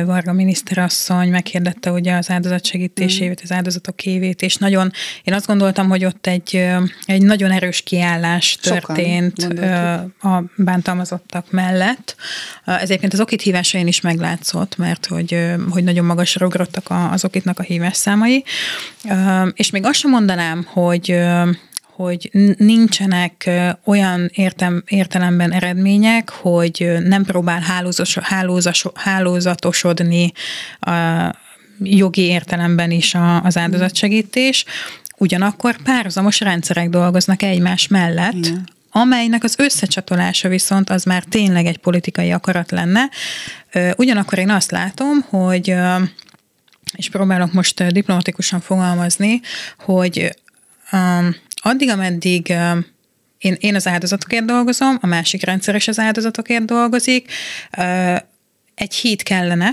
Varga 0.04 0.32
miniszterasszony 0.32 1.28
meghirdette 1.30 1.90
ugye 1.90 2.14
az 2.16 2.30
áldozatsegítés 2.30 3.20
mm. 3.20 3.24
évét, 3.24 3.40
az 3.42 3.52
áldozatok 3.52 4.04
évét, 4.04 4.42
és 4.42 4.56
nagyon, 4.56 4.92
én 5.24 5.34
azt 5.34 5.46
gondoltam, 5.46 5.88
hogy 5.88 6.04
ott 6.04 6.26
egy, 6.26 6.66
egy 7.04 7.22
nagyon 7.22 7.50
erős 7.50 7.82
kiállás 7.82 8.56
történt 8.62 9.42
a 10.20 10.42
bántalmazottak 10.56 11.50
mellett. 11.50 12.16
Ez 12.64 12.82
egyébként 12.82 13.12
az 13.12 13.20
okit 13.20 13.42
hívásain 13.42 13.86
is 13.86 14.00
meglátszott, 14.00 14.76
mert 14.76 15.06
hogy, 15.06 15.44
hogy 15.70 15.84
nagyon 15.84 16.04
magasra 16.04 16.46
ugrottak 16.46 16.86
az 17.10 17.24
okitnak 17.24 17.58
a 17.58 17.62
hívás 17.62 17.96
számai. 17.96 18.44
És 19.52 19.70
még 19.70 19.84
azt 19.84 19.98
sem 19.98 20.10
mondanám, 20.10 20.64
hogy 20.64 21.18
hogy 21.98 22.30
nincsenek 22.56 23.50
olyan 23.84 24.30
értem, 24.34 24.82
értelemben 24.86 25.52
eredmények, 25.52 26.30
hogy 26.30 26.96
nem 27.04 27.24
próbál 27.24 27.60
hálózos, 27.60 28.18
hálózas, 28.22 28.86
hálózatosodni 28.94 30.32
a 30.80 30.90
jogi 31.82 32.22
értelemben 32.22 32.90
is 32.90 33.16
az 33.42 33.56
áldozatsegítés, 33.56 34.64
ugyanakkor 35.16 35.76
párhuzamos 35.82 36.40
rendszerek 36.40 36.88
dolgoznak 36.88 37.42
egymás 37.42 37.88
mellett, 37.88 38.32
Igen 38.32 38.68
amelynek 38.90 39.44
az 39.44 39.54
összecsatolása 39.58 40.48
viszont 40.48 40.90
az 40.90 41.04
már 41.04 41.24
tényleg 41.24 41.66
egy 41.66 41.78
politikai 41.78 42.32
akarat 42.32 42.70
lenne. 42.70 43.10
Ugyanakkor 43.96 44.38
én 44.38 44.50
azt 44.50 44.70
látom, 44.70 45.20
hogy 45.20 45.74
és 46.96 47.10
próbálok 47.10 47.52
most 47.52 47.86
diplomatikusan 47.92 48.60
fogalmazni, 48.60 49.40
hogy 49.78 50.36
addig, 51.62 51.88
ameddig 51.88 52.54
én, 53.38 53.56
én 53.60 53.74
az 53.74 53.86
áldozatokért 53.86 54.44
dolgozom, 54.44 54.98
a 55.00 55.06
másik 55.06 55.44
rendszer 55.44 55.74
is 55.74 55.88
az 55.88 55.98
áldozatokért 55.98 56.64
dolgozik, 56.64 57.32
egy 58.74 58.94
híd 58.94 59.22
kellene, 59.22 59.70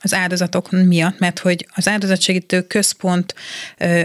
az 0.00 0.14
áldozatok 0.14 0.70
miatt, 0.70 1.18
mert 1.18 1.38
hogy 1.38 1.66
az 1.74 1.88
áldozatsegítő 1.88 2.62
központ 2.62 3.34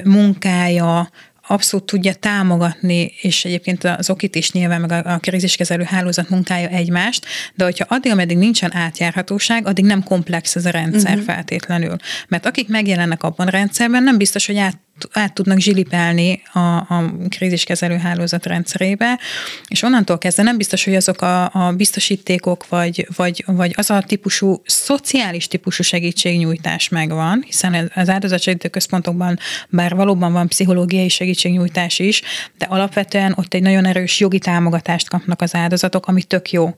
munkája, 0.04 1.10
abszolút 1.48 1.86
tudja 1.86 2.14
támogatni, 2.14 3.14
és 3.22 3.46
egyébként 3.46 3.84
az 3.84 4.10
okit 4.10 4.36
is 4.36 4.52
nyilván, 4.52 4.82
meg 4.82 4.92
a, 4.92 5.14
a 5.14 5.18
kríziskezelő 5.18 5.84
hálózat 5.84 6.30
munkája 6.30 6.68
egymást, 6.68 7.26
de 7.56 7.64
hogyha 7.64 7.86
addig, 7.88 8.12
ameddig 8.12 8.38
nincsen 8.38 8.76
átjárhatóság, 8.76 9.68
addig 9.68 9.86
nem 9.86 10.04
komplex 10.04 10.56
ez 10.56 10.66
a 10.66 10.70
rendszer 10.70 11.12
uh-huh. 11.12 11.26
feltétlenül. 11.26 11.96
Mert 12.28 12.46
akik 12.46 12.68
megjelennek 12.68 13.24
abban 13.24 13.48
a 13.48 13.50
rendszerben, 13.50 14.04
nem 14.04 14.18
biztos, 14.18 14.46
hogy 14.46 14.58
át 14.58 14.80
át 15.12 15.34
tudnak 15.34 15.60
zsilipelni 15.60 16.42
a, 16.52 16.60
a 16.60 17.14
kríziskezelő 17.30 17.98
hálózat 17.98 18.46
rendszerébe, 18.46 19.20
és 19.68 19.82
onnantól 19.82 20.18
kezdve 20.18 20.44
nem 20.44 20.58
biztos, 20.58 20.84
hogy 20.84 20.96
azok 20.96 21.22
a, 21.22 21.44
a 21.54 21.74
biztosítékok, 21.78 22.68
vagy, 22.70 23.08
vagy, 23.16 23.44
vagy 23.48 23.74
az 23.78 23.90
a 23.90 24.02
típusú, 24.08 24.62
szociális 24.66 25.48
típusú 25.48 25.84
segítségnyújtás 25.84 26.90
megvan, 26.90 27.44
hiszen 27.46 27.92
az 27.96 28.10
áldozatsegítő 28.10 28.68
központokban 28.68 29.40
bár 29.70 29.96
valóban 29.96 30.34
van 30.34 30.48
pszichológiai 30.48 31.10
segítségnyújtás 31.10 32.00
is, 32.00 32.22
de 32.58 32.66
alapvetően 32.66 33.34
ott 33.38 33.54
egy 33.54 33.62
nagyon 33.62 33.86
erős 33.86 34.20
jogi 34.20 34.40
támogatást 34.40 35.10
kapnak 35.10 35.42
az 35.42 35.56
áldozatok, 35.56 36.08
ami 36.08 36.24
tök 36.24 36.52
jó. 36.52 36.76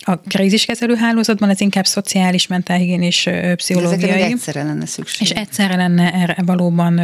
A 0.00 0.16
kríziskezelő 0.16 0.94
hálózatban 0.94 1.48
ez 1.48 1.60
inkább 1.60 1.86
szociális, 1.86 2.46
mentálhigiénis, 2.46 3.28
pszichológiai. 3.56 4.18
De 4.18 4.24
egyszerre 4.24 4.62
lenne 4.62 4.86
szükség. 4.86 5.26
És 5.26 5.30
egyszerre 5.30 5.76
lenne 5.76 6.12
erre 6.12 6.36
valóban 6.44 7.00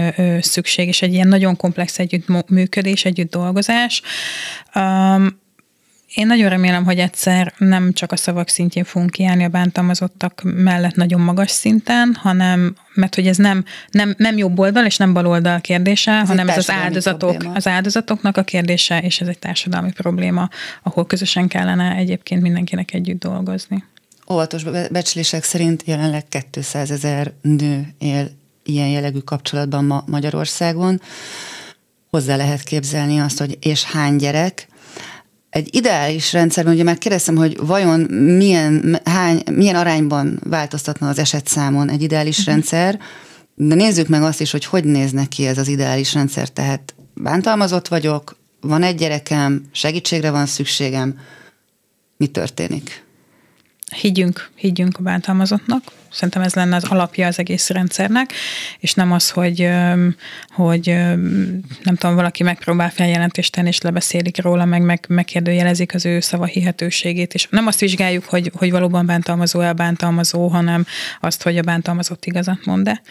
szükség, 0.49 0.89
és 0.89 1.03
egy 1.03 1.13
ilyen 1.13 1.29
nagyon 1.29 1.57
komplex 1.57 1.99
együttműködés, 1.99 3.05
együtt 3.05 3.31
dolgozás. 3.31 4.03
Um, 4.75 5.47
én 6.15 6.27
nagyon 6.27 6.49
remélem, 6.49 6.85
hogy 6.85 6.99
egyszer 6.99 7.53
nem 7.59 7.93
csak 7.93 8.13
a 8.13 8.17
szavak 8.17 8.49
szintjén 8.49 8.85
fogunk 8.85 9.11
kiállni 9.11 9.45
a 9.45 9.49
bántalmazottak 9.49 10.43
mellett 10.45 10.95
nagyon 10.95 11.21
magas 11.21 11.51
szinten, 11.51 12.15
hanem, 12.21 12.77
mert 12.95 13.15
hogy 13.15 13.27
ez 13.27 13.37
nem, 13.37 13.65
nem, 13.91 14.15
nem 14.17 14.37
jobb 14.37 14.59
oldal 14.59 14.85
és 14.85 14.97
nem 14.97 15.13
bal 15.13 15.27
oldal 15.27 15.61
kérdése, 15.61 16.13
ez 16.13 16.29
hanem 16.29 16.49
ez 16.49 16.57
az 16.57 16.71
áldozatok, 16.71 17.45
az 17.55 17.67
áldozatoknak 17.67 18.37
a 18.37 18.43
kérdése, 18.43 19.01
és 19.01 19.21
ez 19.21 19.29
egy 19.29 19.39
társadalmi 19.39 19.93
probléma, 19.93 20.49
ahol 20.83 21.07
közösen 21.07 21.49
kellene 21.49 21.95
egyébként 21.95 22.43
mindenkinek 22.43 22.95
együtt 22.95 23.21
dolgozni. 23.21 23.85
Óvatos 24.31 24.65
becslések 24.91 25.45
szerint 25.45 25.83
jelenleg 25.87 26.25
200 26.51 26.91
ezer 26.91 27.33
nő 27.43 27.95
él 27.99 28.31
ilyen 28.69 28.89
jellegű 28.89 29.19
kapcsolatban 29.19 29.85
ma 29.85 30.05
Magyarországon. 30.07 31.01
Hozzá 32.11 32.37
lehet 32.37 32.63
képzelni 32.63 33.21
azt, 33.21 33.39
hogy 33.39 33.59
és 33.61 33.85
hány 33.85 34.17
gyerek. 34.17 34.69
Egy 35.51 35.75
ideális 35.75 36.33
rendszerben, 36.33 36.75
ugye 36.75 36.83
már 36.83 36.99
kérdeztem, 36.99 37.37
hogy 37.37 37.57
vajon 37.67 38.01
milyen, 38.11 39.01
hány, 39.05 39.43
milyen 39.53 39.77
arányban 39.77 40.41
változtatna 40.45 41.09
az 41.09 41.19
esetszámon 41.19 41.91
egy 41.91 42.03
ideális 42.03 42.39
uh-huh. 42.39 42.55
rendszer, 42.55 42.99
de 43.55 43.75
nézzük 43.75 44.09
meg 44.09 44.23
azt 44.23 44.41
is, 44.41 44.51
hogy 44.51 44.65
hogy 44.65 44.85
néznek 44.85 45.29
ki 45.29 45.47
ez 45.47 45.59
az 45.59 45.69
ideális 45.69 46.15
rendszer. 46.15 46.49
Tehát 46.49 46.95
bántalmazott 47.15 47.89
vagyok, 47.89 48.37
van 48.61 48.83
egy 48.83 48.97
gyerekem, 48.97 49.65
segítségre 49.73 50.31
van 50.31 50.47
szükségem, 50.47 51.19
mi 52.17 52.27
történik? 52.27 53.08
Higgyünk, 53.97 54.51
higgyünk 54.55 54.99
a 54.99 55.03
bántalmazottnak. 55.03 55.83
Szerintem 56.11 56.43
ez 56.43 56.55
lenne 56.55 56.77
az 56.77 56.85
alapja 56.85 57.27
az 57.27 57.39
egész 57.39 57.69
rendszernek, 57.69 58.33
és 58.79 58.95
nem 58.95 59.13
az, 59.13 59.31
hogy, 59.31 59.69
hogy 60.49 60.87
nem 61.83 61.97
tudom, 61.97 62.15
valaki 62.15 62.43
megpróbál 62.43 62.91
feljelentést 62.91 63.53
tenni, 63.53 63.69
és 63.69 63.81
lebeszélik 63.81 64.43
róla, 64.43 64.65
meg, 64.65 64.83
meg 64.83 65.05
megkérdőjelezik 65.09 65.95
az 65.95 66.07
ő 66.07 66.21
szava 66.21 66.45
hihetőségét, 66.45 67.35
és 67.35 67.49
nem 67.51 67.67
azt 67.67 67.81
vizsgáljuk, 67.81 68.25
hogy, 68.25 68.51
hogy 68.55 68.71
valóban 68.71 69.07
bántalmazó-e 69.07 69.73
bántalmazó, 69.73 70.47
hanem 70.47 70.87
azt, 71.21 71.43
hogy 71.43 71.59
a 71.59 71.63
bántalmazott 71.63 72.25
igazat 72.25 72.65
mond-e 72.65 73.03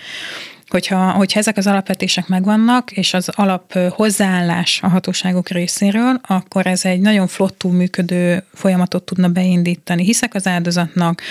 hogyha, 0.69 1.11
hogyha 1.11 1.39
ezek 1.39 1.57
az 1.57 1.67
alapvetések 1.67 2.27
megvannak, 2.27 2.91
és 2.91 3.13
az 3.13 3.29
alap 3.29 3.73
hozzáállás 3.73 4.79
a 4.81 4.87
hatóságok 4.87 5.49
részéről, 5.49 6.19
akkor 6.27 6.67
ez 6.67 6.85
egy 6.85 6.99
nagyon 6.99 7.27
flottul 7.27 7.71
működő 7.71 8.43
folyamatot 8.53 9.03
tudna 9.03 9.27
beindítani. 9.27 10.03
Hiszek 10.03 10.33
az 10.33 10.47
áldozatnak, 10.47 11.21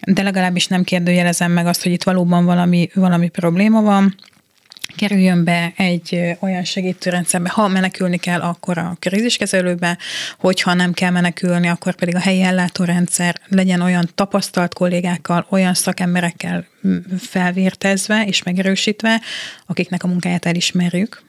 de 0.00 0.22
legalábbis 0.22 0.66
nem 0.66 0.84
kérdőjelezem 0.84 1.52
meg 1.52 1.66
azt, 1.66 1.82
hogy 1.82 1.92
itt 1.92 2.02
valóban 2.02 2.44
valami, 2.44 2.90
valami 2.94 3.28
probléma 3.28 3.82
van, 3.82 4.14
kerüljön 4.96 5.44
be 5.44 5.72
egy 5.76 6.36
olyan 6.40 6.64
segítőrendszerbe, 6.64 7.48
ha 7.48 7.68
menekülni 7.68 8.16
kell, 8.16 8.40
akkor 8.40 8.78
a 8.78 8.96
kríziskezelőbe, 8.98 9.98
hogyha 10.38 10.74
nem 10.74 10.92
kell 10.92 11.10
menekülni, 11.10 11.68
akkor 11.68 11.94
pedig 11.94 12.14
a 12.14 12.20
helyi 12.20 12.42
ellátórendszer 12.42 13.40
legyen 13.48 13.80
olyan 13.80 14.08
tapasztalt 14.14 14.74
kollégákkal, 14.74 15.46
olyan 15.48 15.74
szakemberekkel 15.74 16.66
felvértezve 17.18 18.24
és 18.26 18.42
megerősítve, 18.42 19.20
akiknek 19.66 20.02
a 20.02 20.06
munkáját 20.06 20.46
elismerjük, 20.46 21.22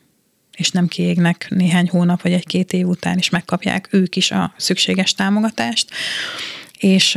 és 0.56 0.72
nem 0.72 0.88
kiégnek 0.88 1.48
néhány 1.50 1.90
hónap 1.90 2.22
vagy 2.22 2.34
egy-két 2.34 2.74
év 2.74 2.88
után, 2.88 3.18
is 3.18 3.30
megkapják 3.30 3.88
ők 3.92 4.16
is 4.16 4.32
a 4.32 4.54
szükséges 4.58 5.14
támogatást 5.14 5.90
és 6.80 7.14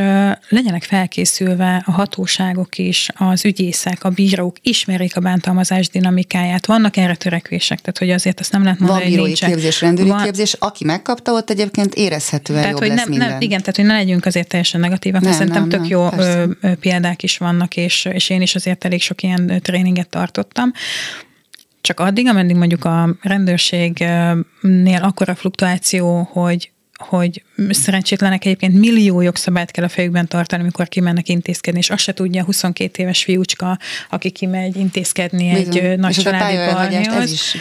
legyenek 0.48 0.82
felkészülve 0.82 1.82
a 1.86 1.90
hatóságok 1.90 2.78
is, 2.78 3.08
az 3.14 3.44
ügyészek, 3.44 4.04
a 4.04 4.10
bírók 4.10 4.56
ismerik 4.62 5.16
a 5.16 5.20
bántalmazás 5.20 5.88
dinamikáját. 5.88 6.66
Vannak 6.66 6.96
erre 6.96 7.14
törekvések, 7.14 7.80
tehát 7.80 7.98
hogy 7.98 8.10
azért 8.10 8.40
azt 8.40 8.52
nem 8.52 8.62
lehet 8.62 8.78
mondani, 8.78 9.00
Van 9.00 9.10
bírói 9.10 9.32
képzés, 9.32 9.80
rendőri 9.80 10.08
Van... 10.08 10.22
képzés, 10.22 10.52
aki 10.52 10.84
megkapta, 10.84 11.32
ott 11.32 11.50
egyébként 11.50 11.94
érezhetően 11.94 12.60
tehát, 12.60 12.72
jobb 12.72 12.80
hogy 12.80 12.88
lesz 12.88 12.98
nem, 12.98 13.08
minden. 13.08 13.28
Nem, 13.28 13.40
igen, 13.40 13.58
tehát 13.58 13.76
hogy 13.76 13.84
ne 13.84 13.94
legyünk 13.94 14.26
azért 14.26 14.48
teljesen 14.48 14.80
negatívak, 14.80 15.20
nem, 15.20 15.32
szerintem 15.32 15.60
nem, 15.60 15.68
tök 15.68 15.80
nem, 15.80 15.90
jó 15.90 16.08
persze. 16.08 16.76
példák 16.80 17.22
is 17.22 17.38
vannak, 17.38 17.76
és, 17.76 18.04
és 18.04 18.30
én 18.30 18.42
is 18.42 18.54
azért 18.54 18.84
elég 18.84 19.02
sok 19.02 19.22
ilyen 19.22 19.60
tréninget 19.62 20.08
tartottam. 20.08 20.72
Csak 21.80 22.00
addig, 22.00 22.26
ameddig 22.26 22.56
mondjuk 22.56 22.84
a 22.84 23.16
rendőrségnél 23.22 25.02
akkora 25.02 25.34
fluktuáció, 25.34 26.28
hogy 26.32 26.70
hogy 26.98 27.42
szerencsétlenek 27.70 28.44
egyébként 28.44 28.74
millió 28.74 29.20
jogszabályt 29.20 29.70
kell 29.70 29.84
a 29.84 29.88
fejükben 29.88 30.28
tartani, 30.28 30.62
amikor 30.62 30.88
kimennek 30.88 31.28
intézkedni, 31.28 31.78
és 31.78 31.90
azt 31.90 32.02
se 32.02 32.12
tudja 32.12 32.42
a 32.42 32.44
22 32.44 33.02
éves 33.02 33.24
fiúcska, 33.24 33.78
aki 34.10 34.30
kimegy 34.30 34.76
intézkedni 34.76 35.52
Bizony. 35.52 35.84
egy 35.84 35.98
nagy 35.98 36.16
és 36.16 36.22
családi 36.22 36.72
barnihoz. 36.72 37.54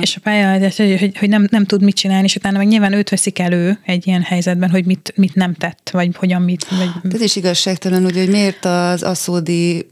És 0.00 0.16
a 0.16 0.20
pályaelhagyás, 0.22 0.76
hogy, 0.76 0.98
hogy, 0.98 1.18
hogy 1.18 1.28
nem, 1.28 1.46
nem 1.50 1.64
tud 1.64 1.82
mit 1.82 1.96
csinálni, 1.96 2.24
és 2.24 2.36
utána 2.36 2.58
meg 2.58 2.66
nyilván 2.66 2.92
őt 2.92 3.08
veszik 3.08 3.38
elő 3.38 3.78
egy 3.84 4.06
ilyen 4.06 4.22
helyzetben, 4.22 4.70
hogy 4.70 4.84
mit, 4.84 5.12
mit 5.16 5.34
nem 5.34 5.54
tett, 5.54 5.90
vagy 5.92 6.10
hogyan 6.16 6.42
mit. 6.42 6.66
Vagy... 6.68 7.14
Ez 7.14 7.20
is 7.20 7.36
igazságtalan, 7.36 8.04
ugye, 8.04 8.20
hogy 8.20 8.30
miért 8.30 8.64
az 8.64 9.02
aszódi 9.02 9.86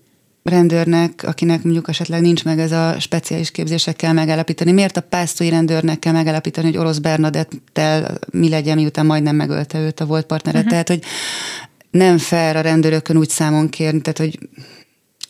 rendőrnek, 0.50 1.24
akinek 1.26 1.62
mondjuk 1.62 1.88
esetleg 1.88 2.20
nincs 2.20 2.44
meg 2.44 2.58
ez 2.58 2.72
a 2.72 2.96
speciális 2.98 3.50
képzésekkel 3.50 4.12
megállapítani, 4.12 4.72
miért 4.72 4.96
a 4.96 5.00
pásztói 5.00 5.48
rendőrnek 5.48 5.98
kell 5.98 6.12
megállapítani, 6.12 6.66
hogy 6.66 6.76
orosz 6.76 6.98
Bernadettel 6.98 8.18
mi 8.30 8.48
legyen, 8.48 8.76
miután 8.76 9.06
majdnem 9.06 9.36
megölte 9.36 9.78
őt 9.78 10.00
a 10.00 10.06
volt 10.06 10.26
partnere. 10.26 10.58
Uh-huh. 10.58 10.70
Tehát, 10.70 10.88
hogy 10.88 11.02
nem 11.90 12.18
fair 12.18 12.56
a 12.56 12.60
rendőrökön 12.60 13.16
úgy 13.16 13.28
számon 13.28 13.68
kérni, 13.68 14.00
tehát, 14.00 14.18
hogy 14.18 14.38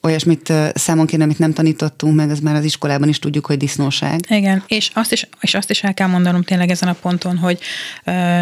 olyasmit 0.02 0.52
számon 0.74 1.06
kérni, 1.06 1.24
amit 1.24 1.38
nem 1.38 1.52
tanítottunk 1.52 2.14
meg, 2.14 2.30
az 2.30 2.38
már 2.38 2.54
az 2.54 2.64
iskolában 2.64 3.08
is 3.08 3.18
tudjuk, 3.18 3.46
hogy 3.46 3.56
disznóság. 3.56 4.20
Igen, 4.28 4.62
és 4.66 4.90
azt 4.94 5.12
is, 5.12 5.28
és 5.40 5.54
azt 5.54 5.70
is 5.70 5.82
el 5.82 5.94
kell 5.94 6.08
mondanom 6.08 6.42
tényleg 6.42 6.70
ezen 6.70 6.88
a 6.88 6.92
ponton, 6.92 7.36
hogy 7.36 7.58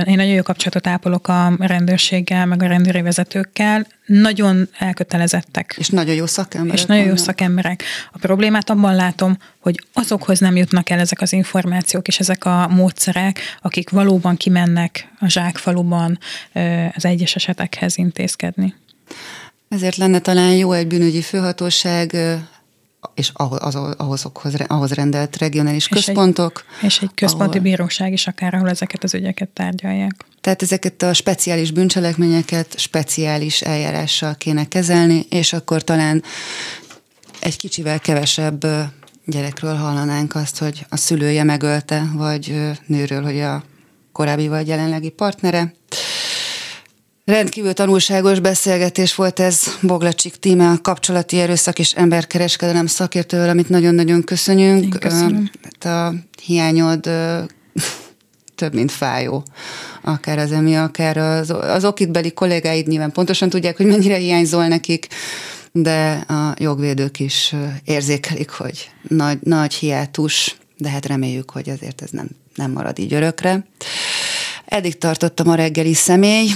én 0.06 0.16
nagyon 0.16 0.32
jó 0.32 0.42
kapcsolatot 0.42 0.86
ápolok 0.86 1.28
a 1.28 1.52
rendőrséggel, 1.59 2.46
meg 2.46 2.62
a 2.62 2.66
rendőri 2.66 3.00
vezetőkkel, 3.00 3.86
nagyon 4.06 4.68
elkötelezettek. 4.78 5.74
És 5.78 5.88
nagyon 5.88 6.14
jó 6.14 6.26
szakemberek. 6.26 6.78
És 6.78 6.84
nagyon 6.84 7.02
vannak. 7.02 7.18
jó 7.18 7.24
szakemberek. 7.24 7.82
A 8.12 8.18
problémát 8.18 8.70
abban 8.70 8.94
látom, 8.94 9.36
hogy 9.61 9.84
azokhoz 9.92 10.38
nem 10.38 10.56
jutnak 10.56 10.90
el 10.90 10.98
ezek 10.98 11.20
az 11.20 11.32
információk 11.32 12.09
és 12.09 12.18
ezek 12.18 12.44
a 12.44 12.68
módszerek, 12.68 13.40
akik 13.62 13.90
valóban 13.90 14.36
kimennek 14.36 15.09
a 15.20 15.28
zsákfaluban 15.28 16.18
az 16.94 17.04
egyes 17.04 17.34
esetekhez 17.34 17.98
intézkedni. 17.98 18.74
Ezért 19.68 19.96
lenne 19.96 20.18
talán 20.18 20.54
jó 20.54 20.72
egy 20.72 20.86
bűnügyi 20.86 21.22
főhatóság 21.22 22.16
és 23.14 23.30
ahhoz, 23.32 23.74
ahhoz, 23.96 24.26
ahhoz 24.66 24.92
rendelt 24.92 25.36
regionális 25.36 25.82
és 25.82 25.88
központok. 25.88 26.64
Egy, 26.78 26.84
és 26.84 26.98
egy 26.98 27.10
központi 27.14 27.58
ahol, 27.58 27.70
bíróság 27.70 28.12
is 28.12 28.26
akár, 28.26 28.54
ahol 28.54 28.68
ezeket 28.68 29.04
az 29.04 29.14
ügyeket 29.14 29.48
tárgyalják. 29.48 30.24
Tehát 30.40 30.62
ezeket 30.62 31.02
a 31.02 31.12
speciális 31.12 31.70
bűncselekményeket 31.70 32.78
speciális 32.78 33.60
eljárással 33.60 34.34
kéne 34.34 34.64
kezelni, 34.64 35.26
és 35.30 35.52
akkor 35.52 35.84
talán 35.84 36.22
egy 37.40 37.56
kicsivel 37.56 38.00
kevesebb 38.00 38.66
gyerekről 39.24 39.74
hallanánk 39.74 40.34
azt, 40.34 40.58
hogy 40.58 40.86
a 40.88 40.96
szülője 40.96 41.42
megölte, 41.42 42.10
vagy 42.12 42.54
nőről, 42.86 43.22
hogy 43.22 43.40
a 43.40 43.64
korábbi 44.12 44.48
vagy 44.48 44.66
jelenlegi 44.68 45.08
partnere. 45.08 45.74
Rendkívül 47.28 47.72
tanulságos 47.72 48.40
beszélgetés 48.40 49.14
volt 49.14 49.40
ez 49.40 49.62
Boglacsik 49.82 50.36
tíme, 50.36 50.68
a 50.68 50.78
kapcsolati 50.82 51.38
erőszak 51.38 51.78
és 51.78 51.92
emberkereskedelem 51.92 52.86
szakértővel, 52.86 53.48
amit 53.48 53.68
nagyon-nagyon 53.68 54.22
köszönjünk. 54.22 54.82
Én 54.82 54.90
köszönöm. 54.90 55.50
A 55.80 56.14
hiányod 56.42 57.10
több, 58.60 58.74
mint 58.74 58.92
fájó. 58.92 59.42
Akár 60.02 60.38
az 60.38 60.52
emi, 60.52 60.76
akár 60.76 61.16
az, 61.16 61.50
az 61.50 61.84
okitbeli 61.84 62.32
kollégáid 62.32 62.86
nyilván 62.86 63.12
pontosan 63.12 63.48
tudják, 63.48 63.76
hogy 63.76 63.86
mennyire 63.86 64.16
hiányzol 64.16 64.66
nekik, 64.66 65.06
de 65.72 66.12
a 66.12 66.54
jogvédők 66.58 67.20
is 67.20 67.54
érzékelik, 67.84 68.50
hogy 68.50 68.90
nagy, 69.08 69.38
nagy 69.42 69.74
hiátus, 69.74 70.56
de 70.76 70.88
hát 70.88 71.06
reméljük, 71.06 71.50
hogy 71.50 71.70
azért 71.70 72.02
ez 72.02 72.10
nem, 72.10 72.28
nem 72.54 72.70
marad 72.70 72.98
így 72.98 73.14
örökre. 73.14 73.66
Eddig 74.64 74.98
tartottam 74.98 75.48
a 75.48 75.54
reggeli 75.54 75.94
személy, 75.94 76.48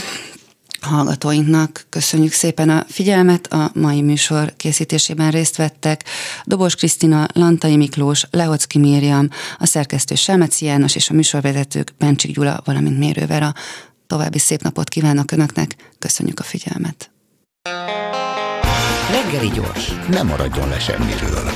hallgatóinknak 0.83 1.87
köszönjük 1.89 2.33
szépen 2.33 2.69
a 2.69 2.85
figyelmet. 2.89 3.53
A 3.53 3.71
mai 3.75 4.03
műsor 4.03 4.53
készítésében 4.57 5.31
részt 5.31 5.57
vettek 5.57 6.05
Dobos 6.45 6.75
Krisztina, 6.75 7.27
Lantai 7.33 7.77
Miklós, 7.77 8.27
Lehocki 8.31 8.79
Mírjam, 8.79 9.29
a 9.59 9.67
szerkesztő 9.67 10.15
Selmeci 10.15 10.65
János 10.65 10.95
és 10.95 11.11
a 11.11 11.15
műsorvezetők 11.15 11.93
Bencsik 11.99 12.35
Gyula, 12.35 12.61
valamint 12.65 12.99
Mérővera. 12.99 13.53
További 14.07 14.39
szép 14.39 14.63
napot 14.63 14.89
kívánok 14.89 15.31
Önöknek, 15.31 15.77
köszönjük 15.99 16.41
a 16.41 16.43
figyelmet. 16.43 17.11
Reggeli 19.11 19.49
gyors, 19.49 19.93
nem 20.09 20.27
maradjon 20.27 20.69
le 20.69 20.79
semmiről. 20.79 21.53